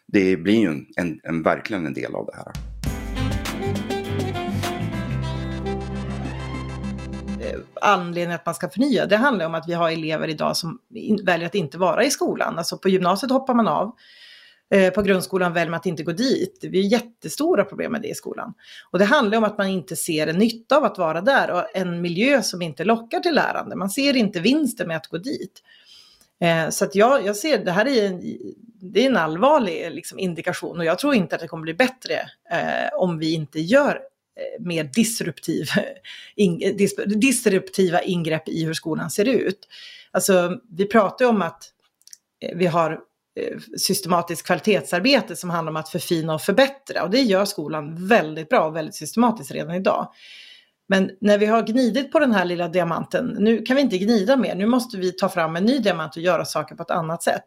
Det 0.06 0.36
blir 0.36 0.60
ju 0.60 0.66
en, 0.66 0.86
en, 0.96 1.20
en, 1.22 1.42
verkligen 1.42 1.86
en 1.86 1.94
del 1.94 2.14
av 2.14 2.26
det 2.26 2.36
här. 2.36 2.52
Eh, 7.40 7.60
anledningen 7.80 8.34
att 8.34 8.46
man 8.46 8.54
ska 8.54 8.68
förnya, 8.68 9.06
det 9.06 9.16
handlar 9.16 9.46
om 9.46 9.54
att 9.54 9.68
vi 9.68 9.72
har 9.72 9.90
elever 9.90 10.28
idag 10.28 10.56
som 10.56 10.78
väljer 11.24 11.46
att 11.46 11.54
inte 11.54 11.78
vara 11.78 12.04
i 12.04 12.10
skolan. 12.10 12.58
Alltså 12.58 12.78
på 12.78 12.88
gymnasiet 12.88 13.32
hoppar 13.32 13.54
man 13.54 13.68
av 13.68 13.96
Eh, 14.72 14.92
på 14.92 15.02
grundskolan 15.02 15.52
väljer 15.52 15.70
man 15.70 15.78
att 15.78 15.86
inte 15.86 16.02
gå 16.02 16.12
dit. 16.12 16.58
Det 16.60 16.78
är 16.78 16.82
jättestora 16.82 17.64
problem 17.64 17.92
med 17.92 18.02
det 18.02 18.08
i 18.08 18.14
skolan. 18.14 18.54
Och 18.90 18.98
det 18.98 19.04
handlar 19.04 19.38
om 19.38 19.44
att 19.44 19.58
man 19.58 19.66
inte 19.68 19.96
ser 19.96 20.26
en 20.26 20.38
nytta 20.38 20.76
av 20.76 20.84
att 20.84 20.98
vara 20.98 21.20
där 21.20 21.50
och 21.50 21.76
en 21.76 22.00
miljö 22.00 22.42
som 22.42 22.62
inte 22.62 22.84
lockar 22.84 23.20
till 23.20 23.34
lärande. 23.34 23.76
Man 23.76 23.90
ser 23.90 24.16
inte 24.16 24.40
vinsten 24.40 24.88
med 24.88 24.96
att 24.96 25.06
gå 25.06 25.18
dit. 25.18 25.62
Eh, 26.40 26.68
så 26.68 26.84
att 26.84 26.94
jag, 26.94 27.26
jag 27.26 27.36
ser 27.36 27.64
det 27.64 27.70
här 27.70 27.88
är 27.88 28.06
en, 28.06 28.38
det 28.80 29.02
är 29.02 29.06
en 29.06 29.16
allvarlig 29.16 29.92
liksom, 29.92 30.18
indikation 30.18 30.78
och 30.78 30.84
jag 30.84 30.98
tror 30.98 31.14
inte 31.14 31.34
att 31.34 31.40
det 31.40 31.48
kommer 31.48 31.62
bli 31.62 31.74
bättre 31.74 32.14
eh, 32.50 32.94
om 32.96 33.18
vi 33.18 33.34
inte 33.34 33.60
gör 33.60 33.94
eh, 34.36 34.64
mer 34.64 34.84
disruptiv, 34.84 35.66
in, 36.36 36.58
dis, 36.58 36.96
disruptiva 37.06 38.02
ingrepp 38.02 38.48
i 38.48 38.64
hur 38.64 38.74
skolan 38.74 39.10
ser 39.10 39.28
ut. 39.28 39.68
Alltså, 40.10 40.58
vi 40.70 40.86
pratar 40.86 41.24
ju 41.24 41.28
om 41.28 41.42
att 41.42 41.64
eh, 42.40 42.56
vi 42.56 42.66
har 42.66 43.00
Eh, 43.34 43.58
systematiskt 43.78 44.46
kvalitetsarbete 44.46 45.36
som 45.36 45.50
handlar 45.50 45.70
om 45.70 45.76
att 45.76 45.88
förfina 45.88 46.34
och 46.34 46.42
förbättra 46.42 47.02
och 47.02 47.10
det 47.10 47.20
gör 47.20 47.44
skolan 47.44 48.08
väldigt 48.08 48.48
bra 48.48 48.66
och 48.66 48.76
väldigt 48.76 48.94
systematiskt 48.94 49.50
redan 49.50 49.74
idag. 49.74 50.12
Men 50.88 51.10
när 51.20 51.38
vi 51.38 51.46
har 51.46 51.62
gnidit 51.62 52.12
på 52.12 52.18
den 52.18 52.32
här 52.32 52.44
lilla 52.44 52.68
diamanten, 52.68 53.36
nu 53.38 53.62
kan 53.62 53.76
vi 53.76 53.82
inte 53.82 53.98
gnida 53.98 54.36
mer, 54.36 54.54
nu 54.54 54.66
måste 54.66 54.96
vi 54.96 55.12
ta 55.12 55.28
fram 55.28 55.56
en 55.56 55.64
ny 55.64 55.78
diamant 55.78 56.16
och 56.16 56.22
göra 56.22 56.44
saker 56.44 56.74
på 56.74 56.82
ett 56.82 56.90
annat 56.90 57.22
sätt. 57.22 57.44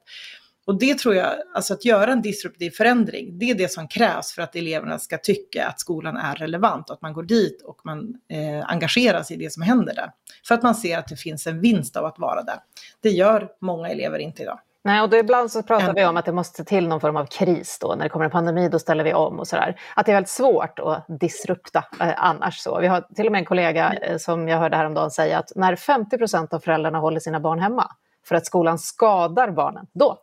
Och 0.66 0.80
det 0.80 1.00
tror 1.00 1.16
jag, 1.16 1.34
alltså 1.54 1.74
att 1.74 1.86
göra 1.86 2.12
en 2.12 2.22
disruptiv 2.22 2.72
förändring, 2.72 3.40
det 3.40 3.50
är 3.50 3.56
det 3.56 3.72
som 3.72 3.88
krävs 3.88 4.34
för 4.34 4.42
att 4.42 4.56
eleverna 4.56 5.00
ska 5.00 5.18
tycka 5.18 5.68
att 5.68 5.80
skolan 5.80 6.18
är 6.18 6.36
relevant 6.36 6.90
att 6.90 7.02
man 7.02 7.14
går 7.14 7.24
dit 7.24 7.62
och 7.62 7.82
man 7.84 8.16
eh, 8.30 8.72
engagerar 8.72 9.24
sig 9.24 9.36
i 9.36 9.40
det 9.40 9.54
som 9.54 9.64
händer 9.64 9.96
där. 9.96 10.12
För 10.48 10.56
att 10.56 10.64
man 10.64 10.76
ser 10.76 10.98
att 10.98 11.08
det 11.08 11.18
finns 11.18 11.48
en 11.48 11.62
vinst 11.62 11.96
av 11.96 12.06
att 12.06 12.20
vara 12.20 12.44
där. 12.44 12.60
Det 13.02 13.10
gör 13.10 13.50
många 13.62 13.90
elever 13.90 14.20
inte 14.20 14.44
idag. 14.44 14.60
Nej, 14.86 15.02
och 15.02 15.10
då 15.10 15.18
ibland 15.18 15.52
så 15.52 15.64
pratar 15.64 15.94
vi 15.94 16.06
om 16.06 16.18
att 16.18 16.26
det 16.26 16.32
måste 16.32 16.66
till 16.66 16.88
någon 16.88 17.02
form 17.02 17.18
av 17.18 17.26
kris 17.26 17.78
då. 17.82 17.96
När 17.96 18.04
det 18.04 18.10
kommer 18.10 18.26
en 18.26 18.32
pandemi, 18.32 18.70
då 18.70 18.80
ställer 18.80 19.04
vi 19.04 19.14
om 19.14 19.40
och 19.40 19.48
sådär. 19.48 19.80
Att 19.96 20.06
det 20.06 20.12
är 20.12 20.14
väldigt 20.14 20.30
svårt 20.30 20.80
att 20.80 21.06
disrupta 21.20 21.84
eh, 22.00 22.14
annars. 22.18 22.58
Så. 22.58 22.80
Vi 22.80 22.88
har 22.88 23.02
till 23.02 23.26
och 23.26 23.32
med 23.32 23.40
en 23.40 23.46
kollega 23.46 23.94
eh, 23.94 24.18
som 24.18 24.48
jag 24.48 24.58
hörde 24.58 24.78
häromdagen 24.78 25.12
säga 25.12 25.40
att 25.40 25.52
när 25.56 25.76
50 25.76 26.18
procent 26.18 26.54
av 26.54 26.60
föräldrarna 26.60 27.00
håller 27.00 27.20
sina 27.20 27.40
barn 27.40 27.60
hemma 27.60 27.92
för 28.26 28.36
att 28.36 28.46
skolan 28.46 28.80
skadar 28.80 29.52
barnen, 29.52 29.88
då, 29.94 30.18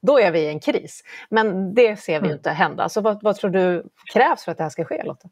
då 0.00 0.20
är 0.20 0.30
vi 0.30 0.40
i 0.40 0.48
en 0.48 0.60
kris. 0.60 1.02
Men 1.30 1.74
det 1.74 1.96
ser 1.96 2.20
vi 2.20 2.26
mm. 2.26 2.36
inte 2.36 2.50
hända. 2.50 2.88
Så 2.88 3.00
vad, 3.00 3.22
vad 3.22 3.36
tror 3.36 3.50
du 3.50 3.84
krävs 4.12 4.44
för 4.44 4.52
att 4.52 4.58
det 4.58 4.64
här 4.64 4.70
ska 4.70 4.84
ske, 4.84 5.02
Lotta? 5.02 5.28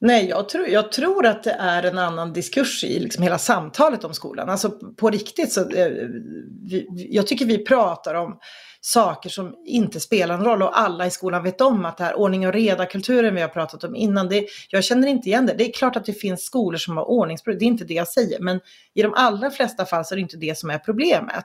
Nej, 0.00 0.28
jag 0.28 0.48
tror, 0.48 0.68
jag 0.68 0.92
tror 0.92 1.26
att 1.26 1.44
det 1.44 1.56
är 1.58 1.82
en 1.82 1.98
annan 1.98 2.32
diskurs 2.32 2.84
i 2.84 2.98
liksom 2.98 3.22
hela 3.22 3.38
samtalet 3.38 4.04
om 4.04 4.14
skolan. 4.14 4.48
Alltså 4.48 4.70
på 4.70 5.10
riktigt 5.10 5.52
så, 5.52 5.60
eh, 5.60 5.88
vi, 6.70 6.86
jag 7.10 7.26
tycker 7.26 7.44
vi 7.46 7.64
pratar 7.64 8.14
om 8.14 8.38
saker 8.80 9.30
som 9.30 9.54
inte 9.66 10.00
spelar 10.00 10.34
en 10.34 10.44
roll 10.44 10.62
och 10.62 10.78
alla 10.80 11.06
i 11.06 11.10
skolan 11.10 11.42
vet 11.42 11.60
om 11.60 11.84
att 11.84 11.96
det 11.96 12.04
här 12.04 12.14
ordning 12.14 12.46
och 12.46 12.52
reda-kulturen 12.52 13.34
vi 13.34 13.40
har 13.40 13.48
pratat 13.48 13.84
om 13.84 13.96
innan, 13.96 14.28
det, 14.28 14.46
jag 14.70 14.84
känner 14.84 15.08
inte 15.08 15.28
igen 15.28 15.46
det. 15.46 15.54
Det 15.58 15.68
är 15.68 15.72
klart 15.72 15.96
att 15.96 16.04
det 16.04 16.12
finns 16.12 16.44
skolor 16.44 16.78
som 16.78 16.96
har 16.96 17.04
ordningsproblem, 17.04 17.58
det 17.58 17.64
är 17.64 17.66
inte 17.66 17.84
det 17.84 17.94
jag 17.94 18.08
säger, 18.08 18.40
men 18.40 18.60
i 18.94 19.02
de 19.02 19.14
allra 19.14 19.50
flesta 19.50 19.84
fall 19.84 20.04
så 20.04 20.14
är 20.14 20.16
det 20.16 20.22
inte 20.22 20.36
det 20.36 20.58
som 20.58 20.70
är 20.70 20.78
problemet 20.78 21.44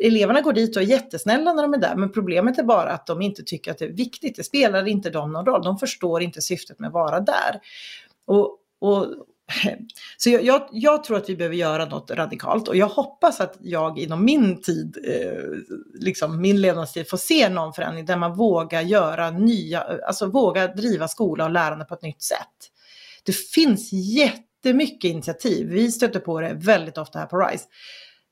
eleverna 0.00 0.40
går 0.40 0.52
dit 0.52 0.76
och 0.76 0.82
är 0.82 0.86
jättesnälla 0.86 1.52
när 1.52 1.62
de 1.62 1.74
är 1.74 1.78
där, 1.78 1.96
men 1.96 2.12
problemet 2.12 2.58
är 2.58 2.62
bara 2.62 2.92
att 2.92 3.06
de 3.06 3.22
inte 3.22 3.42
tycker 3.42 3.70
att 3.70 3.78
det 3.78 3.84
är 3.84 3.92
viktigt. 3.92 4.36
Det 4.36 4.44
spelar 4.44 4.88
inte 4.88 5.10
dem 5.10 5.32
någon 5.32 5.46
roll. 5.46 5.62
De 5.62 5.78
förstår 5.78 6.22
inte 6.22 6.42
syftet 6.42 6.78
med 6.78 6.88
att 6.88 6.94
vara 6.94 7.20
där. 7.20 7.60
Och, 8.26 8.58
och, 8.80 9.06
så 10.16 10.30
jag, 10.30 10.44
jag, 10.44 10.68
jag, 10.72 11.04
tror 11.04 11.16
att 11.16 11.28
vi 11.28 11.36
behöver 11.36 11.56
göra 11.56 11.84
något 11.84 12.10
radikalt 12.10 12.68
och 12.68 12.76
jag 12.76 12.88
hoppas 12.88 13.40
att 13.40 13.56
jag 13.60 13.98
inom 13.98 14.24
min 14.24 14.62
tid, 14.62 14.98
eh, 15.04 15.74
liksom 15.94 16.40
min 16.40 16.60
levnadstid, 16.60 17.08
får 17.10 17.16
se 17.16 17.48
någon 17.48 17.72
förändring 17.72 18.04
där 18.04 18.16
man 18.16 18.36
vågar 18.36 18.80
göra 18.80 19.30
nya, 19.30 19.80
alltså 19.80 20.26
våga 20.26 20.66
driva 20.66 21.08
skola 21.08 21.44
och 21.44 21.50
lärande 21.50 21.84
på 21.84 21.94
ett 21.94 22.02
nytt 22.02 22.22
sätt. 22.22 22.70
Det 23.24 23.36
finns 23.36 23.92
jättemycket 23.92 25.10
initiativ. 25.10 25.68
Vi 25.68 25.92
stöter 25.92 26.20
på 26.20 26.40
det 26.40 26.52
väldigt 26.54 26.98
ofta 26.98 27.18
här 27.18 27.26
på 27.26 27.36
RISE 27.36 27.64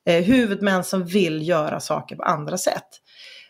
eh, 0.06 0.24
huvudmän 0.24 0.84
som 0.84 1.04
vill 1.04 1.48
göra 1.48 1.80
saker 1.80 2.16
på 2.16 2.22
andra 2.22 2.58
sätt. 2.58 2.88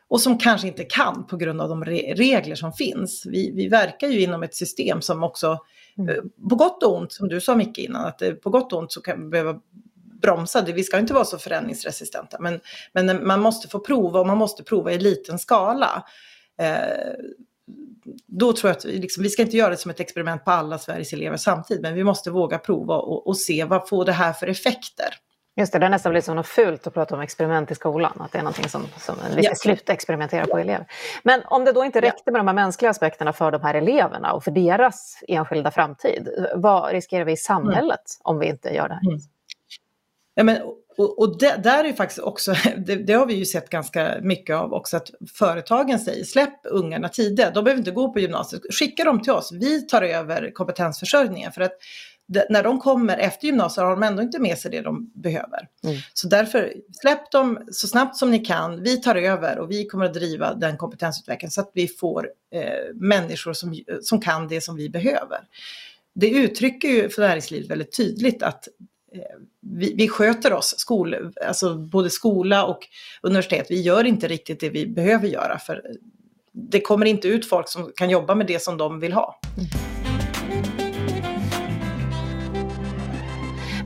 Och 0.08 0.20
som 0.20 0.38
kanske 0.38 0.68
inte 0.68 0.84
kan 0.84 1.26
på 1.26 1.36
grund 1.36 1.60
av 1.60 1.68
de 1.68 1.84
re 1.84 2.14
regler 2.14 2.54
som 2.54 2.72
finns. 2.72 3.26
Vi, 3.26 3.52
vi 3.54 3.68
verkar 3.68 4.08
ju 4.08 4.20
inom 4.20 4.42
ett 4.42 4.54
system 4.54 5.02
som 5.02 5.22
också, 5.22 5.58
mm. 5.98 6.08
eh, 6.08 6.22
på 6.48 6.56
gott 6.56 6.82
och 6.82 6.96
ont, 6.96 7.12
som 7.12 7.28
du 7.28 7.40
sa 7.40 7.54
Micke 7.54 7.78
innan, 7.78 8.04
att 8.04 8.22
eh, 8.22 8.32
på 8.32 8.50
gott 8.50 8.72
och 8.72 8.78
ont 8.78 8.92
så 8.92 9.00
kan 9.00 9.22
vi 9.22 9.28
behöva 9.28 9.60
bromsa. 10.22 10.62
Vi 10.62 10.84
ska 10.84 10.98
inte 10.98 11.14
vara 11.14 11.24
så 11.24 11.38
förändringsresistenta, 11.38 12.36
men, 12.40 12.60
men 12.92 13.26
man 13.26 13.40
måste 13.40 13.68
få 13.68 13.80
prova 13.80 14.20
och 14.20 14.26
man 14.26 14.38
måste 14.38 14.62
prova 14.62 14.92
i 14.92 14.98
liten 14.98 15.38
skala. 15.38 16.04
Eh, 16.60 17.14
då 18.26 18.52
tror 18.52 18.68
jag 18.68 18.76
att 18.76 18.84
vi, 18.84 18.98
liksom, 18.98 19.22
vi 19.22 19.28
ska 19.28 19.42
inte 19.42 19.56
göra 19.56 19.70
det 19.70 19.76
som 19.76 19.90
ett 19.90 20.00
experiment 20.00 20.44
på 20.44 20.50
alla 20.50 20.78
Sveriges 20.78 21.12
elever 21.12 21.36
samtidigt, 21.36 21.82
men 21.82 21.94
vi 21.94 22.04
måste 22.04 22.30
våga 22.30 22.58
prova 22.58 22.96
och, 22.96 23.26
och 23.26 23.38
se 23.38 23.64
vad 23.64 23.88
får 23.88 24.04
det 24.04 24.12
här 24.12 24.32
för 24.32 24.46
effekter. 24.46 25.08
Just 25.58 25.72
det, 25.72 25.78
det 25.78 25.86
är 25.86 25.90
nästan 25.90 26.12
blivit 26.12 26.28
något 26.28 26.46
fult 26.46 26.86
att 26.86 26.94
prata 26.94 27.14
om 27.14 27.20
experiment 27.20 27.70
i 27.70 27.74
skolan, 27.74 28.12
att 28.20 28.32
det 28.32 28.38
är 28.38 28.42
någonting 28.42 28.68
som, 28.68 28.86
som 28.98 29.16
vi 29.36 29.42
ska 29.42 29.50
ja. 29.50 29.54
sluta 29.54 29.92
experimentera 29.92 30.46
på 30.46 30.58
elever. 30.58 30.86
Men 31.22 31.42
om 31.44 31.64
det 31.64 31.72
då 31.72 31.84
inte 31.84 32.00
räckte 32.00 32.30
med 32.30 32.40
de 32.40 32.46
här 32.46 32.54
mänskliga 32.54 32.90
aspekterna 32.90 33.32
för 33.32 33.50
de 33.50 33.62
här 33.62 33.74
eleverna 33.74 34.32
och 34.32 34.44
för 34.44 34.50
deras 34.50 35.22
enskilda 35.28 35.70
framtid, 35.70 36.28
vad 36.54 36.92
riskerar 36.92 37.24
vi 37.24 37.32
i 37.32 37.36
samhället 37.36 37.80
mm. 37.80 38.22
om 38.22 38.38
vi 38.38 38.46
inte 38.46 38.68
gör 38.68 38.88
det 38.88 38.94
här? 38.94 39.10
Mm. 39.10 39.20
Ja, 40.34 40.44
men, 40.44 40.62
och, 40.98 41.18
och 41.18 41.38
det, 41.38 41.56
där 41.62 41.84
är 41.84 41.92
faktiskt 41.92 42.20
också, 42.20 42.54
det, 42.76 42.94
det, 42.94 43.12
har 43.12 43.26
vi 43.26 43.34
ju 43.34 43.44
sett 43.44 43.70
ganska 43.70 44.14
mycket 44.22 44.56
av 44.56 44.72
också, 44.72 44.96
att 44.96 45.10
företagen 45.38 45.98
säger 45.98 46.24
släpp 46.24 46.60
ungarna 46.64 47.08
tidigt, 47.08 47.54
de 47.54 47.64
behöver 47.64 47.78
inte 47.78 47.90
gå 47.90 48.12
på 48.12 48.20
gymnasiet, 48.20 48.62
skicka 48.78 49.04
dem 49.04 49.22
till 49.22 49.32
oss, 49.32 49.52
vi 49.52 49.86
tar 49.86 50.02
över 50.02 50.50
kompetensförsörjningen. 50.54 51.52
För 51.52 51.60
att 51.60 51.72
när 52.28 52.62
de 52.62 52.80
kommer 52.80 53.18
efter 53.18 53.46
gymnasiet 53.46 53.84
har 53.84 53.90
de 53.90 54.02
ändå 54.02 54.22
inte 54.22 54.38
med 54.38 54.58
sig 54.58 54.70
det 54.70 54.80
de 54.80 55.10
behöver. 55.14 55.68
Mm. 55.84 55.96
Så 56.14 56.28
därför, 56.28 56.74
släpp 57.00 57.30
dem 57.30 57.58
så 57.72 57.86
snabbt 57.86 58.16
som 58.16 58.30
ni 58.30 58.38
kan. 58.38 58.82
Vi 58.82 59.00
tar 59.00 59.14
över 59.14 59.58
och 59.58 59.70
vi 59.70 59.86
kommer 59.86 60.04
att 60.04 60.14
driva 60.14 60.54
den 60.54 60.76
kompetensutvecklingen 60.76 61.50
så 61.50 61.60
att 61.60 61.70
vi 61.74 61.88
får 61.88 62.30
eh, 62.54 62.94
människor 62.94 63.52
som, 63.52 63.80
som 64.00 64.20
kan 64.20 64.48
det 64.48 64.60
som 64.60 64.76
vi 64.76 64.88
behöver. 64.88 65.38
Det 66.14 66.30
uttrycker 66.30 66.88
ju 66.88 67.08
för 67.08 67.22
näringslivet 67.22 67.70
väldigt 67.70 67.96
tydligt 67.96 68.42
att 68.42 68.68
eh, 69.14 69.20
vi, 69.60 69.94
vi, 69.94 70.08
sköter 70.08 70.52
oss, 70.52 70.74
skol, 70.78 71.32
alltså 71.46 71.74
både 71.74 72.10
skola 72.10 72.66
och 72.66 72.78
universitet, 73.22 73.66
vi 73.70 73.80
gör 73.80 74.04
inte 74.04 74.28
riktigt 74.28 74.60
det 74.60 74.70
vi 74.70 74.86
behöver 74.86 75.28
göra 75.28 75.58
för 75.58 75.82
det 76.52 76.80
kommer 76.80 77.06
inte 77.06 77.28
ut 77.28 77.46
folk 77.48 77.68
som 77.68 77.92
kan 77.96 78.10
jobba 78.10 78.34
med 78.34 78.46
det 78.46 78.62
som 78.62 78.76
de 78.76 79.00
vill 79.00 79.12
ha. 79.12 79.40
Mm. 79.56 79.97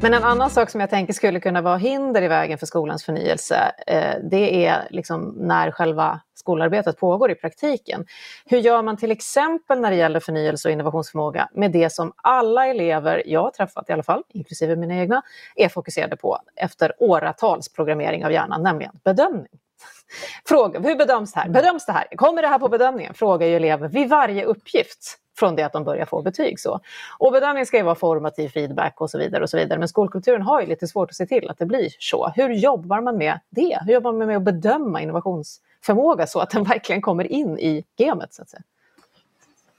Men 0.03 0.15
en 0.15 0.25
annan 0.25 0.51
sak 0.51 0.71
som 0.71 0.81
jag 0.81 0.91
tänker 0.91 1.13
skulle 1.13 1.41
kunna 1.41 1.63
vara 1.63 1.77
hinder 1.77 2.23
i 2.23 2.29
vägen 2.29 2.59
för 2.59 2.67
skolans 2.67 3.05
förnyelse, 3.05 3.73
eh, 3.87 4.15
det 4.31 4.67
är 4.67 4.89
liksom 4.91 5.35
när 5.37 5.71
själva 5.71 6.21
skolarbetet 6.35 6.99
pågår 6.99 7.31
i 7.31 7.35
praktiken. 7.35 8.07
Hur 8.45 8.59
gör 8.59 8.83
man 8.83 8.97
till 8.97 9.11
exempel 9.11 9.81
när 9.81 9.91
det 9.91 9.97
gäller 9.97 10.21
förnyelse 10.21 10.69
och 10.69 10.73
innovationsförmåga 10.73 11.49
med 11.53 11.73
det 11.73 11.93
som 11.93 12.13
alla 12.17 12.67
elever 12.67 13.23
jag 13.27 13.43
har 13.43 13.51
träffat 13.51 13.91
i 13.91 13.93
alla 13.93 14.03
fall, 14.03 14.23
inklusive 14.29 14.77
mina 14.77 14.95
egna, 14.95 15.23
är 15.57 15.69
fokuserade 15.69 16.17
på 16.17 16.39
efter 16.57 16.93
åratals 16.99 17.73
programmering 17.73 18.25
av 18.25 18.33
hjärnan, 18.33 18.63
nämligen 18.63 18.93
bedömning. 19.05 19.62
Fråga, 20.45 20.81
hur 20.81 20.97
bedöms 20.97 21.33
det 21.33 21.41
här? 21.41 21.49
Bedöms 21.49 21.87
det 21.87 21.93
här? 21.93 22.17
Kommer 22.17 22.43
det 22.43 22.49
här 22.49 22.59
på 22.59 22.69
bedömningen? 22.69 23.15
Frågar 23.15 23.47
ju 23.47 23.57
elever 23.57 23.89
vid 23.89 24.09
varje 24.09 24.45
uppgift 24.45 25.19
från 25.39 25.57
det 25.57 25.63
att 25.63 25.73
de 25.73 25.85
börjar 25.85 26.07
få 26.07 26.23
betyg. 26.23 26.61
Så. 26.61 26.81
Och 27.19 27.33
bedömning 27.33 27.67
ska 27.67 27.77
ju 27.77 27.83
vara 27.83 27.95
formativ 27.95 28.49
feedback 28.49 29.01
och 29.01 29.11
så 29.11 29.19
vidare. 29.19 29.43
och 29.43 29.51
så 29.51 29.57
vidare. 29.57 29.79
Men 29.79 29.89
skolkulturen 29.89 30.43
har 30.43 30.61
ju 30.61 30.67
lite 30.67 30.87
svårt 30.87 31.11
att 31.11 31.17
se 31.17 31.27
till 31.27 31.51
att 31.51 31.59
det 31.59 31.67
blir 31.67 31.89
så. 31.99 32.33
Hur 32.37 32.51
jobbar 32.51 33.01
man 33.01 33.19
med 33.19 33.41
det? 33.51 33.79
Hur 33.87 33.93
jobbar 33.93 34.13
man 34.13 34.27
med 34.27 34.37
att 34.37 34.43
bedöma 34.43 35.03
innovationsförmåga 35.03 36.27
så 36.27 36.41
att 36.41 36.51
den 36.51 36.65
verkligen 36.65 37.03
kommer 37.03 37.33
in 37.33 37.59
i 37.59 37.85
gamet? 37.99 38.35
Så 38.35 38.43
att 38.43 38.49
säga? 38.49 38.63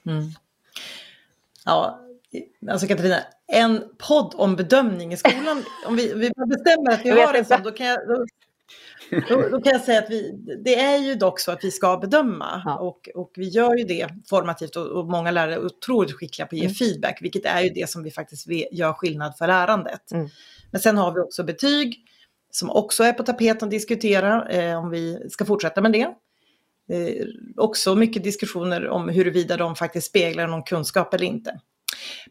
Mm. 0.05 0.23
Ja, 1.65 1.99
alltså 2.71 2.87
Katarina, 2.87 3.17
en 3.47 3.83
podd 3.97 4.33
om 4.37 4.55
bedömning 4.55 5.13
i 5.13 5.17
skolan, 5.17 5.63
om 5.87 5.95
vi, 5.95 6.13
vi 6.13 6.31
bestämmer 6.47 6.91
att 6.91 7.05
vi 7.05 7.09
har 7.09 7.33
en 7.33 7.45
sån, 7.45 7.63
då 7.63 7.71
kan 7.71 7.85
jag, 7.85 8.07
då, 8.07 8.25
då, 9.29 9.49
då, 9.49 9.61
kan 9.61 9.73
jag 9.73 9.81
säga 9.81 9.99
att 9.99 10.09
vi, 10.09 10.31
det 10.63 10.79
är 10.79 10.97
ju 10.97 11.15
dock 11.15 11.39
så 11.39 11.51
att 11.51 11.63
vi 11.63 11.71
ska 11.71 11.97
bedöma 11.97 12.61
ja. 12.65 12.77
och, 12.77 13.09
och 13.15 13.31
vi 13.35 13.49
gör 13.49 13.75
ju 13.75 13.83
det 13.83 14.07
formativt 14.29 14.75
och, 14.75 14.87
och 14.87 15.05
många 15.05 15.31
lärare 15.31 15.53
är 15.53 15.65
otroligt 15.65 16.13
skickliga 16.13 16.45
på 16.45 16.55
att 16.55 16.59
ge 16.59 16.65
mm. 16.65 16.75
feedback, 16.75 17.17
vilket 17.21 17.45
är 17.45 17.61
ju 17.61 17.69
det 17.69 17.89
som 17.89 18.03
vi 18.03 18.11
faktiskt 18.11 18.47
gör 18.71 18.93
skillnad 18.93 19.37
för 19.37 19.47
lärandet. 19.47 20.11
Mm. 20.11 20.29
Men 20.71 20.81
sen 20.81 20.97
har 20.97 21.13
vi 21.13 21.19
också 21.19 21.43
betyg 21.43 21.99
som 22.51 22.69
också 22.69 23.03
är 23.03 23.13
på 23.13 23.23
tapeten 23.23 23.67
att 23.67 23.71
diskutera 23.71 24.49
eh, 24.49 24.77
om 24.77 24.89
vi 24.89 25.29
ska 25.29 25.45
fortsätta 25.45 25.81
med 25.81 25.91
det. 25.91 26.07
Eh, 26.89 27.25
också 27.57 27.95
mycket 27.95 28.23
diskussioner 28.23 28.87
om 28.87 29.09
huruvida 29.09 29.57
de 29.57 29.75
faktiskt 29.75 30.07
speglar 30.07 30.47
någon 30.47 30.63
kunskap 30.63 31.13
eller 31.13 31.25
inte. 31.25 31.59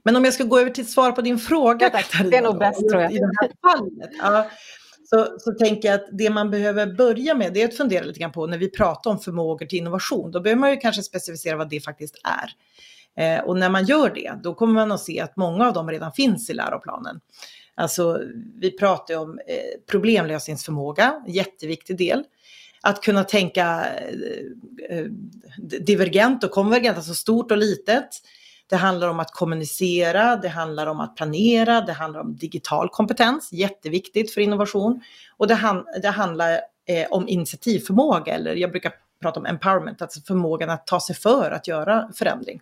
Men 0.05 0.17
om 0.17 0.25
jag 0.25 0.35
ska 0.35 0.45
gå 0.45 0.59
över 0.59 0.71
till 0.71 0.93
svar 0.93 1.13
på 1.13 1.21
din 1.21 1.39
fråga, 1.39 1.91
ja, 1.93 2.25
Det 2.25 2.37
är 2.37 2.43
nog 2.43 2.59
bäst 2.59 2.89
tror 2.91 3.03
jag. 3.03 3.13
I 3.13 3.19
det 3.19 3.31
här 3.41 3.51
fallet, 3.71 4.11
ja, 4.19 4.51
så, 5.15 5.37
så 5.39 5.53
tänker 5.53 5.89
jag 5.89 5.95
att 5.95 6.09
det 6.13 6.31
man 6.31 6.51
behöver 6.51 6.87
börja 6.87 7.35
med 7.35 7.53
det 7.53 7.63
är 7.63 7.69
att 7.69 7.77
fundera 7.77 8.05
lite 8.05 8.21
grann 8.21 8.33
på 8.33 8.47
när 8.47 8.59
vi 8.59 8.71
pratar 8.71 9.11
om 9.11 9.19
förmågor 9.19 9.67
till 9.67 9.79
innovation. 9.79 10.31
Då 10.31 10.41
behöver 10.41 10.61
man 10.61 10.71
ju 10.71 10.77
kanske 10.77 11.03
specificera 11.03 11.57
vad 11.57 11.71
det 11.71 11.81
faktiskt 11.81 12.21
är. 12.25 12.51
Eh, 13.17 13.45
och 13.45 13.59
när 13.59 13.71
man 13.71 13.85
gör 13.85 14.11
det, 14.15 14.33
då 14.43 14.55
kommer 14.55 14.75
man 14.75 14.93
att 14.93 15.01
se 15.01 15.21
att 15.21 15.37
många 15.37 15.67
av 15.69 15.73
dem 15.73 15.91
redan 15.91 16.13
finns 16.13 16.51
i 16.51 16.55
läroplanen. 16.55 17.21
Alltså, 17.75 18.21
vi 18.61 18.71
pratar 18.71 19.15
ju 19.15 19.21
om 19.21 19.39
eh, 19.39 19.81
problemlösningsförmåga, 19.91 21.25
jätteviktig 21.29 21.99
del. 21.99 22.25
Att 22.83 23.03
kunna 23.03 23.25
tänka 23.25 23.85
eh, 24.89 24.99
eh 24.99 25.07
divergent 25.81 26.45
och 26.45 26.51
konvergent, 26.51 26.97
alltså 26.97 27.15
stort 27.15 27.51
och 27.51 27.59
litet. 27.59 28.09
Det 28.73 28.79
handlar 28.79 29.09
om 29.09 29.21
att 29.21 29.31
kommunicera, 29.31 30.37
det 30.37 30.49
handlar 30.49 30.87
om 30.87 31.01
att 31.01 31.17
planera, 31.17 31.81
det 31.81 31.93
handlar 31.93 32.21
om 32.21 32.37
digital 32.37 32.89
kompetens, 32.89 33.53
jätteviktigt 33.53 34.35
för 34.35 34.41
innovation. 34.41 35.03
Och 35.37 35.47
det, 35.47 35.55
han, 35.55 35.87
det 36.03 36.09
handlar 36.09 36.53
eh, 36.87 37.07
om 37.11 37.29
initiativförmåga, 37.29 38.35
eller 38.35 38.55
jag 38.55 38.71
brukar 38.71 38.93
prata 39.23 39.41
om 39.41 39.47
empowerment, 39.47 40.03
alltså 40.03 40.21
förmågan 40.21 40.71
att 40.71 40.87
ta 40.87 41.01
sig 41.01 41.17
för 41.17 41.51
att 41.51 41.69
göra 41.69 42.11
förändring. 42.15 42.61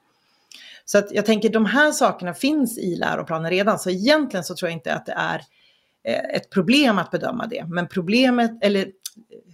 Så 0.85 0.99
att 0.99 1.13
jag 1.13 1.27
tänker 1.27 1.49
de 1.49 1.67
här 1.67 1.93
sakerna 1.93 2.35
finns 2.35 2.79
i 2.79 2.97
läroplanen 2.97 3.51
redan, 3.51 3.79
så 3.79 3.91
egentligen 3.91 4.45
så 4.45 4.55
tror 4.55 4.71
jag 4.71 4.77
inte 4.77 4.95
att 4.95 5.07
det 5.07 5.15
är 5.17 5.43
eh, 6.05 6.37
ett 6.37 6.51
problem 6.51 6.99
att 6.99 7.11
bedöma 7.11 7.47
det. 7.47 7.65
Men 7.69 7.89
problemet, 7.89 8.51
eller 8.61 8.89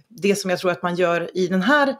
det 0.07 0.35
som 0.35 0.49
jag 0.49 0.59
tror 0.59 0.71
att 0.71 0.83
man 0.83 0.95
gör 0.95 1.37
i 1.37 1.47
den 1.47 1.61
här 1.61 1.95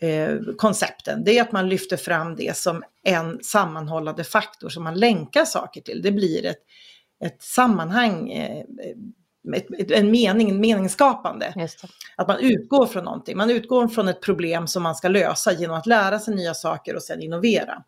eh, 0.00 0.36
koncepten, 0.56 1.24
det 1.24 1.38
är 1.38 1.42
att 1.42 1.52
man 1.52 1.68
lyfter 1.68 1.96
fram 1.96 2.36
det 2.36 2.56
som 2.56 2.82
en 3.04 3.38
sammanhållande 3.42 4.24
faktor 4.24 4.68
som 4.68 4.84
man 4.84 4.94
länkar 4.94 5.44
saker 5.44 5.80
till. 5.80 6.02
Det 6.02 6.12
blir 6.12 6.46
ett, 6.46 6.60
ett 7.24 7.42
sammanhang, 7.42 8.30
eh, 8.30 8.64
ett, 9.56 9.90
en 9.90 10.10
mening, 10.10 10.60
meningsskapande. 10.60 11.52
Att 12.16 12.28
man 12.28 12.38
utgår 12.40 12.86
från 12.86 13.04
någonting. 13.04 13.36
Man 13.36 13.50
utgår 13.50 13.88
från 13.88 14.08
ett 14.08 14.22
problem 14.22 14.66
som 14.66 14.82
man 14.82 14.94
ska 14.94 15.08
lösa 15.08 15.52
genom 15.52 15.76
att 15.76 15.86
lära 15.86 16.18
sig 16.18 16.34
nya 16.34 16.54
saker 16.54 16.96
och 16.96 17.02
sedan 17.02 17.22
innovera. 17.22 17.82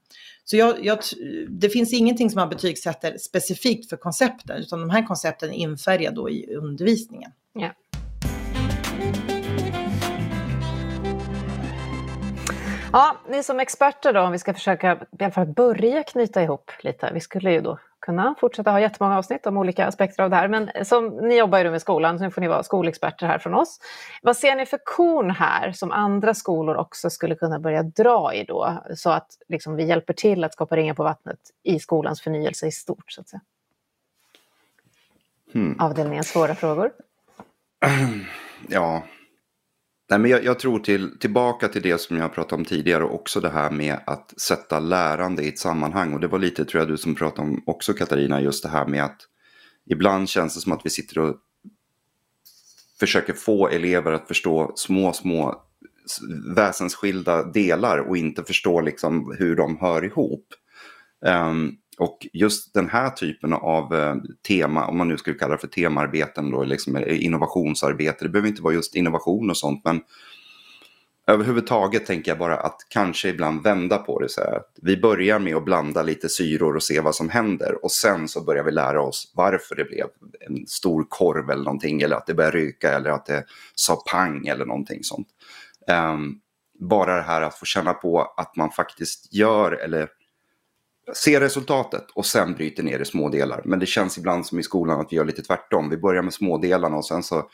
Så 0.45 0.57
jag, 0.57 0.85
jag, 0.85 0.99
det 1.49 1.69
finns 1.69 1.93
ingenting 1.93 2.31
som 2.31 2.39
man 2.41 2.49
betygsätter 2.49 3.19
specifikt 3.19 3.89
för 3.91 3.97
koncepten, 3.97 4.57
utan 4.61 4.81
de 4.81 4.91
här 4.91 5.07
koncepten 5.07 5.51
är 5.51 5.55
infärgade 5.55 6.17
då 6.17 6.31
i 6.31 6.55
undervisningen. 6.55 7.31
Ja. 7.55 7.71
Ja, 12.93 13.17
ni 13.29 13.43
som 13.43 13.61
experter 13.61 14.13
då, 14.13 14.21
om 14.21 14.33
vi 14.33 14.39
ska 14.39 14.55
försöka 14.55 14.99
i 15.19 15.25
alla 15.25 15.33
fall 15.33 15.47
börja 15.47 16.03
knyta 16.03 16.43
ihop 16.43 16.71
lite. 16.81 17.11
Vi 17.15 17.21
skulle 17.21 17.53
ju 17.53 17.61
då 17.61 17.79
kunna 18.01 18.35
fortsätta 18.41 18.71
ha 18.71 18.81
jättemånga 18.81 19.19
avsnitt 19.19 19.47
om 19.47 19.57
olika 19.57 19.87
aspekter 19.87 20.23
av 20.23 20.31
det 20.31 20.37
här. 20.37 20.49
Men 20.49 20.71
som 20.85 21.09
ni 21.09 21.39
jobbar 21.39 21.59
ju 21.59 21.71
med 21.71 21.81
skolan, 21.81 22.19
så 22.19 22.25
nu 22.25 22.31
får 22.31 22.41
ni 22.41 22.49
vara 22.49 22.63
skolexperter 22.63 23.27
här 23.27 23.39
från 23.39 23.55
oss. 23.55 23.81
Vad 24.23 24.37
ser 24.37 24.57
ni 24.57 24.67
för 24.67 24.79
korn 24.85 25.31
här 25.31 25.73
som 25.73 25.93
andra 25.93 26.35
skolor 26.35 26.77
också 26.77 27.11
skulle 27.11 27.35
kunna 27.35 27.59
börja 27.59 27.83
dra 27.83 28.35
i 28.35 28.45
då? 28.45 28.83
Så 28.95 29.11
att 29.11 29.39
liksom, 29.49 29.77
vi 29.77 29.85
hjälper 29.85 30.15
till 30.15 30.45
att 30.45 30.53
skapa 30.53 30.77
ringar 30.77 30.95
på 30.95 31.03
vattnet 31.03 31.39
i 31.63 31.79
skolans 31.79 32.23
förnyelse 32.23 32.67
i 32.67 32.73
stort, 32.73 33.13
så 33.13 33.21
att 33.21 33.29
säga. 33.29 33.41
Hmm. 35.53 35.77
Avdelningen 35.81 36.25
svåra 36.25 36.55
frågor. 36.55 36.91
Ja, 38.69 39.03
Nej, 40.13 40.19
men 40.19 40.31
jag, 40.31 40.45
jag, 40.45 40.59
tror 40.59 40.79
till, 40.79 41.19
tillbaka 41.19 41.69
till 41.69 41.83
det 41.83 42.01
som 42.01 42.17
jag 42.17 42.35
pratade 42.35 42.55
om 42.55 42.65
tidigare 42.65 43.05
också 43.05 43.41
det 43.41 43.49
här 43.49 43.71
med 43.71 43.99
att 44.07 44.41
sätta 44.41 44.81
lärande 44.81 45.43
i 45.43 45.49
ett 45.49 45.59
sammanhang. 45.59 46.15
Och 46.15 46.21
det 46.21 46.29
var 46.29 46.39
lite 46.39 46.65
tror 46.65 46.81
jag 46.81 46.89
du 46.89 46.97
som 46.97 47.15
pratade 47.15 47.49
om 47.49 47.63
också 47.67 47.93
Katarina, 47.93 48.41
just 48.41 48.63
det 48.63 48.69
här 48.69 48.87
med 48.87 49.05
att 49.05 49.17
ibland 49.91 50.29
känns 50.29 50.55
det 50.55 50.61
som 50.61 50.73
att 50.73 50.81
vi 50.85 50.91
sitter 50.91 51.19
och 51.19 51.37
försöker 53.01 53.33
få 53.33 53.69
elever 53.69 54.13
att 54.13 54.29
förstå 54.29 54.73
små, 54.77 55.13
små 55.13 55.63
väsensskilda 56.57 57.45
delar 57.45 57.99
och 57.99 58.17
inte 58.17 58.45
förstå 58.45 58.81
liksom 58.81 59.37
hur 59.39 59.57
de 59.57 59.79
hör 59.81 60.05
ihop. 60.05 60.47
Um, 61.27 61.77
och 62.03 62.27
just 62.33 62.75
den 62.75 62.89
här 62.89 63.11
typen 63.11 63.53
av 63.53 63.95
eh, 63.95 64.17
tema, 64.49 64.87
om 64.87 64.99
man 64.99 65.09
nu 65.09 65.17
skulle 65.17 65.39
kalla 65.39 65.53
det 65.53 65.61
för 65.61 65.69
temarbeten 65.69 66.51
då, 66.51 66.65
liksom 66.65 66.97
eh, 66.97 67.25
innovationsarbete, 67.25 68.25
det 68.25 68.29
behöver 68.29 68.49
inte 68.49 68.63
vara 68.63 68.75
just 68.75 68.95
innovation 68.95 69.51
och 69.51 69.57
sånt, 69.57 69.85
men 69.85 70.01
överhuvudtaget 71.27 72.07
tänker 72.07 72.31
jag 72.31 72.39
bara 72.39 72.57
att 72.57 72.77
kanske 72.89 73.29
ibland 73.29 73.63
vända 73.63 73.99
på 73.99 74.19
det. 74.19 74.29
Så 74.29 74.41
här. 74.41 74.61
Vi 74.83 74.97
börjar 74.97 75.39
med 75.39 75.57
att 75.57 75.65
blanda 75.65 76.03
lite 76.03 76.29
syror 76.29 76.77
och 76.77 76.83
se 76.83 77.01
vad 77.01 77.15
som 77.15 77.29
händer 77.29 77.85
och 77.85 77.93
sen 77.93 78.29
så 78.29 78.45
börjar 78.45 78.65
vi 78.65 78.71
lära 78.71 79.03
oss 79.03 79.33
varför 79.35 79.75
det 79.75 79.85
blev 79.85 80.07
en 80.41 80.67
stor 80.67 81.07
korv 81.09 81.51
eller 81.51 81.65
någonting 81.65 82.03
eller 82.03 82.17
att 82.17 82.27
det 82.27 82.35
började 82.35 82.59
ryka 82.59 82.93
eller 82.93 83.11
att 83.11 83.27
det 83.27 83.45
sa 83.75 84.03
pang 84.11 84.47
eller 84.47 84.67
någonting 84.67 84.99
sånt. 85.03 85.29
Um, 86.15 86.41
bara 86.81 87.17
det 87.17 87.23
här 87.23 87.43
att 87.43 87.59
få 87.59 87.65
känna 87.65 87.93
på 87.93 88.35
att 88.37 88.57
man 88.57 88.71
faktiskt 88.71 89.35
gör 89.35 89.73
eller 89.73 90.09
ser 91.25 91.41
resultatet 91.41 92.07
och 92.15 92.27
sen 92.27 92.55
bryter 92.55 92.83
ner 92.83 92.99
i 92.99 93.05
små 93.05 93.29
delar. 93.29 93.63
Men 93.65 93.79
det 93.79 93.87
känns 93.87 94.19
ibland 94.19 94.47
som 94.47 94.59
i 94.59 94.63
skolan 94.63 95.01
att 95.01 95.13
vi 95.13 95.17
gör 95.17 95.25
lite 95.25 95.43
tvärtom. 95.43 95.91
Vi 95.91 95.97
börjar 95.97 96.23
med 96.23 96.35
smådelarna 96.35 96.97
och 96.97 97.07
sen 97.07 97.23
så 97.23 97.51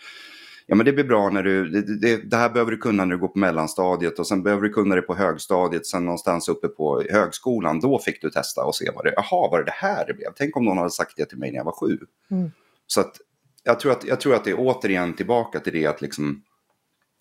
Ja 0.70 0.74
men 0.74 0.86
det 0.86 0.92
blir 0.92 1.04
bra 1.04 1.30
när 1.30 1.42
du, 1.42 1.68
det, 1.70 1.96
det, 1.96 2.30
det, 2.30 2.36
här 2.36 2.50
behöver 2.50 2.70
du 2.70 2.78
kunna 2.78 3.04
när 3.04 3.14
du 3.14 3.20
går 3.20 3.28
på 3.28 3.38
mellanstadiet 3.38 4.18
och 4.18 4.26
sen 4.26 4.42
behöver 4.42 4.62
du 4.62 4.72
kunna 4.72 4.94
det 4.94 5.02
på 5.02 5.14
högstadiet, 5.14 5.86
sen 5.86 6.04
någonstans 6.04 6.48
uppe 6.48 6.68
på 6.68 7.02
högskolan, 7.10 7.80
då 7.80 7.98
fick 7.98 8.22
du 8.22 8.30
testa 8.30 8.64
och 8.64 8.74
se 8.74 8.90
vad 8.94 9.04
det, 9.04 9.12
jaha 9.16 9.50
var 9.50 9.58
det 9.58 9.64
det 9.64 9.74
här 9.74 10.06
det 10.06 10.14
blev? 10.14 10.28
Tänk 10.36 10.56
om 10.56 10.64
någon 10.64 10.78
hade 10.78 10.90
sagt 10.90 11.16
det 11.16 11.24
till 11.24 11.38
mig 11.38 11.50
när 11.50 11.56
jag 11.56 11.64
var 11.64 11.72
sju. 11.72 11.98
Mm. 12.30 12.50
Så 12.86 13.00
att 13.00 13.16
jag 13.62 13.80
tror 13.80 13.92
att, 13.92 14.04
jag 14.04 14.20
tror 14.20 14.34
att 14.34 14.44
det 14.44 14.50
är 14.50 14.56
återigen 14.58 15.14
tillbaka 15.14 15.60
till 15.60 15.72
det 15.72 15.86
att 15.86 16.00
liksom 16.02 16.42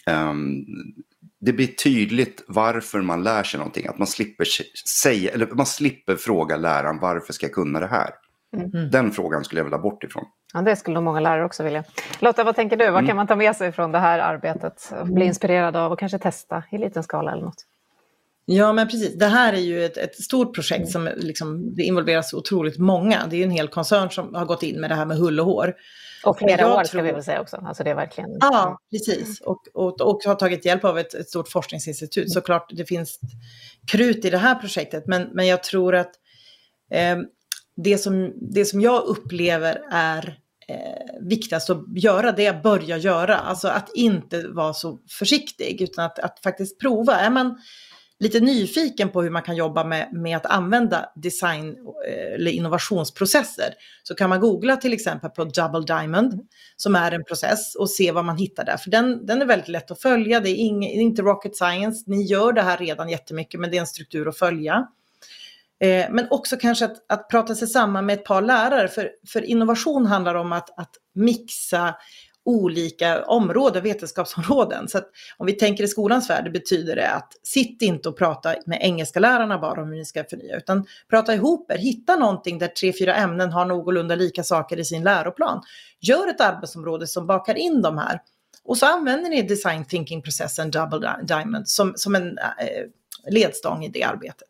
um, 0.10 0.66
det 1.39 1.53
blir 1.53 1.68
tydligt 1.68 2.43
varför 2.47 3.01
man 3.01 3.24
lär 3.24 3.43
sig 3.43 3.58
någonting. 3.58 3.88
Att 3.88 3.97
man 3.97 4.08
slipper, 4.08 4.47
säga, 5.03 5.32
eller 5.32 5.47
man 5.47 5.66
slipper 5.66 6.16
fråga 6.16 6.58
läraren 6.58 6.99
varför 6.99 7.34
ska 7.34 7.45
jag 7.45 7.53
kunna 7.53 7.80
det 7.80 7.88
här. 7.88 8.10
Mm. 8.58 8.91
Den 8.91 9.12
frågan 9.12 9.43
skulle 9.43 9.60
jag 9.60 9.66
vilja 9.66 9.78
bort 9.78 10.03
ifrån. 10.03 10.26
Ja, 10.53 10.62
det 10.62 10.76
skulle 10.76 10.93
nog 10.93 11.03
många 11.03 11.20
lärare 11.20 11.45
också 11.45 11.64
vilja. 11.64 11.84
Lotta, 12.20 12.43
vad 12.43 12.55
tänker 12.55 12.78
du? 12.78 12.86
Vad 12.86 12.93
mm. 12.93 13.08
kan 13.08 13.16
man 13.16 13.28
ta 13.28 13.36
med 13.36 13.55
sig 13.55 13.72
från 13.72 13.91
det 13.91 13.99
här 13.99 14.20
arbetet? 14.20 14.91
Bli 15.03 15.26
inspirerad 15.26 15.76
av 15.76 15.91
och 15.91 15.99
kanske 15.99 16.20
testa 16.20 16.64
i 16.72 16.78
liten 16.78 17.03
skala 17.03 17.32
eller 17.32 17.43
något? 17.43 17.66
Ja, 18.45 18.74
men 18.74 18.88
precis. 18.88 19.18
Det 19.18 19.26
här 19.26 19.53
är 19.53 19.58
ju 19.58 19.86
ett, 19.86 19.97
ett 19.97 20.16
stort 20.16 20.55
projekt 20.55 20.89
som 20.89 21.10
liksom, 21.16 21.76
det 21.76 21.84
involveras 21.84 22.34
otroligt 22.34 22.78
många. 22.78 23.28
Det 23.30 23.36
är 23.36 23.38
ju 23.38 23.43
en 23.43 23.51
hel 23.51 23.68
koncern 23.68 24.10
som 24.10 24.36
har 24.36 24.45
gått 24.45 24.64
in 24.64 24.82
med 24.82 24.91
det 24.91 24.95
här 24.95 25.05
med 25.05 25.18
hull 25.18 25.39
och 25.39 25.45
hår. 25.45 25.74
Och 26.24 26.38
flera 26.38 26.74
år 26.74 26.84
ska 26.84 27.01
vi 27.01 27.11
väl 27.11 27.24
säga 27.24 27.41
också. 27.41 27.57
Alltså 27.57 27.84
det 27.84 27.89
är 27.89 27.95
verkligen... 27.95 28.30
Ja, 28.39 28.80
precis. 28.91 29.41
Och, 29.41 29.61
och, 29.74 30.01
och 30.01 30.24
har 30.26 30.36
tagit 30.36 30.65
hjälp 30.65 30.84
av 30.84 30.99
ett, 30.99 31.13
ett 31.13 31.30
stort 31.30 31.49
forskningsinstitut. 31.49 32.32
Såklart 32.32 32.70
det 32.74 32.86
finns 32.86 33.20
krut 33.91 34.26
i 34.26 34.30
det 34.30 34.38
här 34.38 34.55
projektet, 34.55 35.07
men, 35.07 35.30
men 35.34 35.47
jag 35.47 35.63
tror 35.63 35.95
att 35.95 36.11
eh, 36.91 37.18
det, 37.76 37.97
som, 37.97 38.34
det 38.53 38.65
som 38.65 38.82
jag 38.82 39.03
upplever 39.03 39.82
är 39.91 40.39
eh, 40.68 41.28
viktigast 41.28 41.70
att 41.70 41.84
göra, 41.95 42.32
det 42.32 42.45
är 42.45 42.53
att 42.53 42.63
börja 42.63 42.97
göra. 42.97 43.38
Alltså 43.38 43.68
att 43.68 43.89
inte 43.95 44.47
vara 44.47 44.74
så 44.74 44.99
försiktig, 45.20 45.82
utan 45.82 46.05
att, 46.05 46.20
att 46.20 46.39
faktiskt 46.43 46.80
prova. 46.80 47.15
Är 47.15 47.30
man 47.30 47.57
lite 48.20 48.39
nyfiken 48.39 49.09
på 49.09 49.22
hur 49.22 49.30
man 49.30 49.41
kan 49.41 49.55
jobba 49.55 49.84
med, 49.84 50.09
med 50.13 50.38
att 50.38 50.45
använda 50.45 51.11
design 51.15 51.78
eh, 52.07 52.34
eller 52.34 52.51
innovationsprocesser. 52.51 53.74
Så 54.03 54.15
kan 54.15 54.30
man 54.30 54.39
googla 54.39 54.78
till 54.78 54.93
exempel 54.93 55.30
på 55.30 55.43
Double 55.43 55.95
Diamond 55.95 56.47
som 56.76 56.95
är 56.95 57.11
en 57.11 57.24
process 57.24 57.76
och 57.76 57.89
se 57.89 58.11
vad 58.11 58.26
man 58.26 58.38
hittar 58.38 58.65
där. 58.65 58.78
För 58.78 58.89
den, 58.91 59.26
den 59.26 59.41
är 59.41 59.45
väldigt 59.45 59.68
lätt 59.68 59.91
att 59.91 60.01
följa, 60.01 60.39
det 60.39 60.49
är, 60.49 60.55
ing, 60.55 60.80
det 60.80 60.86
är 60.86 61.01
inte 61.01 61.22
rocket 61.22 61.55
science, 61.55 62.03
ni 62.07 62.24
gör 62.24 62.53
det 62.53 62.61
här 62.61 62.78
redan 62.78 63.09
jättemycket 63.09 63.59
men 63.59 63.72
det 63.72 63.78
är 63.78 63.82
en 63.82 63.88
struktur 63.88 64.28
att 64.28 64.38
följa. 64.38 64.88
Eh, 65.80 66.05
men 66.09 66.28
också 66.30 66.57
kanske 66.57 66.86
att, 66.86 67.11
att 67.11 67.30
prata 67.30 67.55
sig 67.55 67.68
samman 67.68 68.05
med 68.05 68.13
ett 68.13 68.26
par 68.26 68.41
lärare, 68.41 68.88
för, 68.88 69.11
för 69.28 69.41
innovation 69.41 70.05
handlar 70.05 70.36
om 70.36 70.51
att, 70.51 70.80
att 70.80 70.91
mixa 71.13 71.95
olika 72.47 73.23
områden, 73.23 73.83
vetenskapsområden. 73.83 74.87
Så 74.87 74.97
att 74.97 75.09
om 75.37 75.45
vi 75.45 75.53
tänker 75.53 75.83
i 75.83 75.87
skolans 75.87 76.29
värld 76.29 76.51
betyder 76.51 76.95
det 76.95 77.11
att 77.11 77.33
sitt 77.43 77.81
inte 77.81 78.09
och 78.09 78.17
prata 78.17 78.55
med 78.65 78.79
engelska 78.81 79.19
lärarna 79.19 79.57
bara 79.57 79.81
om 79.81 79.87
hur 79.87 79.95
ni 79.95 80.05
ska 80.05 80.23
förnya, 80.23 80.57
utan 80.57 80.85
prata 81.09 81.33
ihop 81.33 81.71
er, 81.71 81.77
hitta 81.77 82.15
någonting 82.15 82.59
där 82.59 82.67
tre, 82.67 82.93
fyra 82.99 83.15
ämnen 83.15 83.51
har 83.51 83.65
någorlunda 83.65 84.15
lika 84.15 84.43
saker 84.43 84.79
i 84.79 84.85
sin 84.85 85.03
läroplan. 85.03 85.61
Gör 85.99 86.27
ett 86.27 86.41
arbetsområde 86.41 87.07
som 87.07 87.27
bakar 87.27 87.55
in 87.55 87.81
de 87.81 87.97
här. 87.97 88.21
Och 88.63 88.77
så 88.77 88.85
använder 88.85 89.29
ni 89.29 89.41
design 89.41 89.85
thinking-processen 89.85 90.71
Double 90.71 91.15
Diamond 91.23 91.69
som, 91.69 91.93
som 91.95 92.15
en 92.15 92.37
eh, 92.37 92.85
ledstång 93.31 93.85
i 93.85 93.89
det 93.89 94.03
arbetet. 94.03 94.47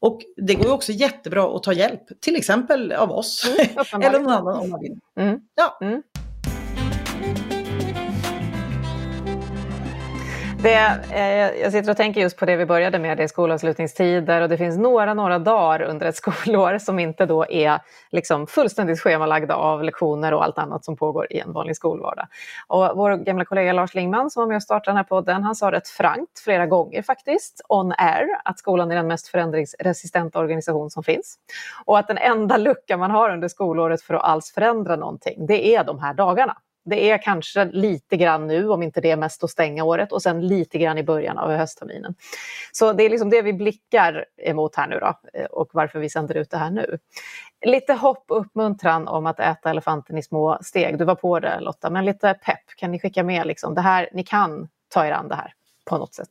Och 0.00 0.20
det 0.36 0.54
går 0.54 0.72
också 0.72 0.92
jättebra 0.92 1.56
att 1.56 1.62
ta 1.62 1.72
hjälp, 1.72 2.20
till 2.20 2.36
exempel 2.36 2.92
av 2.92 3.12
oss 3.12 3.46
mm, 3.46 4.02
eller 4.02 4.18
någon 4.18 4.32
annan 4.32 4.56
om 4.56 4.70
man 4.70 4.80
vill. 4.80 4.98
Mm. 5.16 5.40
Ja. 5.54 5.78
Mm. 5.80 6.02
Det, 10.62 11.00
eh, 11.12 11.60
jag 11.62 11.72
sitter 11.72 11.90
och 11.90 11.96
tänker 11.96 12.20
just 12.20 12.36
på 12.36 12.46
det 12.46 12.56
vi 12.56 12.66
började 12.66 12.98
med, 12.98 13.16
det 13.16 13.22
är 13.22 13.28
skolavslutningstider 13.28 14.42
och 14.42 14.48
det 14.48 14.56
finns 14.56 14.78
några, 14.78 15.14
några 15.14 15.38
dagar 15.38 15.82
under 15.82 16.06
ett 16.06 16.16
skolår 16.24 16.78
som 16.78 16.98
inte 16.98 17.26
då 17.26 17.46
är 17.46 17.80
liksom 18.10 18.46
fullständigt 18.46 19.00
schemalagda 19.00 19.54
av 19.54 19.84
lektioner 19.84 20.34
och 20.34 20.44
allt 20.44 20.58
annat 20.58 20.84
som 20.84 20.96
pågår 20.96 21.32
i 21.32 21.38
en 21.38 21.52
vanlig 21.52 21.76
skolvardag. 21.76 22.26
Och 22.66 22.90
vår 22.96 23.16
gamla 23.16 23.44
kollega 23.44 23.72
Lars 23.72 23.94
Lingman 23.94 24.30
som 24.30 24.40
var 24.40 24.48
med 24.48 24.56
och 24.56 24.62
startade 24.62 24.90
den 24.90 24.96
här 24.96 25.04
podden, 25.04 25.42
han 25.42 25.54
sa 25.54 25.72
rätt 25.72 25.88
frankt 25.88 26.38
flera 26.38 26.66
gånger 26.66 27.02
faktiskt, 27.02 27.60
on 27.68 27.92
air, 27.98 28.26
att 28.44 28.58
skolan 28.58 28.90
är 28.90 28.96
den 28.96 29.06
mest 29.06 29.28
förändringsresistenta 29.28 30.38
organisation 30.38 30.90
som 30.90 31.02
finns. 31.02 31.36
Och 31.84 31.98
att 31.98 32.08
den 32.08 32.18
enda 32.18 32.56
lucka 32.56 32.96
man 32.96 33.10
har 33.10 33.30
under 33.30 33.48
skolåret 33.48 34.02
för 34.02 34.14
att 34.14 34.22
alls 34.22 34.52
förändra 34.54 34.96
någonting, 34.96 35.46
det 35.46 35.74
är 35.74 35.84
de 35.84 35.98
här 35.98 36.14
dagarna. 36.14 36.56
Det 36.84 37.10
är 37.10 37.22
kanske 37.22 37.64
lite 37.64 38.16
grann 38.16 38.46
nu, 38.46 38.68
om 38.68 38.82
inte 38.82 39.00
det 39.00 39.10
är 39.10 39.16
mest 39.16 39.44
att 39.44 39.50
stänga 39.50 39.84
året, 39.84 40.12
och 40.12 40.22
sen 40.22 40.46
lite 40.46 40.78
grann 40.78 40.98
i 40.98 41.02
början 41.02 41.38
av 41.38 41.50
höstterminen. 41.50 42.14
Så 42.72 42.92
det 42.92 43.04
är 43.04 43.10
liksom 43.10 43.30
det 43.30 43.42
vi 43.42 43.52
blickar 43.52 44.24
emot 44.36 44.76
här 44.76 44.88
nu 44.88 44.98
då, 44.98 45.14
eh, 45.34 45.44
och 45.44 45.70
varför 45.72 45.98
vi 45.98 46.10
sänder 46.10 46.36
ut 46.36 46.50
det 46.50 46.56
här 46.56 46.70
nu. 46.70 46.98
Lite 47.66 47.92
hopp 47.92 48.30
och 48.30 48.40
uppmuntran 48.40 49.08
om 49.08 49.26
att 49.26 49.40
äta 49.40 49.70
elefanten 49.70 50.18
i 50.18 50.22
små 50.22 50.58
steg. 50.62 50.98
Du 50.98 51.04
var 51.04 51.14
på 51.14 51.40
det 51.40 51.60
Lotta, 51.60 51.90
men 51.90 52.04
lite 52.04 52.34
pepp. 52.34 52.66
Kan 52.76 52.90
ni 52.90 53.00
skicka 53.00 53.22
med 53.22 53.46
liksom, 53.46 53.74
det 53.74 53.80
här, 53.80 54.08
ni 54.12 54.24
kan 54.24 54.68
ta 54.88 55.06
er 55.06 55.12
an 55.12 55.28
det 55.28 55.34
här 55.34 55.54
på 55.84 55.98
något 55.98 56.14
sätt? 56.14 56.30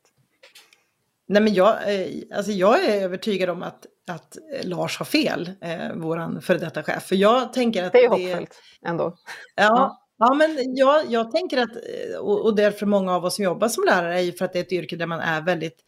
Nej, 1.26 1.42
men 1.42 1.54
jag, 1.54 1.68
eh, 1.68 2.06
alltså 2.36 2.52
jag 2.52 2.84
är 2.84 3.02
övertygad 3.02 3.50
om 3.50 3.62
att, 3.62 3.86
att 4.10 4.36
Lars 4.62 4.98
har 4.98 5.06
fel, 5.06 5.50
eh, 5.60 5.88
vår 5.94 6.40
före 6.40 6.58
detta 6.58 6.82
chef. 6.82 7.02
För 7.02 7.16
jag 7.16 7.52
tänker 7.52 7.84
att 7.84 7.92
det 7.92 8.04
är 8.04 8.08
hoppfullt 8.08 8.62
ändå. 8.86 9.16
Ja, 9.54 10.01
ja. 10.28 10.34
Men 10.34 10.76
jag, 10.76 11.10
jag 11.10 11.30
tänker 11.30 11.58
att, 11.58 11.76
eh, 11.76 12.18
och, 12.20 12.44
och 12.44 12.56
därför 12.56 12.86
många 12.86 13.14
av 13.14 13.24
oss 13.24 13.34
som 13.34 13.44
jobbar 13.44 13.68
som 13.68 13.84
lärare 13.84 14.18
är 14.18 14.22
ju 14.22 14.32
för 14.32 14.44
att 14.44 14.52
det 14.52 14.58
är 14.58 14.62
ett 14.62 14.72
yrke 14.72 14.96
där 14.96 15.06
man 15.06 15.20
är 15.20 15.42
väldigt, 15.42 15.78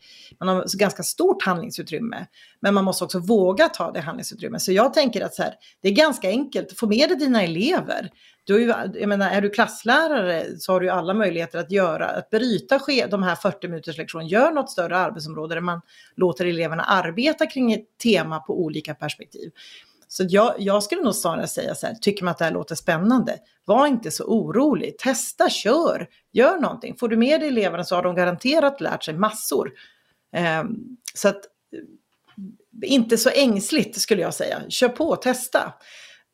man 0.41 0.49
har 0.49 0.79
ganska 0.79 1.03
stort 1.03 1.43
handlingsutrymme. 1.43 2.27
Men 2.61 2.75
man 2.75 2.85
måste 2.85 3.05
också 3.05 3.19
våga 3.19 3.69
ta 3.69 3.93
det 3.93 4.01
handlingsutrymmet. 4.01 4.63
Så 4.63 4.73
jag 4.73 4.95
tänker 4.95 5.25
att 5.25 5.35
så 5.35 5.43
här, 5.43 5.55
det 5.83 5.89
är 5.89 5.93
ganska 5.93 6.29
enkelt, 6.29 6.79
få 6.79 6.87
med 6.87 7.09
dig 7.09 7.19
dina 7.19 7.43
elever. 7.43 8.11
Du 8.45 8.55
är, 8.55 8.59
ju, 8.59 9.01
jag 9.01 9.09
menar, 9.09 9.31
är 9.31 9.41
du 9.41 9.51
klasslärare 9.51 10.45
så 10.59 10.73
har 10.73 10.81
du 10.81 10.87
ju 10.87 10.93
alla 10.93 11.15
möjligheter 11.15 11.59
att 11.59 11.71
göra, 11.71 12.07
att 12.07 12.31
bryta 12.31 12.81
de 13.11 13.23
här 13.23 13.35
40 13.35 13.69
minuters 13.69 13.99
lektion, 13.99 14.27
gör 14.27 14.53
något 14.53 14.71
större 14.71 14.97
arbetsområde 14.97 15.55
där 15.55 15.61
man 15.61 15.81
låter 16.17 16.47
eleverna 16.47 16.83
arbeta 16.83 17.47
kring 17.47 17.73
ett 17.73 17.99
tema 18.03 18.39
på 18.39 18.63
olika 18.63 18.95
perspektiv. 18.95 19.51
Så 20.17 20.25
jag, 20.29 20.55
jag 20.59 20.83
skulle 20.83 21.03
nog 21.03 21.15
snarare 21.15 21.47
säga 21.47 21.75
så 21.75 21.87
här, 21.87 21.95
tycker 21.95 22.25
man 22.25 22.33
att 22.33 22.39
det 22.39 22.45
här 22.45 22.53
låter 22.53 22.75
spännande, 22.75 23.39
var 23.65 23.87
inte 23.87 24.11
så 24.11 24.25
orolig, 24.25 24.99
testa, 24.99 25.51
kör, 25.51 26.09
gör 26.33 26.59
någonting. 26.59 26.97
Får 26.97 27.09
du 27.09 27.17
med 27.17 27.41
dig 27.41 27.49
eleverna 27.49 27.85
så 27.85 27.95
har 27.95 28.03
de 28.03 28.15
garanterat 28.15 28.81
lärt 28.81 29.05
sig 29.05 29.15
massor. 29.15 29.73
Eh, 30.37 30.65
så 31.15 31.29
att, 31.29 31.37
eh, 31.37 32.93
inte 32.93 33.19
så 33.19 33.31
ängsligt 33.31 34.01
skulle 34.01 34.23
jag 34.23 34.35
säga, 34.35 34.63
kör 34.69 34.89
på, 34.89 35.17
testa. 35.17 35.75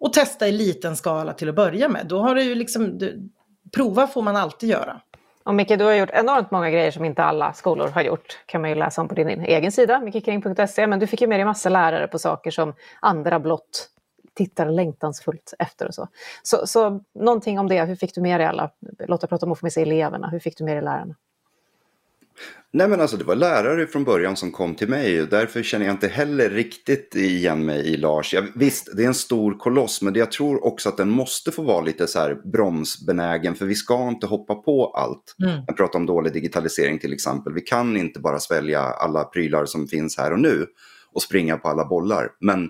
Och 0.00 0.12
testa 0.12 0.48
i 0.48 0.52
liten 0.52 0.96
skala 0.96 1.32
till 1.32 1.48
att 1.48 1.54
börja 1.54 1.88
med. 1.88 2.06
Då 2.06 2.18
har 2.18 2.34
du 2.34 2.42
ju 2.42 2.54
liksom, 2.54 2.98
du, 2.98 3.30
prova 3.72 4.06
får 4.06 4.22
man 4.22 4.36
alltid 4.36 4.68
göra. 4.68 5.00
Och 5.44 5.54
Micke, 5.54 5.78
du 5.78 5.84
har 5.84 5.92
gjort 5.92 6.10
enormt 6.12 6.50
många 6.50 6.70
grejer 6.70 6.90
som 6.90 7.04
inte 7.04 7.24
alla 7.24 7.52
skolor 7.52 7.88
har 7.88 8.02
gjort. 8.02 8.38
kan 8.46 8.60
man 8.60 8.70
ju 8.70 8.76
läsa 8.76 9.00
om 9.00 9.08
på 9.08 9.14
din 9.14 9.28
egen 9.28 9.72
sida, 9.72 10.00
mickekring.se. 10.00 10.86
Men 10.86 10.98
du 10.98 11.06
fick 11.06 11.20
ju 11.20 11.26
med 11.26 11.38
dig 11.38 11.44
massa 11.44 11.68
lärare 11.68 12.08
på 12.08 12.18
saker 12.18 12.50
som 12.50 12.74
andra 13.00 13.40
blott 13.40 13.90
tittar 14.34 14.66
längtansfullt 14.66 15.54
efter 15.58 15.88
och 15.88 15.94
så. 15.94 16.08
så. 16.42 16.66
Så 16.66 17.00
någonting 17.14 17.58
om 17.58 17.68
det, 17.68 17.84
hur 17.84 17.96
fick 17.96 18.14
du 18.14 18.20
med 18.20 18.40
dig 18.40 18.46
alla? 18.46 18.70
Lotta 19.08 19.26
pratade 19.26 19.48
om 19.48 19.52
att 19.52 19.58
få 19.58 19.66
med 19.66 19.72
sig 19.72 19.82
eleverna, 19.82 20.28
hur 20.28 20.38
fick 20.38 20.58
du 20.58 20.64
med 20.64 20.76
dig 20.76 20.82
lärarna? 20.82 21.14
Nej 22.72 22.88
men 22.88 23.00
alltså 23.00 23.16
det 23.16 23.24
var 23.24 23.34
lärare 23.34 23.86
från 23.86 24.04
början 24.04 24.36
som 24.36 24.52
kom 24.52 24.74
till 24.74 24.88
mig 24.88 25.22
och 25.22 25.28
därför 25.28 25.62
känner 25.62 25.86
jag 25.86 25.94
inte 25.94 26.08
heller 26.08 26.50
riktigt 26.50 27.14
igen 27.14 27.66
mig 27.66 27.86
i 27.86 27.96
Lars. 27.96 28.34
Jag, 28.34 28.46
visst, 28.54 28.96
det 28.96 29.02
är 29.02 29.06
en 29.06 29.14
stor 29.14 29.58
koloss 29.58 30.02
men 30.02 30.14
jag 30.14 30.32
tror 30.32 30.64
också 30.66 30.88
att 30.88 30.96
den 30.96 31.10
måste 31.10 31.52
få 31.52 31.62
vara 31.62 31.80
lite 31.80 32.06
så 32.06 32.18
här 32.18 32.34
bromsbenägen 32.52 33.54
för 33.54 33.66
vi 33.66 33.74
ska 33.74 34.08
inte 34.08 34.26
hoppa 34.26 34.54
på 34.54 34.86
allt. 34.86 35.36
Mm. 35.42 35.60
Jag 35.66 35.76
pratar 35.76 35.98
om 35.98 36.06
dålig 36.06 36.32
digitalisering 36.32 36.98
till 36.98 37.12
exempel. 37.12 37.52
Vi 37.52 37.60
kan 37.60 37.96
inte 37.96 38.20
bara 38.20 38.40
svälja 38.40 38.80
alla 38.80 39.24
prylar 39.24 39.64
som 39.64 39.88
finns 39.88 40.18
här 40.18 40.32
och 40.32 40.40
nu 40.40 40.66
och 41.12 41.22
springa 41.22 41.56
på 41.56 41.68
alla 41.68 41.84
bollar. 41.84 42.28
Men 42.40 42.68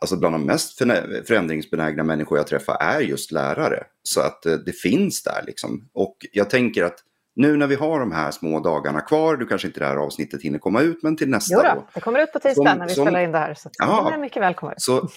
alltså 0.00 0.16
bland 0.16 0.34
de 0.34 0.42
mest 0.46 0.78
förändringsbenägna 1.26 2.04
människor 2.04 2.38
jag 2.38 2.46
träffar 2.46 2.76
är 2.80 3.00
just 3.00 3.32
lärare. 3.32 3.82
Så 4.02 4.20
att 4.20 4.46
eh, 4.46 4.54
det 4.54 4.72
finns 4.72 5.22
där 5.22 5.44
liksom. 5.46 5.88
Och 5.92 6.16
jag 6.32 6.50
tänker 6.50 6.84
att 6.84 6.98
nu 7.36 7.56
när 7.56 7.66
vi 7.66 7.74
har 7.74 8.00
de 8.00 8.12
här 8.12 8.30
små 8.30 8.60
dagarna 8.60 9.00
kvar, 9.00 9.36
du 9.36 9.46
kanske 9.46 9.68
inte 9.68 9.80
det 9.80 9.86
här 9.86 9.96
avsnittet 9.96 10.42
hinner 10.42 10.58
komma 10.58 10.80
ut, 10.80 11.02
men 11.02 11.16
till 11.16 11.28
nästa 11.28 11.54
jo 11.54 11.62
då, 11.62 11.74
då. 11.74 11.86
det 11.94 12.00
kommer 12.00 12.22
ut 12.22 12.32
på 12.32 12.38
tisdag 12.38 12.70
som, 12.70 12.78
när 12.78 12.86
vi 12.86 12.94
som, 12.94 13.04
spelar 13.04 13.20
in 13.20 13.32
det 13.32 13.38
här. 13.38 13.54
Så 13.54 13.70
ja, 13.78 14.10
det 14.12 14.18
mycket 14.18 14.42
väl 14.42 14.54
komma 14.54 14.72
ut. 14.72 14.80
Så, 14.80 15.08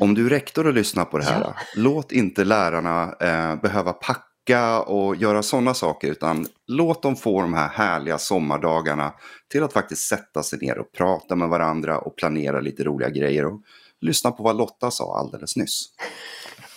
om 0.00 0.14
du 0.14 0.26
är 0.26 0.30
rektor 0.30 0.66
och 0.66 0.72
lyssnar 0.72 1.04
på 1.04 1.18
det 1.18 1.24
här, 1.24 1.40
ja. 1.40 1.54
låt 1.76 2.12
inte 2.12 2.44
lärarna 2.44 3.14
eh, 3.20 3.60
behöva 3.60 3.92
packa 3.92 4.80
och 4.80 5.16
göra 5.16 5.42
sådana 5.42 5.74
saker, 5.74 6.08
utan 6.08 6.46
låt 6.66 7.02
dem 7.02 7.16
få 7.16 7.40
de 7.40 7.54
här 7.54 7.68
härliga 7.68 8.18
sommardagarna 8.18 9.12
till 9.48 9.62
att 9.62 9.72
faktiskt 9.72 10.08
sätta 10.08 10.42
sig 10.42 10.58
ner 10.58 10.78
och 10.78 10.92
prata 10.92 11.36
med 11.36 11.48
varandra 11.48 11.98
och 11.98 12.16
planera 12.16 12.60
lite 12.60 12.84
roliga 12.84 13.10
grejer. 13.10 13.46
Och 13.46 13.60
lyssna 14.00 14.30
på 14.30 14.42
vad 14.42 14.56
Lotta 14.56 14.90
sa 14.90 15.18
alldeles 15.18 15.56
nyss. 15.56 15.88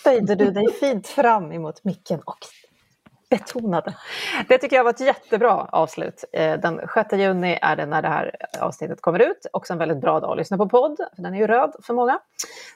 Böjde 0.04 0.34
du 0.34 0.50
dig 0.50 0.72
fint 0.80 1.06
fram 1.06 1.52
emot 1.52 1.84
micken 1.84 2.20
och 2.24 2.38
betonade. 3.32 3.94
Det 4.48 4.58
tycker 4.58 4.76
jag 4.76 4.84
var 4.84 4.90
ett 4.90 5.00
jättebra 5.00 5.68
avslut. 5.72 6.24
Eh, 6.32 6.60
den 6.60 6.80
6 6.94 7.12
juni 7.12 7.58
är 7.62 7.76
det 7.76 7.86
när 7.86 8.02
det 8.02 8.08
här 8.08 8.36
avsnittet 8.60 9.00
kommer 9.00 9.18
ut. 9.18 9.46
Också 9.52 9.72
en 9.72 9.78
väldigt 9.78 10.00
bra 10.00 10.20
dag 10.20 10.30
att 10.30 10.36
lyssna 10.36 10.56
på 10.56 10.68
podd, 10.68 10.96
för 11.16 11.22
den 11.22 11.34
är 11.34 11.38
ju 11.38 11.46
röd 11.46 11.74
för 11.82 11.94
många. 11.94 12.18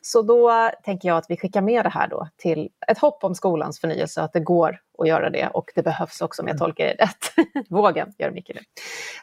Så 0.02 0.22
då 0.22 0.70
tänker 0.84 1.08
jag 1.08 1.18
att 1.18 1.24
vi 1.28 1.36
skickar 1.36 1.60
med 1.60 1.84
det 1.84 1.88
här 1.88 2.08
då 2.08 2.28
till 2.36 2.68
ett 2.88 2.98
hopp 2.98 3.24
om 3.24 3.34
skolans 3.34 3.80
förnyelse, 3.80 4.22
att 4.22 4.32
det 4.32 4.40
går 4.40 4.78
att 4.98 5.08
göra 5.08 5.30
det 5.30 5.48
och 5.48 5.70
det 5.74 5.82
behövs 5.82 6.20
också 6.20 6.42
om 6.42 6.48
jag 6.48 6.58
tolkar 6.58 6.84
det 6.84 7.04
rätt. 7.04 7.48
Vågen 7.70 8.12
gör 8.18 8.30
Micke 8.30 8.50
det. 8.54 8.60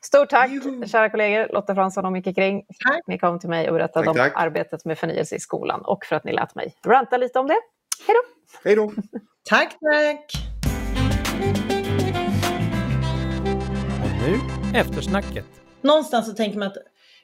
Stort 0.01 0.29
tack 0.29 0.49
Juhu. 0.49 0.87
kära 0.87 1.09
kollegor 1.09 1.47
Lotta 1.53 1.75
Fransson 1.75 2.05
och 2.05 2.11
Micke 2.11 2.35
Kring. 2.35 2.65
Tack. 2.85 3.01
Ni 3.07 3.17
kom 3.19 3.39
till 3.39 3.49
mig 3.49 3.69
och 3.69 3.73
berättade 3.73 4.05
tack, 4.05 4.15
om 4.15 4.17
tack. 4.17 4.33
arbetet 4.35 4.85
med 4.85 4.97
förnyelse 4.97 5.35
i 5.35 5.39
skolan 5.39 5.81
och 5.81 6.05
för 6.05 6.15
att 6.15 6.23
ni 6.23 6.33
lät 6.33 6.55
mig 6.55 6.75
ranta 6.85 7.17
lite 7.17 7.39
om 7.39 7.47
det. 7.47 7.59
Hej 8.07 8.15
då! 8.15 8.21
Hej 8.63 8.75
då! 8.75 8.91
tack, 9.49 9.77
tack! 9.79 10.52
Och 14.03 14.11
nu 14.21 14.39
eftersnacket. 14.79 15.45
Någonstans 15.81 16.25
så 16.25 16.33
tänker 16.33 16.59
man 16.59 16.67
att 16.67 16.77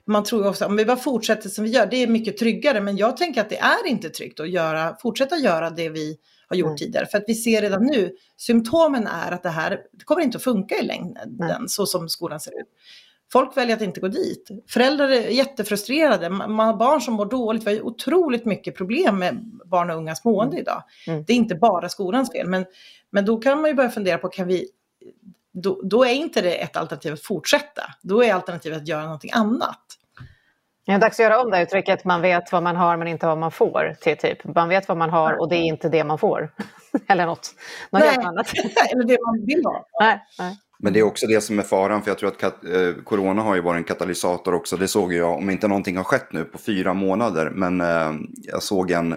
man 0.06 0.24
tror 0.24 0.48
också 0.48 0.66
om 0.66 0.76
vi 0.76 0.86
bara 0.86 0.98
fortsätter 0.98 1.50
som 1.50 1.64
vi 1.64 1.70
gör, 1.70 1.86
det 1.86 2.04
är 2.04 2.08
mycket 2.08 2.38
tryggare. 2.38 2.82
Men 2.82 2.98
jag 2.98 3.18
tänker 3.18 3.42
att 3.42 3.50
det 3.50 3.58
är 3.58 3.88
inte 3.88 4.10
tryggt 4.10 4.40
att 4.40 4.50
göra, 4.50 4.96
fortsätta 5.02 5.38
göra 5.38 5.70
det 5.70 5.90
vi 5.90 6.18
har 6.48 6.56
gjort 6.56 6.68
mm. 6.68 6.78
tidigare. 6.78 7.06
För 7.06 7.18
att 7.18 7.24
vi 7.28 7.36
ser 7.36 7.62
redan 7.62 7.86
nu, 7.86 8.12
symptomen 8.38 9.08
är 9.08 9.32
att 9.32 9.44
det 9.44 9.50
här 9.50 9.80
det 9.92 10.04
kommer 10.06 10.22
inte 10.22 10.38
att 10.38 10.44
funka 10.44 10.76
i 10.76 10.86
längden 10.86 11.42
mm. 11.42 11.68
så 11.68 11.86
som 11.86 12.10
skolan 12.10 12.40
ser 12.40 12.52
ut. 12.52 12.68
Folk 13.32 13.58
väljer 13.58 13.76
att 13.76 13.82
inte 13.82 14.00
gå 14.00 14.08
dit. 14.08 14.50
Föräldrar 14.70 15.10
är 15.10 15.30
jättefrustrerade. 15.30 16.30
Man 16.30 16.60
har 16.60 16.74
barn 16.74 17.02
som 17.02 17.14
mår 17.14 17.26
dåligt. 17.26 17.68
Vi 17.68 17.78
har 17.78 17.86
otroligt 17.86 18.46
mycket 18.46 18.76
problem 18.76 19.20
med 19.20 19.36
barn 19.66 19.90
och 19.90 19.96
ungas 19.96 20.26
mående 20.26 20.56
mm. 20.56 20.62
idag. 20.62 20.84
Mm. 21.08 21.24
Det 21.28 21.34
är 21.34 21.38
inte 21.38 21.56
bara 21.56 21.90
skolans 21.90 22.32
fel. 22.32 22.48
Men, 22.48 22.66
men 23.10 23.26
då 23.26 23.38
kan 23.38 23.62
man 23.62 23.70
ju 23.70 23.76
börja 23.76 23.90
fundera 23.90 24.18
på, 24.18 24.30
kan 24.30 24.48
vi 24.48 24.70
då, 25.54 25.82
då, 25.84 26.04
är 26.04 26.14
inte 26.14 26.42
det 26.42 26.56
ett 26.56 26.78
alternativ 26.78 27.14
att 27.14 27.22
fortsätta. 27.22 27.82
Då 28.02 28.24
är 28.24 28.34
alternativet 28.34 28.78
att 28.78 28.88
göra 28.88 29.04
någonting 29.04 29.32
annat. 29.34 29.82
Det 30.86 30.92
är 30.92 31.00
dags 31.00 31.20
att 31.20 31.24
göra 31.24 31.42
om 31.42 31.52
det 31.52 31.62
uttrycket, 31.62 32.06
man 32.06 32.22
vet 32.22 32.52
vad 32.52 32.64
man 32.64 32.76
har 32.76 32.98
men 32.98 33.08
inte 33.08 33.26
vad 33.26 33.38
man 33.38 33.52
får, 33.52 33.96
till 34.02 34.18
typ. 34.18 34.56
Man 34.56 34.70
vet 34.70 34.88
vad 34.88 34.98
man 34.98 35.10
har 35.10 35.40
och 35.40 35.50
det 35.50 35.56
är 35.56 35.64
inte 35.64 35.90
det 35.90 36.04
man 36.04 36.18
får. 36.18 36.54
Eller 37.08 37.26
något, 37.26 37.56
något 37.90 38.02
nej, 38.02 38.10
helt 38.10 38.26
annat. 38.26 38.54
Eller 38.92 39.04
det 39.04 39.18
man 39.26 39.46
vill 39.46 39.66
ha. 39.66 39.86
Nej, 40.00 40.26
nej. 40.40 40.58
Men 40.84 40.94
det 40.94 41.00
är 41.00 41.04
också 41.04 41.28
det 41.28 41.42
som 41.42 41.60
är 41.60 41.64
faran, 41.64 42.02
för 42.02 42.12
jag 42.12 42.18
tror 42.18 42.30
att 42.30 42.44
eh, 42.44 43.04
corona 43.04 43.42
har 43.42 43.56
ju 43.56 43.62
varit 43.62 43.78
en 43.78 43.84
katalysator 43.84 44.54
också. 44.54 44.78
Det 44.78 44.88
såg 44.88 45.14
jag, 45.14 45.38
om 45.38 45.50
inte 45.50 45.68
någonting 45.68 45.98
har 45.98 46.04
skett 46.04 46.34
nu, 46.34 46.44
på 46.44 46.58
fyra 46.58 46.94
månader. 46.94 47.50
Men 47.50 47.82
eh, 47.82 48.14
jag 48.32 48.64
såg 48.64 48.92
en 48.92 49.16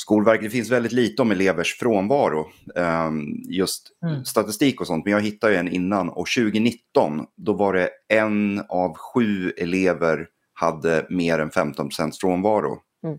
Skolverket, 0.00 0.44
det 0.44 0.50
finns 0.50 0.70
väldigt 0.70 0.92
lite 0.92 1.22
om 1.22 1.30
elevers 1.30 1.78
frånvaro, 1.78 2.46
eh, 2.76 3.10
just 3.48 3.88
mm. 4.06 4.24
statistik 4.24 4.80
och 4.80 4.86
sånt, 4.86 5.04
men 5.04 5.12
jag 5.12 5.20
hittade 5.20 5.58
en 5.58 5.68
innan 5.68 6.08
och 6.08 6.26
2019 6.36 7.26
då 7.36 7.52
var 7.52 7.72
det 7.72 7.90
en 8.08 8.62
av 8.68 8.96
sju 8.96 9.50
elever 9.50 10.26
hade 10.52 11.06
mer 11.10 11.38
än 11.38 11.50
15 11.50 11.90
frånvaro. 12.20 12.78
Mm. 13.04 13.18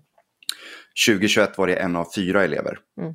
2021 1.08 1.58
var 1.58 1.68
det 1.68 1.76
en 1.76 1.96
av 1.96 2.06
fyra 2.16 2.44
elever. 2.44 2.80
Mm. 3.02 3.14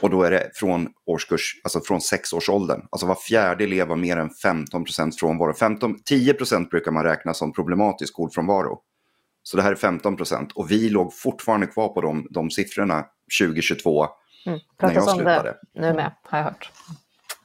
Och 0.00 0.10
då 0.10 0.22
är 0.22 0.30
det 0.30 0.50
från 0.54 0.88
årskurs, 1.06 1.60
alltså 1.64 1.80
från 1.80 2.00
sexårsåldern. 2.00 2.86
Alltså 2.90 3.06
var 3.06 3.14
fjärde 3.14 3.64
elev 3.64 3.88
har 3.88 3.96
mer 3.96 4.16
än 4.16 4.30
15% 4.30 5.12
frånvaro. 5.20 5.54
15, 5.54 5.96
10% 6.10 6.68
brukar 6.70 6.92
man 6.92 7.04
räkna 7.04 7.34
som 7.34 7.52
problematisk 7.52 8.12
skolfrånvaro. 8.12 8.78
Så 9.42 9.56
det 9.56 9.62
här 9.62 9.72
är 9.72 9.76
15% 9.76 10.52
och 10.54 10.70
vi 10.70 10.88
låg 10.88 11.14
fortfarande 11.14 11.66
kvar 11.66 11.88
på 11.88 12.00
de, 12.00 12.26
de 12.30 12.50
siffrorna 12.50 13.04
2022 13.40 14.06
mm. 14.46 14.58
när 14.82 14.94
jag 14.94 15.10
slutade. 15.10 15.54
Det 15.74 15.80
nu 15.80 15.92
med, 15.92 16.12
har 16.22 16.38
jag 16.38 16.44
hört. 16.44 16.70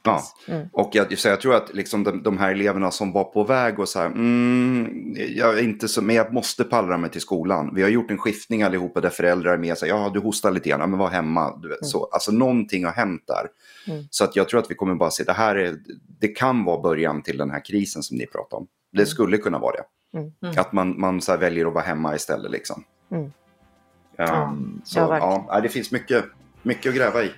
Ja, 0.04 0.22
Mm. 0.48 0.68
och 0.72 0.90
jag, 0.92 1.18
så 1.18 1.28
jag 1.28 1.40
tror 1.40 1.54
att 1.54 1.74
liksom 1.74 2.04
de, 2.04 2.22
de 2.22 2.38
här 2.38 2.50
eleverna 2.52 2.90
som 2.90 3.12
var 3.12 3.24
på 3.24 3.44
väg 3.44 3.78
och 3.78 3.88
så 3.88 3.98
här, 3.98 4.06
mm, 4.06 5.14
jag 5.36 5.58
är 5.58 5.62
inte 5.62 5.88
så, 5.88 6.02
men 6.02 6.16
jag 6.16 6.32
måste 6.32 6.64
pallra 6.64 6.98
mig 6.98 7.10
till 7.10 7.20
skolan. 7.20 7.74
Vi 7.74 7.82
har 7.82 7.88
gjort 7.88 8.10
en 8.10 8.18
skiftning 8.18 8.62
allihopa 8.62 9.00
där 9.00 9.10
föräldrar 9.10 9.52
är 9.52 9.58
med 9.58 9.78
sig, 9.78 9.88
ja 9.88 10.10
du 10.14 10.20
hostar 10.20 10.50
lite 10.50 10.68
grann, 10.68 10.90
men 10.90 10.98
var 10.98 11.08
hemma. 11.10 11.56
Du 11.62 11.68
vet, 11.68 11.86
så. 11.86 12.04
Alltså 12.04 12.32
någonting 12.32 12.84
har 12.84 12.92
hänt 12.92 13.22
där. 13.26 13.46
Mm. 13.92 14.04
Så 14.10 14.24
att 14.24 14.36
jag 14.36 14.48
tror 14.48 14.60
att 14.60 14.70
vi 14.70 14.74
kommer 14.74 14.94
bara 14.94 15.10
se, 15.10 15.24
det 15.24 15.32
här 15.32 15.56
är, 15.56 15.76
det 16.20 16.28
kan 16.28 16.64
vara 16.64 16.80
början 16.82 17.22
till 17.22 17.36
den 17.38 17.50
här 17.50 17.64
krisen 17.64 18.02
som 18.02 18.16
ni 18.16 18.26
pratar 18.26 18.56
om. 18.56 18.66
Det 18.92 18.98
Mm. 18.98 19.06
skulle 19.06 19.36
kunna 19.38 19.58
vara 19.58 19.72
det. 19.76 20.18
Mm. 20.18 20.32
Mm. 20.42 20.54
Att 20.58 20.72
man, 20.72 21.00
man 21.00 21.20
så 21.20 21.32
här 21.32 21.38
väljer 21.38 21.66
att 21.66 21.74
vara 21.74 21.84
hemma 21.84 22.14
istället 22.14 22.50
liksom. 22.50 22.84
Mm. 23.10 23.24
Um, 24.18 24.80
så 24.84 24.98
ja, 24.98 25.08
verkligen. 25.08 25.44
ja, 25.48 25.60
det 25.62 25.68
finns 25.68 25.90
mycket, 25.92 26.24
mycket 26.62 26.90
att 26.90 26.96
gräva 26.96 27.22
i. 27.22 27.30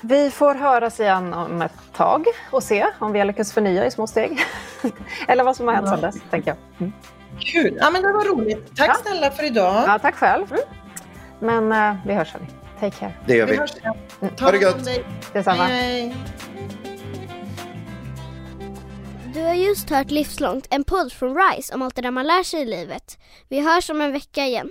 Vi 0.00 0.30
får 0.30 0.54
höras 0.54 1.00
igen 1.00 1.34
om 1.34 1.62
ett 1.62 1.72
tag 1.92 2.24
och 2.50 2.62
se 2.62 2.86
om 2.98 3.12
vi 3.12 3.18
har 3.18 3.26
lyckats 3.26 3.52
förnya 3.52 3.86
i 3.86 3.90
små 3.90 4.06
steg. 4.06 4.38
Eller 5.28 5.44
vad 5.44 5.56
som 5.56 5.66
har 5.66 5.74
hänt 5.74 5.86
Ja. 5.90 5.96
sedan 5.96 6.00
dess, 6.10 6.16
tänker 6.30 6.48
jag. 6.50 6.56
Mm. 6.80 6.92
Kul! 7.40 7.78
Ja, 7.80 7.90
men 7.90 8.02
det 8.02 8.12
var 8.12 8.24
roligt. 8.24 8.76
Tack 8.76 8.88
Ja. 8.88 8.94
snälla 8.94 9.30
för 9.30 9.44
idag. 9.44 9.84
Ja, 9.86 9.98
tack 9.98 10.14
själv. 10.14 10.46
Men 11.40 11.72
eh, 11.72 11.94
vi 12.06 12.14
hörs 12.14 12.32
hörni. 12.32 12.46
Take 12.80 12.96
care. 12.96 13.12
Det 13.26 13.34
gör 13.36 13.46
Vi 13.46 13.52
vi. 13.52 13.58
hörs 13.58 13.70
sen. 13.70 13.94
Mm. 14.20 14.34
Ta 14.36 14.44
Ha 14.44 14.52
det 14.52 14.84
dig. 14.84 15.04
Detsamma. 15.32 15.64
Hej, 15.64 15.82
hej. 16.02 16.14
Du 19.34 19.44
har 19.44 19.54
just 19.54 19.90
hört 19.90 20.10
Livslångt, 20.10 20.66
en 20.70 20.84
podd 20.84 21.12
från 21.12 21.36
RISE 21.36 21.74
om 21.74 21.82
allt 21.82 21.94
det 21.96 22.02
där 22.02 22.10
man 22.10 22.26
lär 22.26 22.42
sig 22.42 22.60
i 22.60 22.64
livet. 22.64 23.18
Vi 23.48 23.60
hörs 23.60 23.90
om 23.90 24.00
en 24.00 24.12
vecka 24.12 24.44
igen. 24.46 24.70